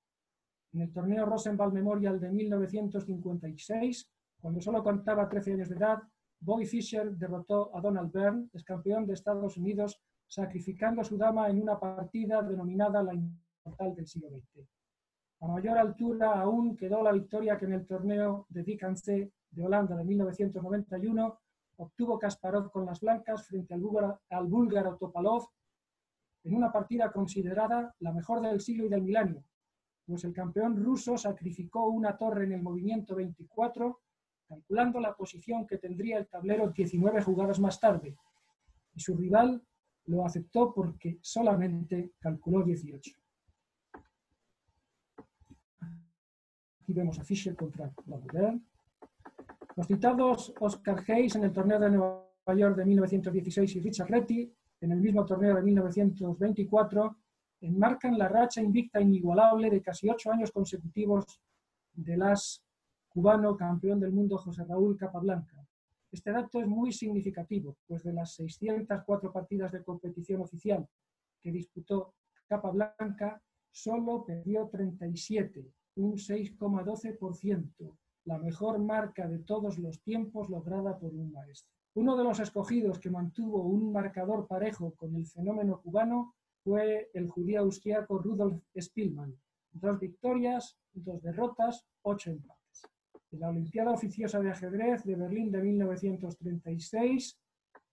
en 0.72 0.82
el 0.82 0.92
torneo 0.92 1.24
Rosenwald 1.24 1.72
Memorial 1.72 2.20
de 2.20 2.30
1956, 2.30 4.10
cuando 4.40 4.60
solo 4.60 4.82
contaba 4.82 5.28
13 5.28 5.54
años 5.54 5.68
de 5.68 5.76
edad, 5.76 6.02
Bobby 6.40 6.66
Fischer 6.66 7.16
derrotó 7.16 7.74
a 7.74 7.80
Donald 7.80 8.12
Byrne, 8.12 8.48
ex 8.52 8.64
campeón 8.64 9.06
de 9.06 9.14
Estados 9.14 9.56
Unidos, 9.56 10.00
sacrificando 10.26 11.00
a 11.00 11.04
su 11.04 11.16
dama 11.16 11.48
en 11.48 11.62
una 11.62 11.78
partida 11.78 12.42
denominada 12.42 13.02
la 13.02 13.14
Inmortal 13.14 13.94
del 13.94 14.06
siglo 14.06 14.28
XX. 14.28 14.66
A 15.40 15.48
mayor 15.48 15.78
altura 15.78 16.40
aún 16.40 16.76
quedó 16.76 17.02
la 17.02 17.12
victoria 17.12 17.56
que 17.56 17.66
en 17.66 17.74
el 17.74 17.86
torneo 17.86 18.46
de 18.48 18.62
Dikansé 18.62 19.32
de 19.50 19.64
Holanda 19.64 19.96
de 19.96 20.04
1991 20.04 21.38
obtuvo 21.76 22.18
Kasparov 22.18 22.70
con 22.70 22.84
las 22.86 23.00
blancas 23.00 23.46
frente 23.46 23.74
al 23.74 23.80
búlgaro, 23.80 24.20
al 24.30 24.46
búlgaro 24.46 24.96
Topalov 24.96 25.46
en 26.46 26.54
una 26.54 26.70
partida 26.70 27.10
considerada 27.10 27.94
la 27.98 28.12
mejor 28.12 28.40
del 28.40 28.60
siglo 28.60 28.86
y 28.86 28.88
del 28.88 29.02
milenio, 29.02 29.42
pues 30.06 30.22
el 30.24 30.32
campeón 30.32 30.76
ruso 30.76 31.18
sacrificó 31.18 31.88
una 31.88 32.16
torre 32.16 32.44
en 32.44 32.52
el 32.52 32.62
movimiento 32.62 33.16
24, 33.16 34.00
calculando 34.48 35.00
la 35.00 35.16
posición 35.16 35.66
que 35.66 35.78
tendría 35.78 36.18
el 36.18 36.28
tablero 36.28 36.70
19 36.70 37.20
jugadas 37.22 37.58
más 37.58 37.80
tarde, 37.80 38.16
y 38.94 39.00
su 39.00 39.16
rival 39.16 39.60
lo 40.04 40.24
aceptó 40.24 40.72
porque 40.72 41.18
solamente 41.20 42.12
calculó 42.20 42.62
18. 42.62 43.10
Aquí 46.80 46.92
vemos 46.92 47.18
a 47.18 47.24
Fischer 47.24 47.56
contra 47.56 47.92
Baudelaire. 48.04 48.60
Los 49.74 49.88
citados 49.88 50.54
Oscar 50.60 51.02
Hayes 51.08 51.34
en 51.34 51.42
el 51.42 51.52
torneo 51.52 51.80
de 51.80 51.90
Nueva 51.90 52.54
York 52.56 52.76
de 52.76 52.84
1916 52.84 53.74
y 53.74 53.80
Richard 53.80 54.08
Retty 54.08 54.54
en 54.86 54.92
el 54.92 55.00
mismo 55.00 55.24
torneo 55.24 55.56
de 55.56 55.62
1924 55.62 57.16
enmarcan 57.62 58.16
la 58.16 58.28
racha 58.28 58.62
invicta 58.62 59.00
inigualable 59.00 59.68
de 59.68 59.82
casi 59.82 60.08
ocho 60.08 60.30
años 60.30 60.52
consecutivos 60.52 61.40
del 61.92 62.22
as 62.22 62.62
cubano 63.08 63.56
campeón 63.56 63.98
del 63.98 64.12
mundo 64.12 64.38
José 64.38 64.64
Raúl 64.64 64.96
Capablanca. 64.96 65.66
Este 66.12 66.30
dato 66.30 66.60
es 66.60 66.68
muy 66.68 66.92
significativo, 66.92 67.76
pues 67.86 68.04
de 68.04 68.12
las 68.12 68.34
604 68.34 69.32
partidas 69.32 69.72
de 69.72 69.82
competición 69.82 70.42
oficial 70.42 70.86
que 71.40 71.50
disputó 71.50 72.14
Capablanca, 72.46 73.42
solo 73.68 74.24
perdió 74.24 74.68
37, 74.68 75.66
un 75.96 76.12
6,12%, 76.12 77.96
la 78.24 78.38
mejor 78.38 78.78
marca 78.78 79.26
de 79.26 79.40
todos 79.40 79.78
los 79.78 80.00
tiempos 80.00 80.48
lograda 80.48 80.96
por 80.96 81.12
un 81.12 81.32
maestro. 81.32 81.75
Uno 81.96 82.14
de 82.14 82.24
los 82.24 82.40
escogidos 82.40 82.98
que 82.98 83.08
mantuvo 83.08 83.62
un 83.62 83.90
marcador 83.90 84.46
parejo 84.46 84.94
con 84.96 85.14
el 85.16 85.26
fenómeno 85.26 85.80
cubano 85.80 86.34
fue 86.62 87.10
el 87.14 87.26
judío 87.30 87.60
austriaco 87.60 88.18
Rudolf 88.18 88.62
Spielmann. 88.78 89.34
Dos 89.72 89.98
victorias, 89.98 90.76
dos 90.92 91.22
derrotas, 91.22 91.86
ocho 92.02 92.32
empates. 92.32 92.82
En 93.30 93.40
la 93.40 93.48
Olimpiada 93.48 93.92
Oficiosa 93.92 94.40
de 94.40 94.50
Ajedrez 94.50 95.04
de 95.04 95.16
Berlín 95.16 95.50
de 95.50 95.62
1936, 95.62 97.40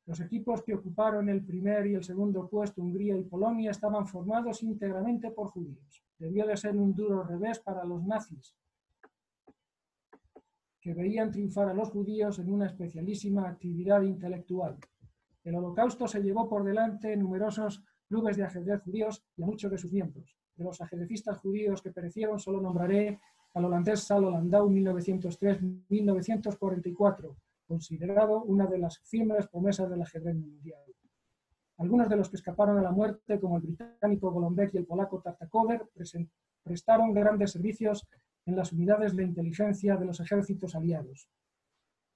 los 0.06 0.20
equipos 0.20 0.62
que 0.64 0.76
ocuparon 0.76 1.30
el 1.30 1.46
primer 1.46 1.88
y 1.88 1.96
el 1.96 2.04
segundo 2.04 2.50
puesto, 2.50 2.82
Hungría 2.82 3.16
y 3.16 3.24
Polonia, 3.24 3.72
estaban 3.72 4.06
formados 4.06 4.64
íntegramente 4.64 5.32
por 5.32 5.48
judíos. 5.48 6.04
Debió 6.18 6.46
de 6.46 6.58
ser 6.58 6.76
un 6.76 6.94
duro 6.94 7.24
revés 7.24 7.60
para 7.60 7.86
los 7.86 8.04
nazis, 8.04 8.54
que 10.84 10.94
veían 10.94 11.32
triunfar 11.32 11.70
a 11.70 11.74
los 11.74 11.90
judíos 11.92 12.38
en 12.40 12.52
una 12.52 12.66
especialísima 12.66 13.48
actividad 13.48 14.02
intelectual. 14.02 14.78
El 15.46 15.56
holocausto 15.56 16.10
se 16.10 16.22
llevó 16.22 16.50
por 16.50 16.66
delante 16.66 17.16
numerosos 17.16 17.82
clubes 18.06 18.36
de 18.36 18.44
ajedrez 18.44 18.82
judíos 18.82 19.24
y 19.38 19.44
a 19.44 19.46
muchos 19.46 19.72
de 19.72 19.78
sus 19.78 19.94
miembros. 19.94 20.38
De 20.58 20.66
los 20.66 20.82
ajedrecistas 20.82 21.38
judíos 21.38 21.82
que 21.82 21.92
perecieron, 21.92 22.38
solo 22.38 22.60
nombraré 22.60 23.22
al 23.54 23.64
holandés 23.64 24.02
Salo 24.02 24.30
Landau 24.30 24.70
1903-1944, 24.70 27.34
considerado 27.66 28.44
una 28.44 28.68
de 28.68 28.80
las 28.80 29.00
firmes 29.00 29.48
promesas 29.48 29.90
del 29.90 30.02
ajedrez 30.02 30.36
mundial. 30.36 30.84
Algunos 31.78 32.10
de 32.10 32.18
los 32.18 32.30
que 32.30 32.36
escaparon 32.36 32.78
a 32.78 32.82
la 32.82 32.92
muerte, 32.92 33.40
como 33.40 33.56
el 33.56 33.64
británico 33.64 34.32
Golombek 34.32 34.74
y 34.74 34.80
el 34.80 34.86
polaco 34.86 35.22
Tartakover, 35.22 35.84
prestaron 36.62 37.14
grandes 37.14 37.54
servicios 37.54 38.06
en 38.46 38.56
las 38.56 38.72
unidades 38.74 39.16
de 39.16 39.24
inteligencia 39.24 39.96
de 39.96 40.06
los 40.06 40.20
ejércitos 40.20 40.76
aliados. 40.76 41.30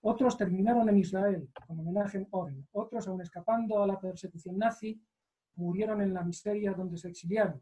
Otros 0.01 0.37
terminaron 0.37 0.87
en 0.89 0.97
Israel, 0.97 1.49
como 1.65 1.81
homenaje 1.81 2.19
en 2.19 2.27
Oren. 2.31 2.67
Otros, 2.71 3.07
aun 3.07 3.21
escapando 3.21 3.81
a 3.81 3.87
la 3.87 3.99
persecución 3.99 4.57
nazi, 4.57 5.01
murieron 5.55 6.01
en 6.01 6.13
la 6.13 6.23
miseria 6.23 6.73
donde 6.73 6.97
se 6.97 7.09
exiliaron, 7.09 7.61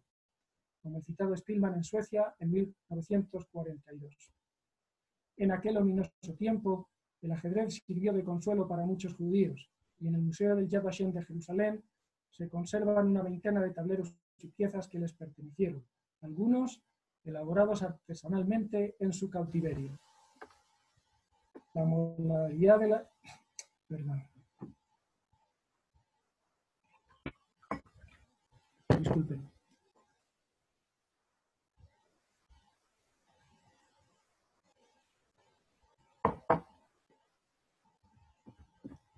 como 0.81 0.97
el 0.97 1.03
citado 1.03 1.35
Spielmann 1.35 1.75
en 1.75 1.83
Suecia 1.83 2.35
en 2.39 2.51
1942. 2.51 4.33
En 5.37 5.51
aquel 5.51 5.77
ominoso 5.77 6.11
tiempo, 6.37 6.89
el 7.21 7.31
ajedrez 7.31 7.81
sirvió 7.85 8.13
de 8.13 8.23
consuelo 8.23 8.67
para 8.67 8.85
muchos 8.85 9.13
judíos 9.15 9.69
y 9.99 10.07
en 10.07 10.15
el 10.15 10.21
Museo 10.21 10.55
del 10.55 10.67
Yad 10.67 10.83
Vashem 10.83 11.11
de 11.11 11.23
Jerusalén 11.23 11.83
se 12.29 12.49
conservan 12.49 13.07
una 13.07 13.23
veintena 13.23 13.61
de 13.61 13.71
tableros 13.71 14.13
y 14.39 14.47
piezas 14.49 14.87
que 14.87 14.99
les 14.99 15.13
pertenecieron, 15.13 15.83
algunos 16.21 16.83
elaborados 17.25 17.81
artesanalmente 17.81 18.95
en 18.99 19.11
su 19.11 19.29
cautiverio. 19.29 19.97
La 21.73 21.83
modalidad 21.83 22.79
de 22.79 22.87
la... 22.87 23.09
Perdón. 23.87 24.23
Disculpen. 28.99 29.51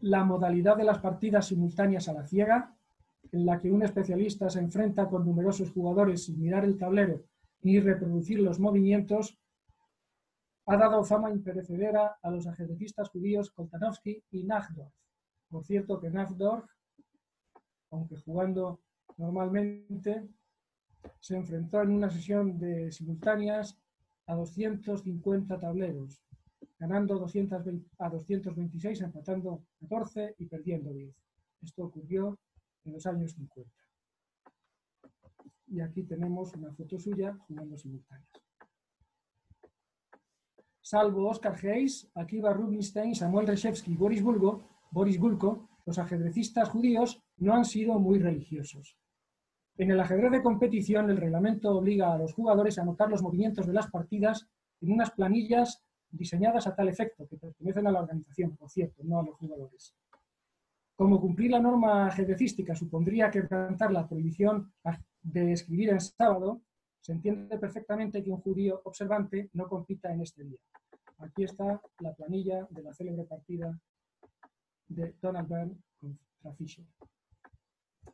La 0.02 0.24
modalidad 0.24 0.78
de 0.78 0.84
las 0.84 1.00
partidas 1.00 1.48
simultáneas 1.48 2.08
a 2.08 2.14
la 2.14 2.26
ciega, 2.26 2.74
en 3.32 3.46
la 3.46 3.60
que 3.60 3.72
un 3.72 3.84
especialista 3.84 4.50
se 4.50 4.60
enfrenta 4.60 5.10
con 5.10 5.26
numerosos 5.26 5.72
jugadores 5.72 6.26
sin 6.26 6.40
mirar 6.40 6.64
el 6.64 6.78
tablero 6.78 7.26
y 7.62 7.80
reproducir 7.80 8.40
los 8.40 8.60
movimientos, 8.60 9.38
ha 10.66 10.78
dado 10.78 11.04
fama 11.04 11.32
imperecedera 11.32 12.18
a 12.22 12.30
los 12.30 12.46
ajedrecistas 12.46 13.10
judíos 13.10 13.52
Koltanovsky 13.52 14.24
y 14.32 14.44
Nachdorf. 14.44 14.94
Por 15.50 15.66
cierto 15.66 16.00
que 16.00 16.10
Nachdorf, 16.10 16.70
aunque 17.92 18.18
jugando 18.18 18.82
normalmente, 19.18 20.28
se 21.20 21.38
enfrentó 21.38 21.82
en 21.82 21.92
una 21.92 22.10
sesión 22.10 22.60
de 22.60 22.92
simultáneas 22.92 23.78
a 24.26 24.36
250 24.36 25.58
tableros, 25.58 26.22
ganando 26.78 27.18
220, 27.18 27.90
a 27.98 28.10
226, 28.10 29.02
empatando 29.02 29.64
14 29.80 30.36
y 30.38 30.46
perdiendo 30.48 30.92
10. 30.92 31.16
Esto 31.62 31.86
ocurrió 31.86 32.38
en 32.84 32.94
los 32.94 33.06
años 33.06 33.32
50 33.32 33.87
y 35.68 35.82
aquí 35.82 36.04
tenemos 36.04 36.54
una 36.54 36.72
foto 36.74 36.98
suya 36.98 37.38
jugando 37.48 37.78
simultáneas. 37.78 38.30
Salvo 40.82 41.30
Oscar 41.30 41.56
Hayes, 41.62 42.10
Akiva 42.16 42.54
Rubinstein, 42.54 43.14
Samuel 43.14 43.48
Reshevsky 43.48 43.92
y 43.92 43.98
Boris, 43.98 44.24
Bulgo, 44.24 44.64
Boris 44.92 45.20
Gulko, 45.20 45.68
los 45.86 46.00
ajedrecistas 46.00 46.70
judíos 46.70 47.22
no 47.38 47.54
han 47.54 47.66
sido 47.66 48.00
muy 48.00 48.20
religiosos. 48.20 48.98
En 49.78 49.92
el 49.92 50.00
ajedrez 50.00 50.32
de 50.32 50.42
competición, 50.42 51.10
el 51.10 51.18
reglamento 51.18 51.72
obliga 51.72 52.14
a 52.14 52.18
los 52.18 52.34
jugadores 52.34 52.78
a 52.78 52.82
anotar 52.82 53.10
los 53.10 53.22
movimientos 53.22 53.68
de 53.68 53.74
las 53.74 53.92
partidas 53.92 54.48
en 54.82 54.92
unas 54.92 55.12
planillas 55.12 55.84
diseñadas 56.10 56.68
a 56.68 56.76
tal 56.76 56.88
efecto, 56.88 57.28
que 57.28 57.38
pertenecen 57.38 57.88
a 57.88 57.92
la 57.92 58.02
organización, 58.02 58.56
por 58.56 58.70
cierto, 58.70 59.04
no 59.04 59.20
a 59.20 59.24
los 59.24 59.36
jugadores. 59.36 59.94
Como 60.96 61.22
cumplir 61.22 61.52
la 61.52 61.60
norma 61.60 62.08
ajedrecística 62.08 62.74
supondría 62.74 63.30
quebrantar 63.30 63.92
la 63.92 64.08
prohibición 64.08 64.74
de 65.28 65.52
escribir 65.52 65.90
en 65.90 66.00
sábado, 66.00 66.62
se 67.02 67.12
entiende 67.12 67.58
perfectamente 67.58 68.24
que 68.24 68.32
un 68.32 68.42
judío 68.42 68.82
observante 68.86 69.50
no 69.54 69.68
compita 69.68 70.12
en 70.12 70.22
este 70.22 70.44
día. 70.44 70.60
Aquí 71.20 71.44
está 71.44 71.82
la 72.00 72.14
planilla 72.14 72.66
de 72.70 72.84
la 72.84 72.94
célebre 72.94 73.26
partida 73.26 73.78
de 74.88 75.16
Donald 75.22 75.50
Byrne 75.50 75.78
contra 76.00 76.54
Fisher. 76.54 76.86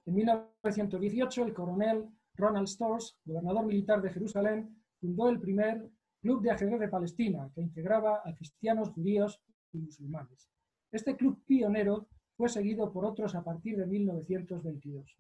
En 0.06 0.16
1918, 0.16 1.44
el 1.46 1.54
coronel 1.54 2.10
Ronald 2.36 2.68
Storrs, 2.68 3.16
gobernador 3.26 3.66
militar 3.66 4.02
de 4.02 4.10
Jerusalén, 4.10 4.76
fundó 5.00 5.30
el 5.30 5.40
primer 5.40 5.88
Club 6.20 6.42
de 6.42 6.52
Ajedrez 6.52 6.80
de 6.80 6.88
Palestina, 6.88 7.52
que 7.54 7.62
integraba 7.62 8.22
a 8.26 8.34
cristianos, 8.34 8.90
judíos 8.90 9.40
y 9.72 9.78
musulmanes. 9.78 10.50
Este 10.92 11.16
club 11.16 11.44
pionero 11.46 12.08
fue 12.38 12.50
seguido 12.50 12.92
por 12.92 13.06
otros 13.06 13.36
a 13.36 13.44
partir 13.44 13.78
de 13.78 13.86
1922 13.86 15.18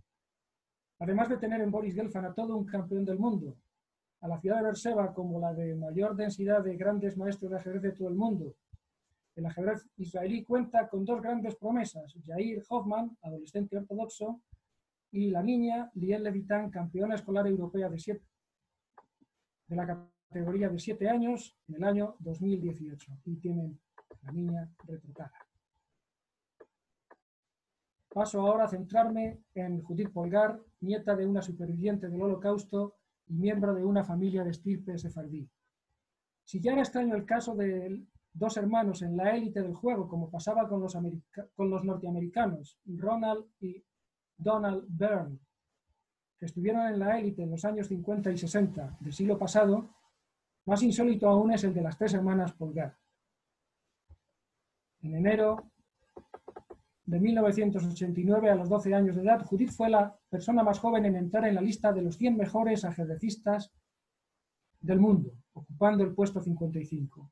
además 1.03 1.27
de 1.27 1.37
tener 1.37 1.59
en 1.59 1.69
Boris 1.69 1.95
Gelfand 1.95 2.27
a 2.27 2.33
todo 2.33 2.55
un 2.55 2.65
campeón 2.65 3.03
del 3.03 3.19
mundo, 3.19 3.57
a 4.21 4.27
la 4.29 4.39
ciudad 4.39 4.57
de 4.57 4.63
Berseba 4.63 5.13
como 5.13 5.37
la 5.37 5.53
de 5.53 5.75
mayor 5.75 6.15
densidad 6.15 6.63
de 6.63 6.77
grandes 6.77 7.17
maestros 7.17 7.51
de 7.51 7.57
ajedrez 7.57 7.81
de 7.81 7.91
todo 7.91 8.07
el 8.07 8.15
mundo. 8.15 8.55
El 9.35 9.45
ajedrez 9.45 9.85
israelí 9.97 10.45
cuenta 10.45 10.87
con 10.87 11.03
dos 11.03 11.21
grandes 11.21 11.55
promesas, 11.55 12.15
Jair 12.25 12.63
Hoffman, 12.69 13.17
adolescente 13.21 13.77
ortodoxo, 13.77 14.41
y 15.11 15.29
la 15.29 15.43
niña 15.43 15.91
Liel 15.95 16.23
Levitan, 16.23 16.69
campeona 16.69 17.15
escolar 17.15 17.47
europea 17.47 17.89
de, 17.89 17.99
siete, 17.99 18.25
de 19.67 19.75
la 19.75 20.09
categoría 20.29 20.69
de 20.69 20.79
7 20.79 21.09
años 21.09 21.55
en 21.67 21.75
el 21.75 21.83
año 21.83 22.15
2018. 22.19 23.11
Y 23.25 23.35
tienen 23.35 23.79
la 24.21 24.31
niña 24.31 24.71
retocada. 24.85 25.33
Paso 28.13 28.41
ahora 28.41 28.65
a 28.65 28.69
centrarme 28.69 29.39
en 29.55 29.81
Judith 29.81 30.11
Polgar, 30.11 30.59
nieta 30.81 31.15
de 31.15 31.25
una 31.25 31.41
superviviente 31.41 32.07
del 32.07 32.21
Holocausto 32.21 32.97
y 33.25 33.33
miembro 33.33 33.73
de 33.73 33.83
una 33.83 34.03
familia 34.03 34.43
de 34.43 34.51
estirpe 34.51 34.99
sefardí. 34.99 35.49
Si 36.43 36.59
ya 36.61 36.73
era 36.73 36.81
extraño 36.81 37.15
el 37.15 37.25
caso 37.25 37.55
de 37.55 38.05
dos 38.31 38.55
hermanos 38.57 39.01
en 39.01 39.17
la 39.17 39.35
élite 39.35 39.63
del 39.63 39.73
juego, 39.73 40.07
como 40.07 40.29
pasaba 40.29 40.67
con 40.67 40.79
los, 40.79 40.95
con 41.55 41.69
los 41.71 41.83
norteamericanos, 41.83 42.77
Ronald 42.85 43.45
y 43.59 43.83
Donald 44.37 44.85
Byrne, 44.87 45.39
que 46.37 46.45
estuvieron 46.45 46.85
en 46.85 46.99
la 46.99 47.17
élite 47.17 47.41
en 47.41 47.49
los 47.49 47.65
años 47.65 47.87
50 47.87 48.31
y 48.31 48.37
60 48.37 48.97
del 48.99 49.13
siglo 49.13 49.39
pasado, 49.39 49.89
más 50.65 50.83
insólito 50.83 51.27
aún 51.27 51.51
es 51.51 51.63
el 51.63 51.73
de 51.73 51.81
las 51.81 51.97
tres 51.97 52.13
hermanas 52.13 52.53
Polgar. 52.53 52.95
En 55.01 55.15
enero 55.15 55.72
de 57.05 57.19
1989 57.19 58.49
a 58.49 58.55
los 58.55 58.69
12 58.69 58.93
años 58.93 59.15
de 59.15 59.23
edad, 59.23 59.43
Judith 59.45 59.71
fue 59.71 59.89
la 59.89 60.17
persona 60.29 60.63
más 60.63 60.79
joven 60.79 61.05
en 61.05 61.15
entrar 61.15 61.45
en 61.45 61.55
la 61.55 61.61
lista 61.61 61.91
de 61.91 62.01
los 62.01 62.17
100 62.17 62.37
mejores 62.37 62.85
ajedrecistas 62.85 63.71
del 64.79 64.99
mundo, 64.99 65.33
ocupando 65.53 66.03
el 66.03 66.13
puesto 66.13 66.41
55. 66.41 67.31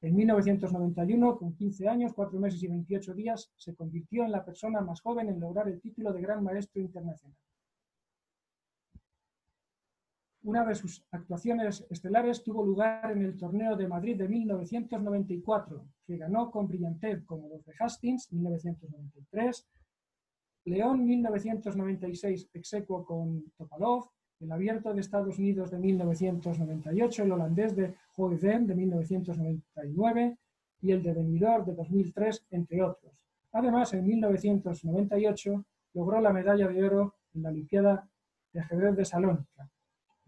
En 0.00 0.16
1991, 0.16 1.38
con 1.38 1.54
15 1.54 1.88
años, 1.88 2.12
4 2.14 2.40
meses 2.40 2.62
y 2.62 2.66
28 2.66 3.14
días, 3.14 3.52
se 3.56 3.74
convirtió 3.74 4.24
en 4.24 4.32
la 4.32 4.44
persona 4.44 4.80
más 4.80 5.00
joven 5.00 5.28
en 5.28 5.38
lograr 5.38 5.68
el 5.68 5.80
título 5.80 6.12
de 6.12 6.20
Gran 6.20 6.42
Maestro 6.42 6.82
Internacional. 6.82 7.36
Una 10.44 10.64
de 10.64 10.74
sus 10.74 11.04
actuaciones 11.12 11.86
estelares 11.88 12.42
tuvo 12.42 12.66
lugar 12.66 13.12
en 13.12 13.22
el 13.22 13.36
torneo 13.36 13.76
de 13.76 13.86
Madrid 13.86 14.16
de 14.16 14.26
1994, 14.26 15.86
que 16.04 16.16
ganó 16.16 16.50
con 16.50 16.66
brillantez 16.66 17.22
como 17.24 17.48
los 17.48 17.64
de 17.64 17.72
Hastings 17.78 18.32
1993, 18.32 19.68
León 20.64 21.04
1996 21.04 22.48
execuo 22.54 23.04
con 23.04 23.52
Topalov, 23.56 24.10
el 24.40 24.50
abierto 24.50 24.92
de 24.92 25.00
Estados 25.00 25.38
Unidos 25.38 25.70
de 25.70 25.78
1998, 25.78 27.22
el 27.22 27.32
holandés 27.32 27.76
de 27.76 27.94
Hoyden 28.16 28.66
de 28.66 28.74
1999 28.74 30.38
y 30.80 30.90
el 30.90 31.04
de 31.04 31.12
Benidorm 31.14 31.66
de 31.66 31.74
2003, 31.74 32.46
entre 32.50 32.82
otros. 32.82 33.12
Además, 33.52 33.94
en 33.94 34.04
1998 34.08 35.64
logró 35.94 36.20
la 36.20 36.32
medalla 36.32 36.66
de 36.66 36.82
oro 36.82 37.14
en 37.32 37.44
la 37.44 37.50
Olimpiada 37.50 38.08
de 38.52 38.60
Ajedrez 38.60 38.96
de 38.96 39.04
Salónica 39.04 39.71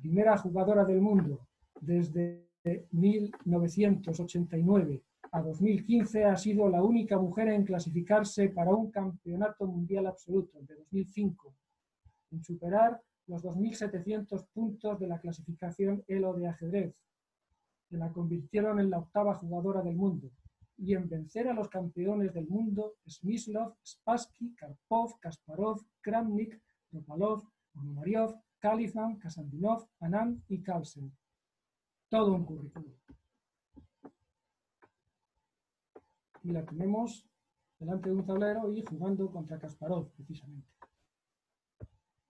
primera 0.05 0.37
jugadora 0.37 0.85
del 0.85 1.01
mundo 1.01 1.49
desde 1.81 2.47
1989 2.91 5.03
a 5.33 5.41
2015 5.41 6.27
ha 6.27 6.37
sido 6.37 6.69
la 6.69 6.83
única 6.83 7.19
mujer 7.19 7.49
en 7.49 7.65
clasificarse 7.65 8.51
para 8.51 8.75
un 8.75 8.91
campeonato 8.91 9.67
mundial 9.67 10.07
absoluto, 10.07 10.61
de 10.61 10.75
2005, 10.75 11.55
en 12.33 12.45
superar 12.45 13.01
los 13.29 13.43
2.700 13.43 14.47
puntos 14.53 15.01
de 15.01 15.07
la 15.07 15.19
clasificación 15.19 16.05
ELO 16.07 16.35
de 16.35 16.49
ajedrez, 16.49 16.95
que 17.89 17.97
la 17.97 18.13
convirtieron 18.13 18.81
en 18.81 18.91
la 18.91 18.99
octava 18.99 19.33
jugadora 19.37 19.81
del 19.81 19.97
mundo, 19.97 20.31
y 20.77 20.93
en 20.93 21.09
vencer 21.09 21.49
a 21.49 21.55
los 21.55 21.71
campeones 21.71 22.35
del 22.35 22.47
mundo 22.47 22.97
Smyslov, 23.09 23.77
Spassky, 23.83 24.55
Karpov, 24.55 25.19
Kasparov, 25.19 25.81
Kramnik, 26.03 26.61
Topalov, 26.91 27.43
Ponomariov, 27.73 28.44
Kalifan, 28.65 29.19
Kasandinov, 29.19 29.87
Anand 30.01 30.43
y 30.49 30.63
Carlsen. 30.63 31.13
Todo 32.09 32.33
un 32.33 32.47
currículum. 32.47 32.95
Y 36.45 36.51
la 36.51 36.65
tenemos 36.65 37.29
delante 37.79 38.09
de 38.09 38.15
un 38.15 38.25
tablero 38.25 38.73
y 38.73 38.83
jugando 38.83 39.31
contra 39.31 39.59
Kasparov, 39.59 40.11
precisamente. 40.13 40.67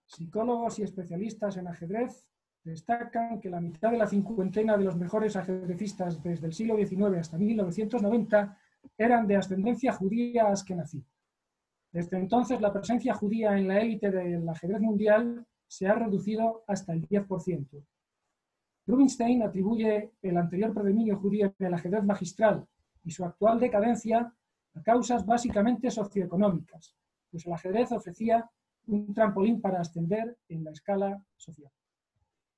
Psicólogos 0.05 0.77
y 0.79 0.83
especialistas 0.83 1.55
en 1.55 1.69
ajedrez 1.69 2.27
destacan 2.65 3.39
que 3.39 3.49
la 3.49 3.61
mitad 3.61 3.91
de 3.91 3.97
la 3.97 4.07
cincuentena 4.07 4.75
de 4.75 4.83
los 4.83 4.97
mejores 4.97 5.37
ajedrecistas 5.37 6.21
desde 6.21 6.47
el 6.47 6.53
siglo 6.53 6.75
XIX 6.75 7.17
hasta 7.17 7.37
1990 7.37 8.59
eran 8.97 9.25
de 9.25 9.37
ascendencia 9.37 9.93
judía 9.93 10.49
askenazí. 10.49 11.01
Desde 11.93 12.17
entonces, 12.17 12.59
la 12.59 12.73
presencia 12.73 13.13
judía 13.13 13.57
en 13.57 13.69
la 13.69 13.79
élite 13.79 14.11
del 14.11 14.49
ajedrez 14.49 14.81
mundial 14.81 15.47
se 15.67 15.87
ha 15.87 15.95
reducido 15.95 16.63
hasta 16.67 16.93
el 16.93 17.07
10%. 17.07 17.85
Rubinstein 18.87 19.43
atribuye 19.43 20.11
el 20.21 20.37
anterior 20.37 20.73
predominio 20.73 21.17
judío 21.17 21.53
en 21.57 21.67
el 21.67 21.73
ajedrez 21.73 22.03
magistral 22.03 22.67
y 23.03 23.11
su 23.11 23.25
actual 23.25 23.59
decadencia 23.59 24.33
a 24.75 24.83
causas 24.83 25.25
básicamente 25.25 25.89
socioeconómicas, 25.89 26.95
pues 27.31 27.45
el 27.45 27.53
ajedrez 27.53 27.91
ofrecía 27.91 28.49
un 28.87 29.13
trampolín 29.13 29.61
para 29.61 29.81
ascender 29.81 30.37
en 30.49 30.63
la 30.63 30.71
escala 30.71 31.23
social. 31.35 31.71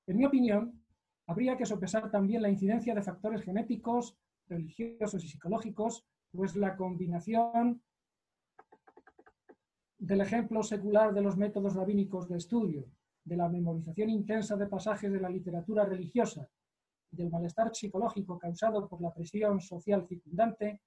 En 0.07 0.17
mi 0.17 0.25
opinión, 0.25 0.83
habría 1.27 1.57
que 1.57 1.65
sopesar 1.65 2.09
también 2.11 2.41
la 2.41 2.49
incidencia 2.49 2.93
de 2.93 3.03
factores 3.03 3.43
genéticos, 3.43 4.17
religiosos 4.47 5.23
y 5.23 5.29
psicológicos, 5.29 6.05
pues 6.31 6.55
la 6.55 6.75
combinación 6.75 7.81
del 9.97 10.21
ejemplo 10.21 10.63
secular 10.63 11.13
de 11.13 11.21
los 11.21 11.37
métodos 11.37 11.75
rabínicos 11.75 12.29
de 12.29 12.37
estudio, 12.37 12.85
de 13.27 13.35
la 13.35 13.49
memorización 13.49 14.09
intensa 14.09 14.55
de 14.55 14.67
pasajes 14.67 15.11
de 15.11 15.19
la 15.19 15.29
literatura 15.29 15.83
religiosa 15.83 16.49
y 17.11 17.17
del 17.17 17.29
malestar 17.29 17.75
psicológico 17.75 18.39
causado 18.39 18.87
por 18.87 19.01
la 19.01 19.13
presión 19.13 19.59
social 19.59 20.07
circundante, 20.07 20.81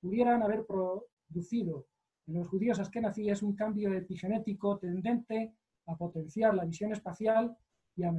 pudieran 0.00 0.42
haber 0.42 0.64
producido 0.66 1.86
en 2.28 2.34
los 2.34 2.48
judíos 2.48 2.78
askenazíes 2.78 3.42
un 3.42 3.56
cambio 3.56 3.92
epigenético 3.92 4.78
tendente 4.78 5.56
a 5.86 5.96
potenciar 5.96 6.54
la 6.54 6.64
visión 6.64 6.92
espacial 6.92 7.56
y 7.96 8.04
a, 8.04 8.12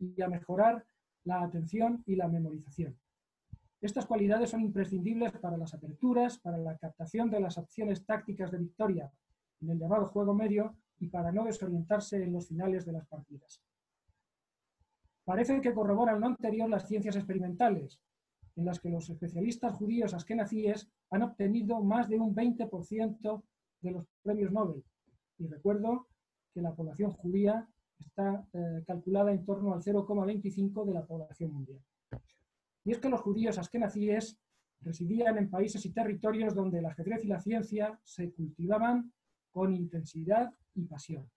y 0.00 0.20
a 0.20 0.28
mejorar 0.28 0.84
la 1.24 1.42
atención 1.42 2.02
y 2.06 2.16
la 2.16 2.26
memorización. 2.26 2.98
Estas 3.80 4.06
cualidades 4.06 4.50
son 4.50 4.62
imprescindibles 4.62 5.32
para 5.32 5.56
las 5.56 5.74
aperturas, 5.74 6.38
para 6.38 6.58
la 6.58 6.76
captación 6.76 7.30
de 7.30 7.40
las 7.40 7.56
acciones 7.56 8.04
tácticas 8.04 8.50
de 8.50 8.58
victoria 8.58 9.12
en 9.60 9.70
el 9.70 9.78
llamado 9.78 10.06
juego 10.06 10.34
medio 10.34 10.76
y 11.02 11.08
para 11.08 11.32
no 11.32 11.44
desorientarse 11.44 12.22
en 12.22 12.32
los 12.32 12.46
finales 12.46 12.86
de 12.86 12.92
las 12.92 13.04
partidas. 13.08 13.60
Parece 15.24 15.60
que 15.60 15.74
corroboran 15.74 16.20
lo 16.20 16.26
anterior 16.26 16.70
las 16.70 16.86
ciencias 16.86 17.16
experimentales, 17.16 18.00
en 18.54 18.64
las 18.64 18.78
que 18.78 18.88
los 18.88 19.10
especialistas 19.10 19.74
judíos 19.74 20.14
askenazíes 20.14 20.88
han 21.10 21.22
obtenido 21.22 21.82
más 21.82 22.08
de 22.08 22.20
un 22.20 22.32
20% 22.36 23.42
de 23.80 23.90
los 23.90 24.06
premios 24.22 24.52
Nobel. 24.52 24.84
Y 25.38 25.48
recuerdo 25.48 26.06
que 26.54 26.62
la 26.62 26.72
población 26.72 27.10
judía 27.10 27.68
está 27.98 28.46
eh, 28.52 28.84
calculada 28.86 29.32
en 29.32 29.44
torno 29.44 29.74
al 29.74 29.82
0,25 29.82 30.84
de 30.86 30.94
la 30.94 31.04
población 31.04 31.52
mundial. 31.52 31.80
Y 32.84 32.92
es 32.92 32.98
que 32.98 33.08
los 33.08 33.22
judíos 33.22 33.58
askenazíes 33.58 34.38
residían 34.80 35.36
en 35.38 35.50
países 35.50 35.84
y 35.84 35.90
territorios 35.90 36.54
donde 36.54 36.78
el 36.78 36.86
ajedrez 36.86 37.24
y 37.24 37.28
la 37.28 37.40
ciencia 37.40 37.98
se 38.04 38.32
cultivaban 38.32 39.12
con 39.50 39.74
intensidad 39.74 40.52
y 40.74 40.84
pasión. 40.84 41.30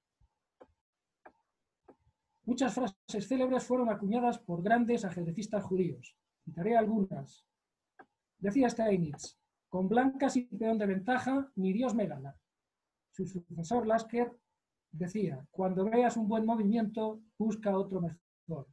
Muchas 2.43 2.73
frases 2.73 3.27
célebres 3.27 3.63
fueron 3.63 3.89
acuñadas 3.89 4.37
por 4.39 4.61
grandes 4.61 5.03
ajedrecistas 5.03 5.63
judíos. 5.63 6.15
Citaré 6.43 6.77
algunas. 6.77 7.43
Decía 8.37 8.69
Steinitz, 8.69 9.39
con 9.67 9.89
blancas 9.89 10.37
y 10.37 10.43
peón 10.43 10.77
de 10.77 10.85
ventaja, 10.85 11.51
ni 11.55 11.73
Dios 11.73 11.95
me 11.95 12.05
gana. 12.05 12.35
Su 13.11 13.25
sucesor 13.25 13.87
Lasker 13.87 14.31
decía, 14.91 15.45
cuando 15.49 15.85
veas 15.85 16.17
un 16.17 16.27
buen 16.27 16.45
movimiento, 16.45 17.21
busca 17.37 17.77
otro 17.77 18.01
mejor. 18.01 18.67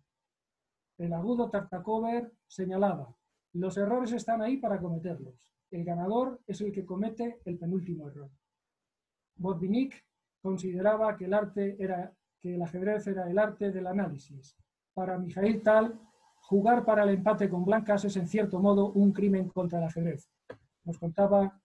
El 0.98 1.12
agudo 1.14 1.48
Tartakover 1.48 2.32
señalaba, 2.46 3.16
los 3.54 3.76
errores 3.76 4.12
están 4.12 4.42
ahí 4.42 4.58
para 4.58 4.80
cometerlos. 4.80 5.52
El 5.70 5.84
ganador 5.84 6.42
es 6.46 6.60
el 6.60 6.72
que 6.72 6.84
comete 6.84 7.40
el 7.46 7.58
penúltimo 7.58 8.08
error. 8.08 8.30
Botvinnik 9.36 10.04
consideraba 10.42 11.16
que 11.16 11.24
el 11.26 11.34
arte 11.34 11.76
era 11.78 12.12
que 12.40 12.56
el 12.56 12.62
ajedrez 12.62 13.06
era 13.06 13.30
el 13.30 13.38
arte 13.38 13.70
del 13.70 13.86
análisis. 13.86 14.56
Para 14.92 15.16
Mijail 15.16 15.62
Tal, 15.62 15.98
jugar 16.40 16.84
para 16.84 17.04
el 17.04 17.10
empate 17.10 17.48
con 17.48 17.64
blancas 17.64 18.04
es 18.04 18.16
en 18.16 18.26
cierto 18.26 18.58
modo 18.58 18.90
un 18.92 19.12
crimen 19.12 19.48
contra 19.48 19.78
el 19.78 19.84
ajedrez. 19.84 20.28
Nos 20.84 20.98
contaba 20.98 21.60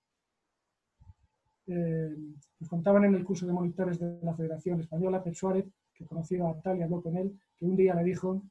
eh, 1.65 2.15
nos 2.59 2.69
contaban 2.69 3.03
en 3.05 3.15
el 3.15 3.25
curso 3.25 3.45
de 3.45 3.53
monitores 3.53 3.99
de 3.99 4.19
la 4.21 4.33
Federación 4.33 4.79
Española, 4.79 5.21
Pep 5.21 5.33
Suárez, 5.33 5.65
que 5.93 6.05
conoció 6.05 6.47
a 6.47 6.61
Tal 6.61 6.77
y 6.77 6.83
habló 6.83 7.01
con 7.01 7.17
él, 7.17 7.37
que 7.57 7.65
un 7.65 7.75
día 7.75 7.93
le 7.93 8.03
dijo, 8.03 8.41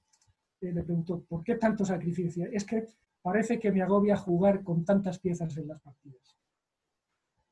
eh, 0.60 0.72
le 0.72 0.82
preguntó, 0.82 1.22
¿por 1.22 1.42
qué 1.42 1.54
tanto 1.56 1.84
sacrificio? 1.84 2.46
Es 2.52 2.64
que 2.64 2.86
parece 3.22 3.58
que 3.58 3.72
me 3.72 3.82
agobia 3.82 4.16
jugar 4.16 4.62
con 4.62 4.84
tantas 4.84 5.18
piezas 5.18 5.56
en 5.56 5.68
las 5.68 5.80
partidas. 5.80 6.36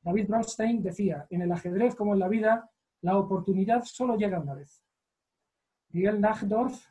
David 0.04 0.28
Bronstein 0.28 0.82
decía, 0.82 1.26
en 1.30 1.40
el 1.40 1.50
ajedrez 1.50 1.94
como 1.94 2.12
en 2.12 2.20
la 2.20 2.28
vida, 2.28 2.70
la 3.00 3.16
oportunidad 3.16 3.84
solo 3.84 4.16
llega 4.16 4.38
una 4.38 4.54
vez. 4.54 4.84
Miguel 5.88 6.20
Nachdorf 6.20 6.86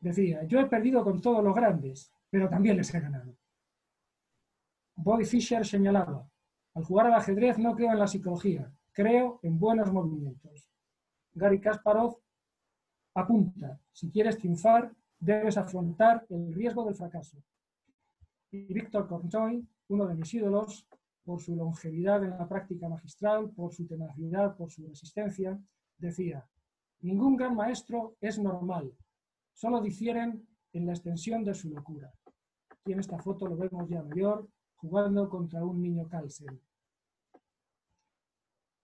decía, 0.00 0.42
yo 0.44 0.58
he 0.58 0.66
perdido 0.66 1.04
con 1.04 1.20
todos 1.20 1.44
los 1.44 1.54
grandes, 1.54 2.12
pero 2.28 2.48
también 2.48 2.76
les 2.76 2.92
he 2.92 3.00
ganado. 3.00 3.36
Bobby 4.96 5.24
Fischer 5.24 5.64
señalaba, 5.64 6.28
al 6.74 6.84
jugar 6.84 7.06
al 7.06 7.14
ajedrez 7.14 7.56
no 7.58 7.74
creo 7.76 7.92
en 7.92 7.98
la 8.00 8.08
psicología, 8.08 8.72
creo 8.90 9.38
en 9.42 9.58
buenos 9.58 9.92
movimientos. 9.92 10.68
Gary 11.32 11.60
Kasparov 11.60 12.18
apunta, 13.14 13.80
si 13.92 14.10
quieres 14.10 14.36
triunfar, 14.38 14.92
debes 15.20 15.56
afrontar 15.56 16.26
el 16.28 16.52
riesgo 16.52 16.84
del 16.84 16.96
fracaso. 16.96 17.38
Y 18.50 18.72
Víctor 18.72 19.06
Corntoy, 19.06 19.64
uno 19.88 20.06
de 20.08 20.14
mis 20.16 20.34
ídolos, 20.34 20.88
por 21.24 21.40
su 21.40 21.54
longevidad 21.54 22.24
en 22.24 22.30
la 22.30 22.48
práctica 22.48 22.88
magistral, 22.88 23.50
por 23.50 23.72
su 23.72 23.86
tenacidad, 23.86 24.56
por 24.56 24.70
su 24.70 24.86
resistencia, 24.86 25.58
decía, 25.98 26.46
ningún 27.00 27.36
gran 27.36 27.54
maestro 27.54 28.16
es 28.20 28.38
normal, 28.38 28.92
solo 29.52 29.80
difieren 29.80 30.46
en 30.72 30.86
la 30.86 30.92
extensión 30.92 31.44
de 31.44 31.54
su 31.54 31.70
locura. 31.70 32.12
Aquí 32.70 32.92
en 32.92 33.00
esta 33.00 33.18
foto 33.18 33.46
lo 33.46 33.56
vemos 33.56 33.88
ya 33.88 34.02
mayor, 34.02 34.48
jugando 34.76 35.28
contra 35.28 35.64
un 35.64 35.82
niño 35.82 36.08
Carlsen. 36.08 36.60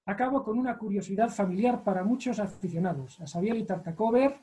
Acabo 0.04 0.44
con 0.44 0.58
una 0.58 0.78
curiosidad 0.78 1.30
familiar 1.30 1.82
para 1.82 2.04
muchos 2.04 2.38
aficionados. 2.38 3.20
A 3.20 3.26
Sabiel 3.26 3.66
Tartakover, 3.66 4.38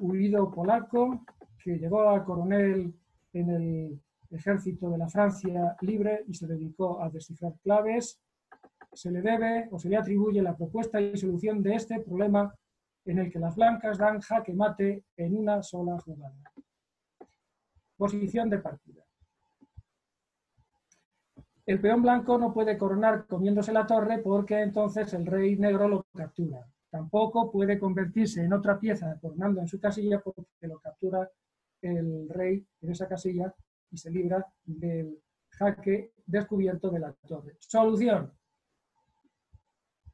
huido 0.00 0.50
polaco, 0.50 1.24
que 1.62 1.78
llegó 1.78 2.10
a 2.10 2.22
coronel 2.24 2.94
en 3.32 3.50
el 3.50 4.02
ejército 4.30 4.90
de 4.90 4.98
la 4.98 5.08
Francia 5.08 5.76
libre 5.80 6.24
y 6.26 6.34
se 6.34 6.46
dedicó 6.46 7.02
a 7.02 7.10
descifrar 7.10 7.54
claves, 7.62 8.20
se 8.92 9.10
le 9.10 9.20
debe 9.20 9.68
o 9.70 9.78
se 9.78 9.88
le 9.88 9.96
atribuye 9.96 10.42
la 10.42 10.56
propuesta 10.56 11.00
y 11.00 11.16
solución 11.16 11.62
de 11.62 11.74
este 11.74 12.00
problema 12.00 12.54
en 13.04 13.18
el 13.18 13.30
que 13.30 13.38
las 13.38 13.54
blancas 13.54 13.98
dan 13.98 14.20
jaque 14.20 14.52
mate 14.52 15.04
en 15.16 15.36
una 15.36 15.62
sola 15.62 15.98
jugada. 16.00 16.34
Posición 17.96 18.50
de 18.50 18.58
partida. 18.58 19.04
El 21.64 21.80
peón 21.80 22.02
blanco 22.02 22.38
no 22.38 22.52
puede 22.52 22.78
coronar 22.78 23.26
comiéndose 23.26 23.72
la 23.72 23.86
torre 23.86 24.18
porque 24.18 24.60
entonces 24.60 25.12
el 25.14 25.26
rey 25.26 25.56
negro 25.56 25.88
lo 25.88 26.06
captura. 26.14 26.64
Tampoco 26.90 27.50
puede 27.50 27.78
convertirse 27.78 28.44
en 28.44 28.52
otra 28.52 28.78
pieza 28.78 29.18
coronando 29.20 29.60
en 29.60 29.66
su 29.66 29.80
casilla 29.80 30.20
porque 30.20 30.46
lo 30.62 30.78
captura 30.78 31.28
el 31.82 32.28
rey 32.28 32.64
en 32.80 32.90
esa 32.90 33.08
casilla 33.08 33.52
y 33.90 33.96
se 33.98 34.10
libra 34.10 34.46
del 34.64 35.18
jaque 35.50 36.12
descubierto 36.26 36.90
de 36.90 37.00
la 37.00 37.12
torre. 37.12 37.56
Solución. 37.60 38.32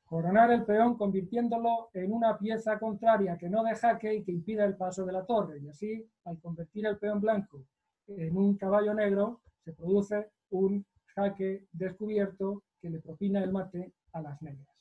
Coronar 0.04 0.50
el 0.50 0.64
peón 0.64 0.96
convirtiéndolo 0.96 1.88
en 1.94 2.12
una 2.12 2.36
pieza 2.38 2.78
contraria 2.78 3.38
que 3.38 3.48
no 3.48 3.64
de 3.64 3.74
jaque 3.74 4.14
y 4.14 4.22
que 4.22 4.32
impida 4.32 4.64
el 4.64 4.76
paso 4.76 5.06
de 5.06 5.12
la 5.12 5.24
torre. 5.24 5.58
Y 5.60 5.68
así, 5.68 6.06
al 6.24 6.38
convertir 6.38 6.86
el 6.86 6.98
peón 6.98 7.20
blanco 7.20 7.64
en 8.08 8.36
un 8.36 8.56
caballo 8.56 8.92
negro, 8.92 9.40
se 9.64 9.72
produce 9.72 10.30
un 10.50 10.84
jaque 11.14 11.66
descubierto 11.72 12.64
que 12.80 12.90
le 12.90 13.00
propina 13.00 13.42
el 13.42 13.52
mate 13.52 13.94
a 14.12 14.20
las 14.20 14.40
negras. 14.42 14.71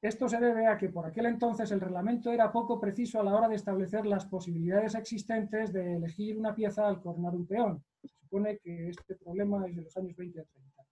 Esto 0.00 0.28
se 0.28 0.38
debe 0.38 0.68
a 0.68 0.78
que 0.78 0.90
por 0.90 1.06
aquel 1.06 1.26
entonces 1.26 1.72
el 1.72 1.80
reglamento 1.80 2.30
era 2.30 2.52
poco 2.52 2.78
preciso 2.78 3.20
a 3.20 3.24
la 3.24 3.34
hora 3.34 3.48
de 3.48 3.56
establecer 3.56 4.06
las 4.06 4.26
posibilidades 4.26 4.94
existentes 4.94 5.72
de 5.72 5.96
elegir 5.96 6.38
una 6.38 6.54
pieza 6.54 6.86
al 6.86 7.00
coronar 7.00 7.34
un 7.34 7.46
peón. 7.46 7.84
Se 8.02 8.08
supone 8.08 8.58
que 8.58 8.90
este 8.90 9.16
problema 9.16 9.66
es 9.66 9.74
de 9.74 9.82
los 9.82 9.96
años 9.96 10.14
20 10.14 10.40
a 10.40 10.44
30. 10.44 10.84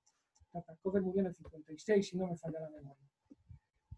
Atacó 0.54 0.90
muy 1.00 1.12
bien 1.12 1.26
el 1.26 1.34
56, 1.34 2.09
si 2.09 2.16
no 2.16 2.26
me 2.26 2.36
falla 2.36 2.59
la 2.59 2.70
memoria. 2.70 3.07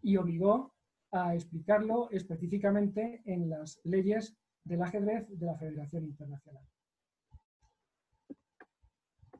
Y 0.03 0.15
obligó 0.15 0.75
a 1.11 1.33
explicarlo 1.33 2.11
específicamente 2.11 3.23
en 3.25 3.49
las 3.49 3.79
leyes 3.85 4.35
del 4.63 4.83
ajedrez 4.83 5.27
de 5.27 5.45
la 5.45 5.55
Federación 5.55 6.03
Internacional. 6.03 6.63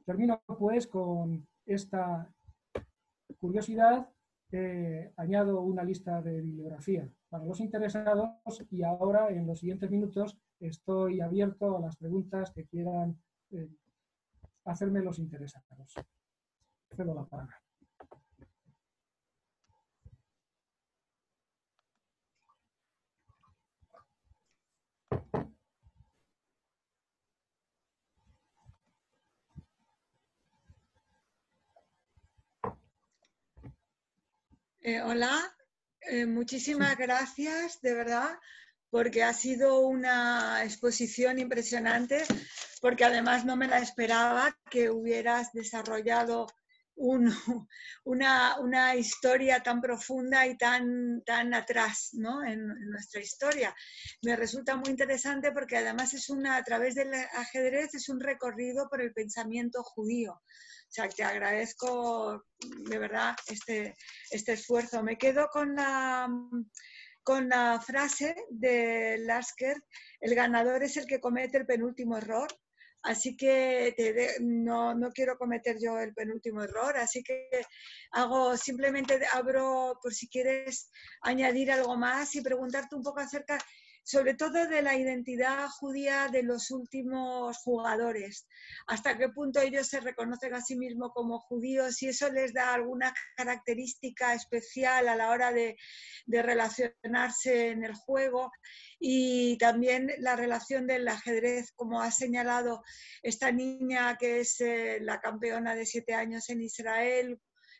Termino 0.04 0.42
pues 0.58 0.88
con 0.88 1.48
esta 1.68 2.28
curiosidad 3.40 4.10
eh, 4.52 5.14
añado 5.18 5.62
una 5.62 5.84
lista 5.84 6.22
de 6.22 6.42
bibliografía 6.42 7.08
para 7.30 7.46
los 7.46 7.60
interesados 7.60 8.30
y 8.72 8.84
ahora 8.84 9.30
en 9.30 9.46
los 9.46 9.60
siguientes 9.60 9.92
minutos 9.92 10.38
estoy 10.60 11.22
abierto 11.22 11.78
a 11.78 11.82
las 11.82 11.96
preguntas 11.98 12.52
que 12.52 12.66
quieran 12.66 13.18
eh, 13.52 13.70
hacerme 14.66 15.02
los 15.02 15.20
interesados. 15.20 15.94
Cedo 16.96 17.14
la 17.14 17.26
palabra. 17.26 17.69
Eh, 34.90 35.04
hola, 35.04 35.56
eh, 36.02 36.26
muchísimas 36.26 36.98
gracias, 36.98 37.80
de 37.80 37.94
verdad, 37.94 38.40
porque 38.90 39.22
ha 39.22 39.34
sido 39.34 39.82
una 39.82 40.64
exposición 40.64 41.38
impresionante, 41.38 42.24
porque 42.82 43.06
además 43.06 43.46
no 43.46 43.56
me 43.56 43.68
la 43.68 43.78
esperaba 43.78 44.58
que 44.72 44.90
hubieras 44.90 45.54
desarrollado 45.54 46.48
una, 48.04 48.96
historia 48.96 49.62
tan 49.62 49.82
profunda 49.82 50.46
y 50.46 50.58
tan, 50.58 51.24
tan 51.26 51.54
atrás 51.54 52.10
¿no? 52.14 52.44
en, 52.44 52.68
nuestra 52.90 53.22
historia. 53.22 53.74
Me 54.22 54.36
resulta 54.36 54.76
muy 54.76 54.90
interesante 54.90 55.52
porque 55.52 55.78
además 55.78 56.14
es 56.14 56.30
una, 56.30 56.58
a 56.58 56.64
través 56.64 56.96
del 56.96 57.14
ajedrez, 57.14 57.94
es 57.94 58.10
un 58.10 58.20
recorrido 58.20 58.90
por 58.90 59.02
el 59.02 59.14
pensamiento 59.14 59.84
judío. 59.84 60.34
O 60.34 60.92
sea, 60.92 61.08
te 61.08 61.24
agradezco 61.24 62.44
de 62.60 62.98
verdad 62.98 63.36
este, 63.48 63.96
este 64.32 64.54
esfuerzo. 64.54 65.04
Me 65.04 65.18
quedo 65.18 65.48
con 65.50 65.76
la, 65.76 66.28
con 67.24 67.48
la 67.48 67.80
frase 67.80 68.36
de 68.50 69.20
Lasker, 69.20 69.78
el 70.20 70.36
ganador 70.36 70.84
es 70.84 70.98
el 70.98 71.06
que 71.06 71.20
comete 71.20 71.60
el 71.60 71.66
penúltimo 71.66 72.18
error. 72.18 72.48
Así 73.02 73.38
que 73.38 73.96
no, 74.42 74.94
no, 74.94 75.12
quiero 75.12 75.38
cometer 75.38 75.78
yo 75.82 75.98
el 76.00 76.14
penúltimo 76.14 76.64
error, 76.64 76.98
así 76.98 77.24
que 77.24 77.50
hago 78.12 78.58
simplemente 78.58 79.20
abro 79.34 79.98
por 80.02 80.14
si 80.14 80.28
quieres 80.28 80.92
añadir 81.22 81.72
algo 81.72 81.96
más 81.96 82.36
y 82.36 82.42
preguntarte 82.42 82.96
un 82.96 83.04
poco 83.04 83.22
acerca 83.22 83.58
sobre 84.10 84.34
todo 84.34 84.66
de 84.66 84.82
la 84.82 84.98
identidad 84.98 85.68
judía 85.70 86.30
de 86.32 86.42
los 86.42 86.72
últimos 86.72 87.56
jugadores, 87.58 88.48
hasta 88.88 89.16
qué 89.16 89.30
punto 89.30 89.62
ellos 89.62 89.88
se 89.88 90.00
reconocen 90.00 90.56
a 90.56 90.62
sí 90.62 90.76
mismos 90.76 91.12
como 91.14 91.38
judíos 91.38 92.02
y 92.02 92.08
eso 92.08 92.32
les 92.32 92.52
da 92.52 92.74
alguna 92.74 93.14
característica 93.36 94.34
especial 94.34 95.10
a 95.10 95.16
la 95.16 95.30
hora 95.30 95.54
de, 95.54 95.76
relacionarse 96.26 97.70
en 97.70 97.84
el 97.84 97.94
juego. 97.94 98.52
Y 99.00 99.60
también 99.60 100.12
la 100.18 100.36
relación 100.36 100.88
del 100.88 101.08
ajedrez, 101.08 101.72
como 101.76 102.02
ha 102.02 102.10
señalado 102.10 102.82
esta 103.22 103.52
niña 103.52 104.18
que 104.18 104.40
es 104.40 104.60
eh, 104.60 104.98
la 105.02 105.20
campeona 105.20 105.76
de 105.76 105.86
siete 105.86 106.16
años 106.16 106.50
en 106.50 106.64
Israel, 106.64 107.40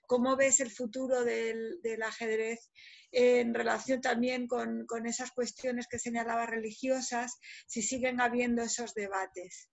¿cómo 0.10 0.36
ves 0.36 0.60
el 0.60 0.72
futuro 0.72 1.24
del, 1.24 1.80
ajedrez 2.04 2.72
en 3.12 3.54
relación 3.54 4.02
también 4.02 4.48
con, 4.48 4.88
esas 5.06 5.32
cuestiones 5.32 5.88
que 5.88 6.00
señalaba 6.00 6.48
religiosas, 6.48 7.38
si 7.68 7.84
siguen 7.84 8.20
habiendo 8.20 8.64
esos 8.64 8.96
debates. 8.96 9.70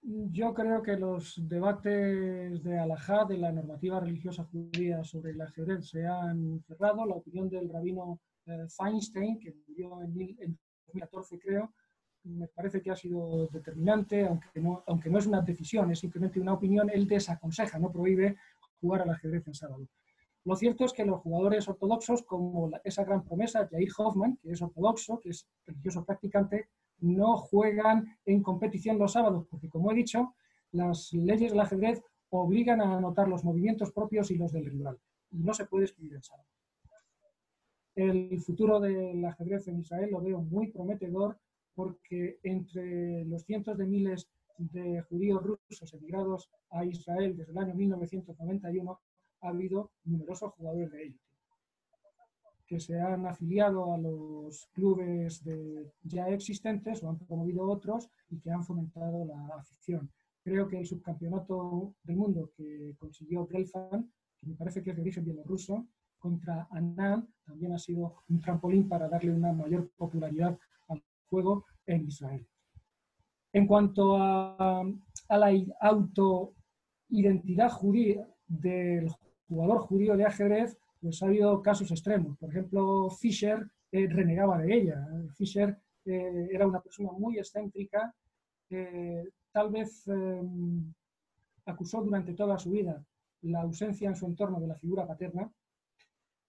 Yo 0.00 0.54
creo 0.54 0.80
que 0.82 0.96
los 0.96 1.34
debates 1.48 2.62
de 2.62 2.78
Alajá, 2.78 3.24
de 3.24 3.38
la 3.38 3.50
normativa 3.50 3.98
religiosa 3.98 4.44
judía 4.44 5.02
sobre 5.02 5.32
el 5.32 5.40
ajedrez, 5.40 5.88
se 5.88 6.06
han 6.06 6.62
cerrado. 6.62 7.04
La 7.04 7.14
opinión 7.14 7.48
del 7.48 7.70
rabino 7.70 8.20
eh, 8.46 8.66
Feinstein, 8.68 9.40
que 9.40 9.54
murió 9.66 10.02
en, 10.02 10.58
2014, 10.86 11.38
creo, 11.40 11.74
me 12.24 12.48
parece 12.48 12.80
que 12.80 12.90
ha 12.90 12.96
sido 12.96 13.48
determinante, 13.48 14.28
aunque 14.86 15.10
no 15.10 15.18
es 15.18 15.26
una 15.26 15.40
decisión, 15.40 15.90
es 15.90 15.98
simplemente 15.98 16.40
una 16.40 16.54
opinión, 16.54 16.90
él 16.90 17.06
desaconseja, 17.06 17.78
no 17.78 17.90
prohíbe 17.90 18.36
jugar 18.84 19.00
al 19.02 19.10
ajedrez 19.10 19.46
en 19.46 19.54
sábado. 19.54 19.88
Lo 20.44 20.56
cierto 20.56 20.84
es 20.84 20.92
que 20.92 21.06
los 21.06 21.20
jugadores 21.22 21.66
ortodoxos, 21.66 22.22
como 22.22 22.70
esa 22.84 23.02
gran 23.02 23.24
promesa, 23.24 23.66
Jair 23.66 23.88
Hoffman, 23.96 24.36
que 24.42 24.52
es 24.52 24.60
ortodoxo, 24.60 25.18
que 25.20 25.30
es 25.30 25.48
religioso 25.66 26.04
practicante, 26.04 26.68
no 26.98 27.38
juegan 27.38 28.18
en 28.26 28.42
competición 28.42 28.98
los 28.98 29.12
sábados, 29.12 29.46
porque 29.50 29.70
como 29.70 29.90
he 29.90 29.94
dicho, 29.94 30.34
las 30.72 31.14
leyes 31.14 31.52
del 31.52 31.60
ajedrez 31.60 32.02
obligan 32.28 32.82
a 32.82 32.98
anotar 32.98 33.26
los 33.26 33.42
movimientos 33.42 33.90
propios 33.90 34.30
y 34.30 34.36
los 34.36 34.52
del 34.52 34.66
rival, 34.66 34.98
y 35.30 35.38
no 35.38 35.54
se 35.54 35.64
puede 35.64 35.86
escribir 35.86 36.16
el 36.16 36.22
sábado. 36.22 36.48
El 37.94 38.38
futuro 38.42 38.80
del 38.80 39.24
ajedrez 39.24 39.66
en 39.68 39.78
Israel 39.80 40.10
lo 40.10 40.20
veo 40.20 40.42
muy 40.42 40.66
prometedor 40.66 41.38
porque 41.74 42.38
entre 42.42 43.24
los 43.24 43.44
cientos 43.44 43.78
de 43.78 43.86
miles 43.86 44.28
de 44.58 45.02
judíos 45.02 45.42
rusos 45.42 45.92
emigrados 45.94 46.50
a 46.70 46.84
Israel 46.84 47.36
desde 47.36 47.52
el 47.52 47.58
año 47.58 47.74
1991 47.74 49.00
ha 49.40 49.48
habido 49.48 49.90
numerosos 50.04 50.52
jugadores 50.52 50.90
de 50.90 51.02
élite 51.02 51.24
que 52.66 52.80
se 52.80 52.98
han 52.98 53.26
afiliado 53.26 53.92
a 53.92 53.98
los 53.98 54.68
clubes 54.72 55.42
ya 56.02 56.28
existentes 56.28 57.02
o 57.02 57.10
han 57.10 57.18
promovido 57.18 57.68
otros 57.68 58.08
y 58.30 58.40
que 58.40 58.50
han 58.50 58.64
fomentado 58.64 59.24
la 59.24 59.46
afición. 59.56 60.10
Creo 60.42 60.66
que 60.68 60.78
el 60.78 60.86
subcampeonato 60.86 61.94
del 62.02 62.16
mundo 62.16 62.50
que 62.56 62.94
consiguió 62.98 63.46
Delfan, 63.50 64.10
que 64.40 64.46
me 64.46 64.54
parece 64.54 64.82
que 64.82 64.90
es 64.90 64.96
de 64.96 65.02
origen 65.02 65.24
bielorruso, 65.24 65.86
contra 66.18 66.66
Annan, 66.70 67.28
también 67.44 67.72
ha 67.72 67.78
sido 67.78 68.22
un 68.28 68.40
trampolín 68.40 68.88
para 68.88 69.08
darle 69.08 69.30
una 69.30 69.52
mayor 69.52 69.90
popularidad 69.96 70.58
al 70.88 71.02
juego 71.28 71.66
en 71.86 72.06
Israel. 72.06 72.46
En 73.54 73.66
cuanto 73.66 74.16
a, 74.16 74.84
la 75.30 75.50
autoidentidad 75.80 77.70
judía 77.70 78.28
del 78.46 79.08
jugador 79.48 79.78
judío 79.78 80.16
de 80.16 80.26
ajedrez, 80.26 80.76
pues 81.00 81.22
ha 81.22 81.26
habido 81.26 81.62
casos 81.62 81.90
extremos. 81.90 82.36
Por 82.36 82.50
ejemplo, 82.50 83.08
Fischer 83.10 83.66
eh, 83.92 84.06
renegaba 84.08 84.58
de 84.58 84.74
ella. 84.74 85.06
Fischer 85.34 85.78
eh, 86.04 86.48
era 86.52 86.66
una 86.66 86.80
persona 86.82 87.12
muy 87.12 87.38
excéntrica, 87.38 88.14
tal 89.52 89.70
vez 89.70 90.04
acusó 91.64 92.02
durante 92.02 92.34
toda 92.34 92.58
su 92.58 92.72
vida 92.72 93.04
la 93.42 93.60
ausencia 93.60 94.08
en 94.08 94.16
su 94.16 94.26
entorno 94.26 94.58
de 94.60 94.66
la 94.66 94.74
figura 94.74 95.06
paterna 95.06 95.50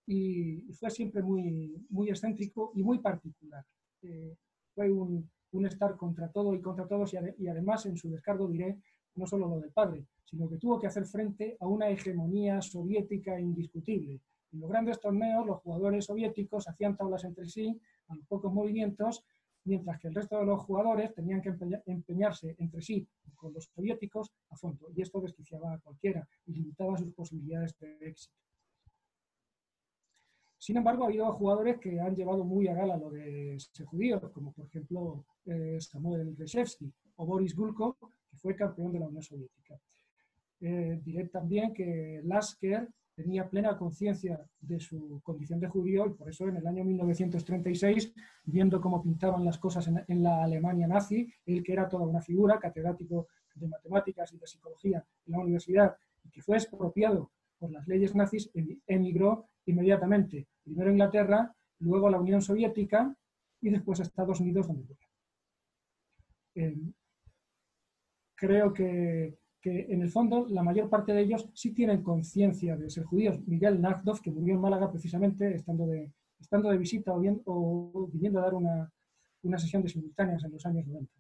y 0.08 0.62
fue 0.74 0.90
siempre 0.90 1.22
muy, 1.22 1.86
muy 1.90 2.10
excéntrico 2.10 2.72
y 2.76 2.84
muy 2.84 3.00
particular. 3.00 3.66
Eh, 4.02 4.36
fue 4.74 4.92
un, 4.92 5.30
un, 5.58 5.66
estar 5.66 5.96
contra 5.96 6.30
todo 6.30 6.54
y 6.54 6.62
contra 6.62 6.88
todos 6.88 7.14
y, 7.14 7.48
además 7.48 7.86
en 7.86 7.98
su 7.98 8.10
descargo 8.10 8.48
diré 8.48 8.78
no 9.16 9.26
solo 9.26 9.48
lo 9.48 9.60
del 9.60 9.72
padre, 9.72 10.06
sino 10.26 10.50
que 10.50 10.58
tuvo 10.58 10.80
que 10.80 10.88
hacer 10.88 11.06
frente 11.06 11.56
a 11.60 11.68
una 11.68 11.90
hegemonía 11.90 12.62
soviética 12.62 13.40
indiscutible. 13.40 14.20
En 14.52 14.60
los 14.60 14.70
grandes 14.70 15.00
torneos, 15.00 15.46
los 15.46 15.60
jugadores 15.62 16.06
soviéticos 16.06 16.68
hacían 16.68 16.98
tablas 16.98 17.24
entre 17.24 17.48
sí 17.48 17.80
a 18.08 18.16
los 18.16 18.26
pocos 18.26 18.54
movimientos, 18.54 19.24
mientras 19.64 20.00
que 20.00 20.10
el 20.10 20.16
resto 20.16 20.38
de 20.40 20.46
los 20.46 20.62
jugadores 20.62 21.14
tenían 21.14 21.42
que 21.42 21.54
empeñarse 21.86 22.56
entre 22.60 22.82
sí 22.82 23.08
con 23.36 23.54
los 23.54 23.66
soviéticos 23.74 24.32
a 24.50 24.56
fondo, 24.56 24.90
y 24.96 25.02
esto 25.02 25.22
desquiciaba 25.22 25.74
a 25.74 25.80
cualquiera 25.80 26.28
y 26.46 26.54
limitaba 26.54 26.98
sus 26.98 27.14
posibilidades 27.14 27.78
de 27.80 27.98
éxito. 28.02 28.36
Sin 30.58 30.78
embargo, 30.78 31.04
ha 31.04 31.08
habido 31.08 31.32
jugadores 31.34 31.78
que 31.80 32.00
han 32.00 32.16
llevado 32.16 32.44
muy 32.44 32.68
a 32.68 32.74
gala 32.74 32.98
lo 32.98 33.12
de 33.12 33.58
ser 33.60 33.86
judío, 33.86 34.20
como 34.32 34.52
por 34.54 34.66
ejemplo 34.68 35.26
eh, 35.46 35.78
Samuel 35.80 36.36
Reshevsky 36.38 36.92
o 37.18 37.26
Boris 37.26 37.56
Gulko, 37.56 37.98
que 38.30 38.38
fue 38.38 38.56
campeón 38.56 38.92
de 38.92 39.00
la 39.00 39.08
Unión 39.08 39.24
Soviética. 39.24 39.80
Eh, 40.62 41.00
diré 41.04 41.28
también 41.28 41.74
que 41.74 42.22
Lasker 42.24 42.88
tenía 43.16 43.50
plena 43.50 43.78
conciencia 43.78 44.40
de 44.60 44.80
su 44.80 45.22
condición 45.24 45.60
de 45.60 45.68
judío 45.68 46.06
y 46.06 46.14
por 46.14 46.30
eso 46.30 46.48
en 46.48 46.58
el 46.58 46.68
año 46.68 46.84
1936, 46.84 48.14
viendo 48.44 48.82
cómo 48.82 49.02
pintaban 49.02 49.46
las 49.46 49.58
cosas 49.58 49.88
en, 49.88 50.24
la 50.24 50.44
Alemania 50.44 50.88
nazi, 50.88 51.32
él 51.46 51.64
que 51.64 51.74
era 51.74 51.88
toda 51.88 52.06
una 52.06 52.22
figura, 52.22 52.60
catedrático 52.60 53.28
de 53.56 53.68
matemáticas 53.68 54.34
y 54.34 54.38
de 54.38 54.48
psicología 54.48 55.06
en 55.26 55.32
la 55.32 55.40
universidad, 55.40 55.96
y 56.24 56.30
que 56.30 56.42
fue 56.42 56.58
expropiado 56.58 57.32
por 57.58 57.72
las 57.72 57.88
leyes 57.88 58.14
nazis, 58.16 58.52
emigró 58.86 59.48
inmediatamente, 59.66 60.48
primero 60.64 60.90
a 60.90 60.94
Inglaterra, 60.94 61.56
luego 61.80 62.08
a 62.08 62.12
la 62.12 62.20
Unión 62.20 62.42
Soviética 62.42 63.16
y 63.62 63.70
después 63.70 64.00
a 64.00 64.04
Estados 64.04 64.40
Unidos, 64.40 64.68
donde 64.68 64.96
eh, 66.56 66.78
creo 68.36 68.74
que 68.74 69.38
que 69.66 69.88
en 69.90 70.04
el 70.04 70.12
fondo 70.12 70.46
la 70.48 70.62
mayor 70.62 70.92
parte 70.92 71.12
de 71.12 71.22
ellos 71.22 71.50
sí 71.56 71.74
tienen 71.74 72.04
conciencia 72.04 72.78
de 72.78 72.88
ser 72.88 73.04
judíos. 73.04 73.40
Miguel 73.48 73.82
Nagdov, 73.82 74.22
que 74.22 74.30
murió 74.30 74.54
en 74.54 74.62
Málaga 74.62 74.92
precisamente 74.92 75.56
estando 75.56 75.88
de, 75.88 76.14
estando 76.40 76.70
de 76.70 76.78
visita 76.78 77.12
o, 77.12 77.20
bien, 77.20 77.42
o 77.46 78.08
viniendo 78.14 78.38
a 78.38 78.44
dar 78.44 78.54
una, 78.54 78.94
una, 79.42 79.58
sesión 79.58 79.82
de 79.82 79.90
simultáneas 79.90 80.44
en 80.44 80.52
los 80.52 80.64
años 80.68 80.86
90. 80.86 81.12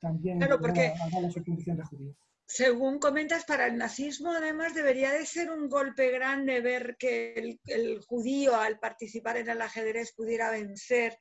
También 0.00 0.38
claro, 0.38 0.58
porque 0.60 0.88
a, 0.88 1.30
su 1.30 1.44
condición 1.44 1.76
de 1.76 1.84
judío. 1.84 2.16
Según 2.46 2.98
comentas, 2.98 3.44
para 3.44 3.66
el 3.66 3.78
nazismo 3.78 4.32
además 4.32 4.74
debería 4.74 5.12
de 5.12 5.24
ser 5.24 5.50
un 5.50 5.68
golpe 5.68 6.10
grande 6.10 6.60
ver 6.60 6.96
que 6.98 7.58
el, 7.66 8.00
judío 8.00 8.56
al 8.56 8.78
participar 8.78 9.38
en 9.38 9.48
el 9.48 9.62
ajedrez 9.62 10.12
pudiera 10.14 10.50
vencer 10.50 11.18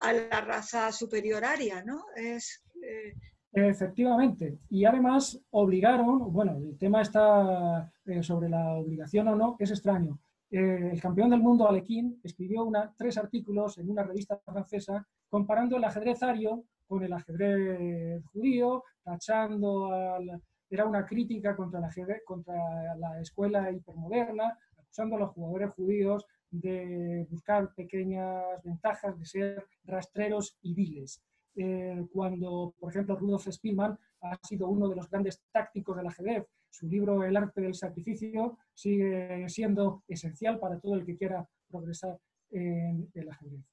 a 0.00 0.12
la 0.12 0.40
raza 0.40 0.92
superior 0.92 1.44
aria, 1.44 1.82
¿no? 1.82 2.04
Es, 2.16 2.62
eh, 2.82 3.14
Efectivamente. 3.54 4.58
Y 4.68 4.84
además 4.84 5.40
obligaron, 5.50 6.32
bueno, 6.32 6.56
el 6.58 6.76
tema 6.76 7.02
está 7.02 7.92
eh, 8.04 8.22
sobre 8.22 8.48
la 8.48 8.74
obligación 8.74 9.28
o 9.28 9.36
no, 9.36 9.56
es 9.60 9.70
extraño. 9.70 10.18
Eh, 10.50 10.90
el 10.92 11.00
campeón 11.00 11.30
del 11.30 11.40
mundo, 11.40 11.68
Alequín, 11.68 12.20
escribió 12.22 12.64
una, 12.64 12.92
tres 12.96 13.16
artículos 13.16 13.78
en 13.78 13.90
una 13.90 14.02
revista 14.02 14.38
francesa 14.44 15.06
comparando 15.28 15.76
el 15.76 15.84
ajedrez 15.84 16.22
ario 16.22 16.64
con 16.86 17.04
el 17.04 17.12
ajedrez 17.12 18.22
judío, 18.26 18.84
tachando 19.02 19.92
al, 19.92 20.42
era 20.74 20.86
una 20.86 21.06
crítica 21.06 21.56
contra 21.56 21.80
la, 21.80 21.90
contra 22.24 22.96
la 22.96 23.20
escuela 23.20 23.70
hipermoderna, 23.70 24.58
acusando 24.76 25.16
a 25.16 25.20
los 25.20 25.30
jugadores 25.30 25.70
judíos 25.70 26.26
de 26.50 27.26
buscar 27.30 27.74
pequeñas 27.74 28.62
ventajas, 28.62 29.18
de 29.18 29.26
ser 29.26 29.66
rastreros 29.84 30.56
y 30.62 30.74
viles. 30.74 31.22
Eh, 31.56 32.04
cuando, 32.12 32.74
por 32.78 32.90
ejemplo, 32.90 33.16
Rudolf 33.16 33.48
Spielmann 33.48 33.98
ha 34.22 34.38
sido 34.42 34.68
uno 34.68 34.88
de 34.88 34.96
los 34.96 35.08
grandes 35.08 35.40
tácticos 35.52 35.96
del 35.96 36.06
ajedrez. 36.06 36.44
Su 36.70 36.88
libro 36.88 37.22
El 37.22 37.36
arte 37.36 37.60
del 37.60 37.74
sacrificio 37.74 38.58
sigue 38.72 39.48
siendo 39.48 40.02
esencial 40.08 40.58
para 40.58 40.80
todo 40.80 40.94
el 40.96 41.06
que 41.06 41.16
quiera 41.16 41.48
progresar 41.68 42.18
en 42.50 43.10
el 43.14 43.30
ajedrez. 43.30 43.64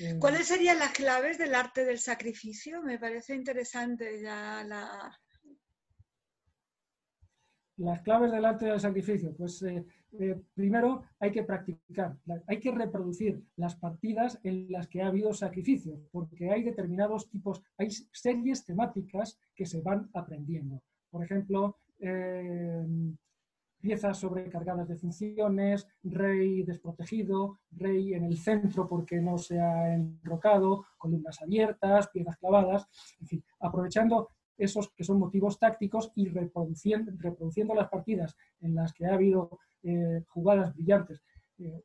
Eh, 0.00 0.18
¿Cuáles 0.18 0.46
serían 0.46 0.78
las 0.78 0.92
claves 0.92 1.38
del 1.38 1.54
arte 1.54 1.84
del 1.84 1.98
sacrificio? 1.98 2.82
Me 2.82 2.98
parece 2.98 3.34
interesante 3.34 4.20
ya 4.20 4.62
la, 4.64 5.18
las 7.80 8.02
claves 8.02 8.30
del 8.30 8.44
arte 8.44 8.66
del 8.66 8.80
sacrificio, 8.80 9.34
pues 9.34 9.62
eh, 9.62 9.84
eh, 10.18 10.38
primero 10.54 11.02
hay 11.18 11.30
que 11.30 11.44
practicar, 11.44 12.16
hay 12.46 12.60
que 12.60 12.72
reproducir 12.72 13.42
las 13.56 13.74
partidas 13.76 14.38
en 14.42 14.70
las 14.70 14.86
que 14.86 15.02
ha 15.02 15.06
habido 15.06 15.32
sacrificio, 15.32 15.98
porque 16.12 16.50
hay 16.50 16.62
determinados 16.62 17.30
tipos, 17.30 17.62
hay 17.78 17.90
series 17.90 18.64
temáticas 18.64 19.38
que 19.54 19.64
se 19.64 19.80
van 19.80 20.10
aprendiendo. 20.12 20.82
Por 21.10 21.24
ejemplo, 21.24 21.78
eh, 22.00 22.84
piezas 23.80 24.18
sobrecargadas 24.18 24.86
de 24.86 24.96
funciones, 24.96 25.86
rey 26.02 26.62
desprotegido, 26.62 27.60
rey 27.70 28.12
en 28.12 28.24
el 28.24 28.36
centro 28.36 28.86
porque 28.86 29.20
no 29.20 29.38
se 29.38 29.58
ha 29.58 29.94
enrocado, 29.94 30.84
columnas 30.98 31.40
abiertas, 31.40 32.08
piezas 32.08 32.36
clavadas, 32.36 32.86
en 33.20 33.26
fin, 33.26 33.44
aprovechando 33.58 34.28
esos 34.60 34.90
que 34.90 35.04
son 35.04 35.18
motivos 35.18 35.58
tácticos 35.58 36.12
y 36.14 36.28
reproduciendo, 36.28 37.12
reproduciendo 37.18 37.74
las 37.74 37.88
partidas 37.88 38.36
en 38.60 38.74
las 38.74 38.92
que 38.92 39.06
ha 39.06 39.14
habido 39.14 39.58
eh, 39.82 40.22
jugadas 40.28 40.74
brillantes. 40.74 41.22
Eh, 41.58 41.82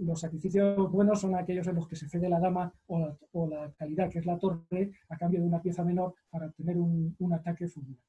los 0.00 0.20
sacrificios 0.20 0.90
buenos 0.90 1.20
son 1.20 1.34
aquellos 1.34 1.66
en 1.66 1.76
los 1.76 1.88
que 1.88 1.96
se 1.96 2.08
cede 2.08 2.28
la 2.28 2.38
dama 2.38 2.72
o 2.86 3.48
la, 3.48 3.72
calidad, 3.76 4.10
que 4.10 4.20
es 4.20 4.26
la 4.26 4.38
torre, 4.38 4.92
a 5.08 5.16
cambio 5.16 5.40
de 5.40 5.46
una 5.46 5.60
pieza 5.60 5.82
menor 5.82 6.14
para 6.30 6.46
obtener 6.46 6.76
un, 6.78 7.32
ataque 7.32 7.66
fulminante. 7.66 8.02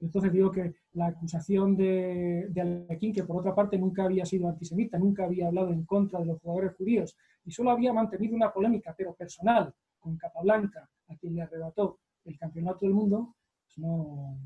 Entonces 0.00 0.32
digo 0.32 0.50
que 0.50 0.74
la 0.92 1.08
acusación 1.08 1.76
de, 1.76 2.48
de 2.50 2.60
Alequín, 2.60 3.12
que 3.12 3.24
por 3.24 3.38
otra 3.38 3.54
parte 3.54 3.78
nunca 3.78 4.04
había 4.04 4.24
sido 4.24 4.48
antisemita, 4.48 4.98
nunca 4.98 5.24
había 5.24 5.46
hablado 5.46 5.70
en 5.70 5.84
contra 5.84 6.20
de 6.20 6.26
los 6.26 6.40
jugadores 6.40 6.74
judíos 6.76 7.16
y 7.44 7.50
solo 7.50 7.70
había 7.70 7.92
mantenido 7.92 8.34
una 8.34 8.52
polémica, 8.52 8.94
pero 8.96 9.14
personal, 9.14 9.72
con 9.98 10.16
Capablanca, 10.16 10.88
a 11.08 11.16
quien 11.16 11.34
le 11.34 11.42
arrebató 11.42 11.98
el 12.24 12.38
campeonato 12.38 12.86
del 12.86 12.94
mundo 12.94 13.34
pues 13.64 13.78
no, 13.78 14.38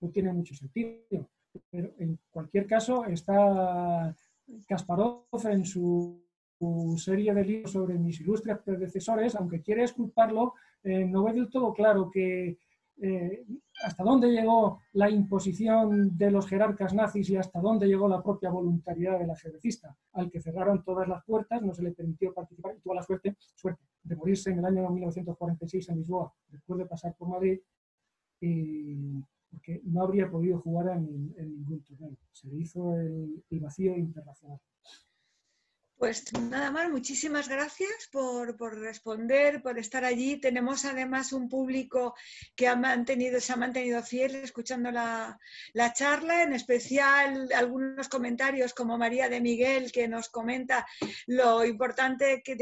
no, 0.00 0.08
tiene 0.10 0.32
mucho 0.32 0.54
sentido. 0.54 1.28
Pero 1.70 1.92
en 1.98 2.18
cualquier 2.30 2.66
caso, 2.66 3.04
está 3.04 4.14
Kasparov 4.66 5.26
en 5.44 5.64
su, 5.64 6.20
serie 6.96 7.34
de 7.34 7.44
libros 7.44 7.72
sobre 7.72 7.98
mis 7.98 8.20
ilustres 8.20 8.58
predecesores, 8.58 9.34
aunque 9.34 9.60
quiere 9.60 9.82
esculparlo, 9.82 10.54
eh, 10.84 11.04
no 11.04 11.24
ve 11.24 11.32
del 11.32 11.50
todo 11.50 11.72
claro 11.72 12.08
que 12.08 12.58
eh, 13.00 13.44
hasta 13.82 14.04
dónde 14.04 14.28
llegó 14.28 14.80
la 14.92 15.10
imposición 15.10 16.16
de 16.16 16.30
los 16.30 16.46
jerarcas 16.46 16.94
nazis 16.94 17.30
y 17.30 17.36
hasta 17.36 17.60
dónde 17.60 17.86
llegó 17.86 18.08
la 18.08 18.22
propia 18.22 18.50
voluntariedad 18.50 19.18
del 19.18 19.30
ajedrecista, 19.30 19.96
al 20.12 20.30
que 20.30 20.40
cerraron 20.40 20.84
todas 20.84 21.08
las 21.08 21.24
puertas, 21.24 21.62
no 21.62 21.74
se 21.74 21.82
le 21.82 21.92
permitió 21.92 22.32
participar 22.32 22.74
y 22.76 22.80
tuvo 22.80 22.94
la 22.94 23.02
suerte, 23.02 23.36
suerte 23.54 23.82
de 24.02 24.16
morirse 24.16 24.50
en 24.50 24.58
el 24.58 24.64
año 24.64 24.88
1946 24.90 25.88
en 25.88 25.98
Lisboa, 25.98 26.32
después 26.48 26.78
de 26.78 26.86
pasar 26.86 27.14
por 27.16 27.28
Madrid, 27.28 27.60
porque 29.50 29.80
no 29.84 30.02
habría 30.02 30.30
podido 30.30 30.60
jugar 30.60 30.96
en, 30.96 31.34
ningún 31.36 31.82
torneo. 31.82 32.16
Se 32.32 32.48
le 32.48 32.56
hizo 32.56 32.96
el 32.96 33.60
vacío 33.60 33.96
internacional. 33.96 34.58
Pues 36.02 36.32
nada 36.32 36.72
más, 36.72 36.90
muchísimas 36.90 37.48
gracias 37.48 38.08
por, 38.10 38.56
responder, 38.76 39.62
por 39.62 39.78
estar 39.78 40.04
allí. 40.04 40.36
Tenemos 40.40 40.84
además 40.84 41.32
un 41.32 41.48
público 41.48 42.16
que 42.56 42.66
ha 42.66 42.74
mantenido, 42.74 43.38
se 43.40 43.52
ha 43.52 43.56
mantenido 43.56 44.02
fiel 44.02 44.34
escuchando 44.34 44.90
la, 44.90 45.38
charla, 45.94 46.42
en 46.42 46.54
especial 46.54 47.48
algunos 47.54 48.08
comentarios 48.08 48.74
como 48.74 48.98
María 48.98 49.28
de 49.28 49.40
Miguel, 49.40 49.92
que 49.92 50.08
nos 50.08 50.28
comenta 50.28 50.84
lo 51.28 51.64
importante 51.64 52.42
que 52.42 52.56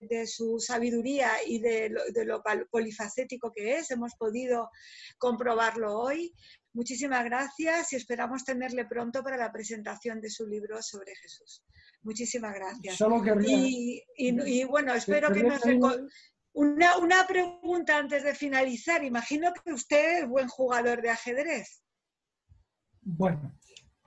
de, 0.00 0.26
su 0.26 0.58
sabiduría 0.58 1.30
y 1.46 1.60
de 1.60 1.88
lo, 1.88 2.04
de 2.06 2.24
lo 2.24 2.42
polifacético 2.68 3.52
que 3.52 3.76
es. 3.76 3.92
Hemos 3.92 4.16
podido 4.16 4.70
comprobarlo 5.18 6.00
hoy. 6.00 6.34
Muchísimas 6.72 7.24
gracias 7.26 7.92
y 7.92 7.96
esperamos 7.96 8.44
tenerle 8.44 8.86
pronto 8.86 9.22
para 9.22 9.36
la 9.36 9.52
presentación 9.52 10.20
de 10.20 10.30
su 10.30 10.48
libro 10.48 10.82
sobre 10.82 11.14
Jesús. 11.14 11.62
Muchísimas 12.02 12.54
gracias. 12.54 12.98
y, 13.46 14.64
bueno, 14.64 14.94
espero 14.94 15.32
que 15.32 15.42
nos... 15.42 15.62
Una, 16.54 16.98
una 16.98 17.26
pregunta 17.26 17.96
antes 17.96 18.22
de 18.24 18.34
finalizar. 18.34 19.02
Imagino 19.02 19.52
que 19.54 19.72
usted 19.72 20.22
es 20.22 20.28
buen 20.28 20.48
jugador 20.48 21.00
de 21.00 21.08
ajedrez. 21.08 21.82
Bueno, 23.00 23.54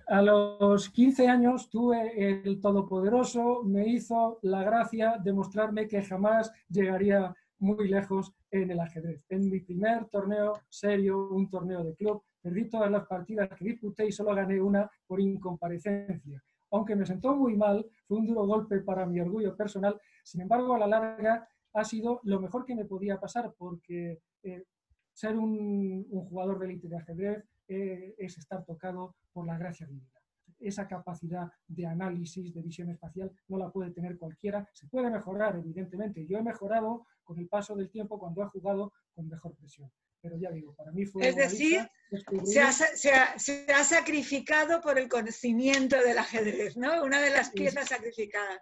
a 0.08 0.22
los 0.22 0.90
15 0.90 1.28
años 1.28 1.70
tuve 1.70 2.14
el 2.16 2.62
Todopoderoso, 2.62 3.64
me 3.64 3.88
hizo 3.88 4.38
la 4.44 4.64
gracia 4.64 5.18
de 5.24 5.34
mostrarme 5.34 5.88
que 5.88 6.04
jamás 6.04 6.52
llegaría 6.70 7.36
muy 7.58 7.88
lejos 7.88 8.32
en 8.52 8.70
el 8.70 8.80
ajedrez. 8.80 9.26
En 9.30 9.50
mi 9.50 9.62
primer 9.62 10.06
torneo 10.06 10.54
serio, 10.70 11.30
un 11.30 11.50
torneo 11.50 11.84
de 11.84 11.96
club, 11.96 12.22
perdí 12.42 12.70
todas 12.70 12.92
las 12.92 13.08
partidas 13.08 13.50
que 13.58 13.66
disputé 13.66 14.06
y 14.06 14.12
solo 14.12 14.36
gané 14.36 14.62
una 14.62 14.88
por 15.08 15.20
incomparecencia 15.20 16.44
aunque 16.72 16.96
me 16.96 17.06
sentó 17.06 17.36
muy 17.36 17.56
mal, 17.56 17.86
fue 18.08 18.18
un 18.18 18.28
duro 18.28 18.46
golpe 18.46 18.80
para 18.82 19.06
mi 19.06 19.20
orgullo 19.20 19.56
personal, 19.56 20.00
sin 20.24 20.42
embargo, 20.42 20.74
a 20.74 20.80
la 20.80 20.88
larga 20.88 21.48
ha 21.74 21.84
sido 21.84 22.22
lo 22.24 22.40
mejor 22.40 22.66
que 22.66 22.76
me 22.76 22.86
podía 22.86 23.20
pasar, 23.20 23.54
porque 23.58 24.22
eh, 24.44 24.64
ser 25.14 25.38
un, 25.38 26.06
jugador 26.30 26.60
de 26.60 26.66
élite 26.68 26.88
de 26.88 26.98
ajedrez 26.98 27.44
eh, 27.68 28.16
es 28.18 28.38
estar 28.38 28.64
tocado 28.66 29.16
por 29.34 29.46
la 29.46 29.58
gracia 29.58 29.86
divina. 29.86 30.10
Esa 30.60 30.88
capacidad 30.88 31.52
de 31.68 31.86
análisis, 31.86 32.54
de 32.54 32.62
visión 32.62 32.90
espacial, 32.90 33.32
no 33.50 33.58
la 33.58 33.70
puede 33.70 33.92
tener 33.92 34.18
cualquiera. 34.18 34.68
Se 34.72 34.88
puede 34.88 35.10
mejorar, 35.10 35.58
evidentemente. 35.58 36.26
Yo 36.26 36.38
he 36.38 36.42
mejorado 36.42 37.06
con 37.24 37.38
el 37.40 37.48
paso 37.48 37.76
del 37.76 37.90
tiempo 37.90 38.18
cuando 38.18 38.42
he 38.42 38.48
jugado 38.48 38.94
con 39.14 39.28
mejor 39.28 39.54
presión 39.56 39.92
pero 40.26 40.40
ya 40.40 40.50
digo, 40.50 40.74
para 40.74 40.92
mí 40.92 41.06
fue... 41.06 41.28
Es 41.28 41.36
decir, 41.36 41.88
se 42.46 42.60
ha, 42.60 43.84
sacrificado 43.84 44.82
por 44.82 44.98
el 44.98 45.08
conocimiento 45.08 45.98
del 45.98 46.18
ajedrez, 46.18 46.76
¿no? 46.78 47.04
Una 47.04 47.22
de 47.22 47.30
las 47.30 47.52
piezas 47.52 47.90
sacrificadas. 47.90 48.60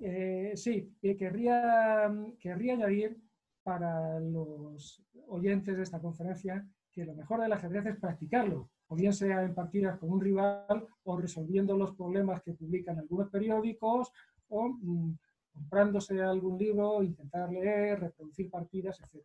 Eh, 0.00 0.54
sí, 0.56 0.92
querría, 1.16 2.12
querría 2.40 2.72
añadir 2.72 3.16
para 3.62 4.18
los 4.18 5.04
oyentes 5.28 5.76
de 5.76 5.84
esta 5.84 6.00
conferencia 6.00 6.66
que 6.90 7.04
lo 7.04 7.14
mejor 7.14 7.40
del 7.40 7.52
ajedrez 7.52 7.86
es 7.86 8.00
practicarlo, 8.00 8.70
o 8.88 8.96
bien 8.96 9.12
sea 9.12 9.44
en 9.44 9.54
partidas 9.54 10.00
con 10.00 10.10
un 10.10 10.20
rival 10.20 10.84
o 11.04 11.16
resolviendo 11.16 11.76
los 11.76 11.94
problemas 11.94 12.42
que 12.42 12.54
publican 12.54 12.98
algunos 12.98 13.30
periódicos 13.30 14.10
o 14.48 14.68
mm, 14.68 15.16
comprándose 15.52 16.20
algún 16.20 16.58
libro, 16.58 17.04
intentar 17.04 17.52
leer, 17.52 18.00
reproducir 18.00 18.50
partidas, 18.50 19.00
etc. 19.00 19.24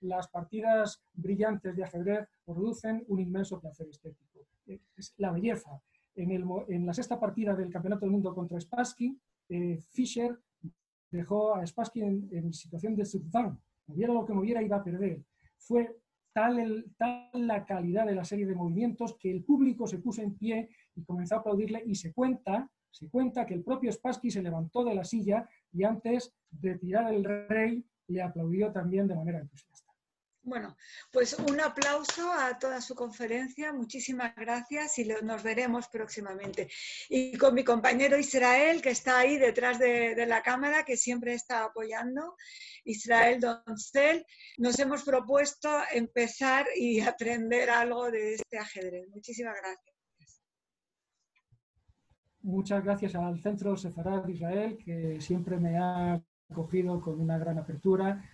Las 0.00 0.28
partidas 0.28 1.02
brillantes 1.12 1.76
de 1.76 1.84
ajedrez 1.84 2.28
producen 2.44 3.04
un 3.08 3.20
inmenso 3.20 3.60
placer 3.60 3.88
estético. 3.88 4.46
Es 4.96 5.14
la 5.18 5.32
belleza. 5.32 5.80
En, 6.14 6.86
la 6.86 6.94
sexta 6.94 7.18
partida 7.18 7.54
del 7.54 7.70
Campeonato 7.70 8.04
del 8.04 8.12
Mundo 8.12 8.34
contra 8.34 8.60
Spassky, 8.60 9.18
eh, 9.48 9.78
Fischer 9.90 10.38
dejó 11.10 11.54
a 11.54 11.66
Spassky 11.66 12.02
en, 12.02 12.52
situación 12.52 12.94
de 12.94 13.04
subdown. 13.04 13.58
Moviera 13.86 14.12
lo 14.12 14.24
que 14.24 14.32
moviera, 14.32 14.62
iba 14.62 14.76
a 14.76 14.84
perder. 14.84 15.22
Fue 15.58 15.96
tal, 16.32 16.86
la 17.32 17.66
calidad 17.66 18.06
de 18.06 18.14
la 18.14 18.24
serie 18.24 18.46
de 18.46 18.54
movimientos 18.54 19.16
que 19.18 19.30
el 19.30 19.42
público 19.42 19.86
se 19.86 19.98
puso 19.98 20.22
en 20.22 20.36
pie 20.36 20.68
y 20.94 21.02
comenzó 21.02 21.36
a 21.36 21.38
aplaudirle 21.38 21.82
y 21.84 21.94
se 21.94 22.12
cuenta, 22.12 22.70
se 22.90 23.08
cuenta 23.08 23.44
que 23.46 23.54
el 23.54 23.64
propio 23.64 23.90
Spassky 23.90 24.30
se 24.30 24.42
levantó 24.42 24.84
de 24.84 24.94
la 24.94 25.04
silla 25.04 25.48
y 25.72 25.84
antes 25.84 26.32
de 26.50 26.78
tirar 26.78 27.12
el 27.12 27.24
rey 27.24 27.84
le 28.08 28.22
aplaudió 28.22 28.72
también 28.72 29.06
de 29.06 29.14
manera 29.14 29.40
entusiasta. 29.40 29.79
Bueno, 30.42 30.74
pues 31.12 31.34
un 31.34 31.60
aplauso 31.60 32.32
a 32.32 32.58
toda 32.58 32.80
su 32.80 32.94
conferencia, 32.94 33.74
muchísimas 33.74 34.34
gracias 34.34 34.98
y 34.98 35.04
nos 35.04 35.42
veremos 35.42 35.88
próximamente. 35.88 36.68
Y 37.10 37.36
con 37.36 37.54
mi 37.54 37.62
compañero 37.62 38.18
Israel, 38.18 38.80
que 38.80 38.90
está 38.90 39.18
ahí 39.18 39.36
detrás 39.36 39.78
de, 39.78 40.24
la 40.26 40.42
cámara, 40.42 40.84
que 40.84 40.96
siempre 40.96 41.34
está 41.34 41.64
apoyando, 41.64 42.36
Israel 42.84 43.38
Doncel, 43.38 44.24
nos 44.56 44.78
hemos 44.78 45.02
propuesto 45.02 45.68
empezar 45.92 46.66
y 46.74 47.00
aprender 47.00 47.68
algo 47.68 48.10
de 48.10 48.34
este 48.34 48.58
ajedrez. 48.58 49.08
Muchísimas 49.10 49.56
gracias. 49.60 49.94
Muchas 52.42 52.82
gracias 52.82 53.14
al 53.14 53.38
Centro 53.42 53.76
Sefarad 53.76 54.26
Israel, 54.26 54.78
que 54.82 55.20
siempre 55.20 55.58
me 55.58 55.76
ha 55.76 56.18
acogido 56.50 57.00
con 57.00 57.20
una 57.20 57.38
gran 57.38 57.58
apertura, 57.58 58.24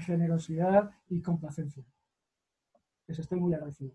generosidad 0.00 0.90
y 1.08 1.22
complacencia. 1.22 1.84
Les 3.06 3.18
estoy 3.18 3.38
muy 3.40 3.54
agradecido. 3.54 3.94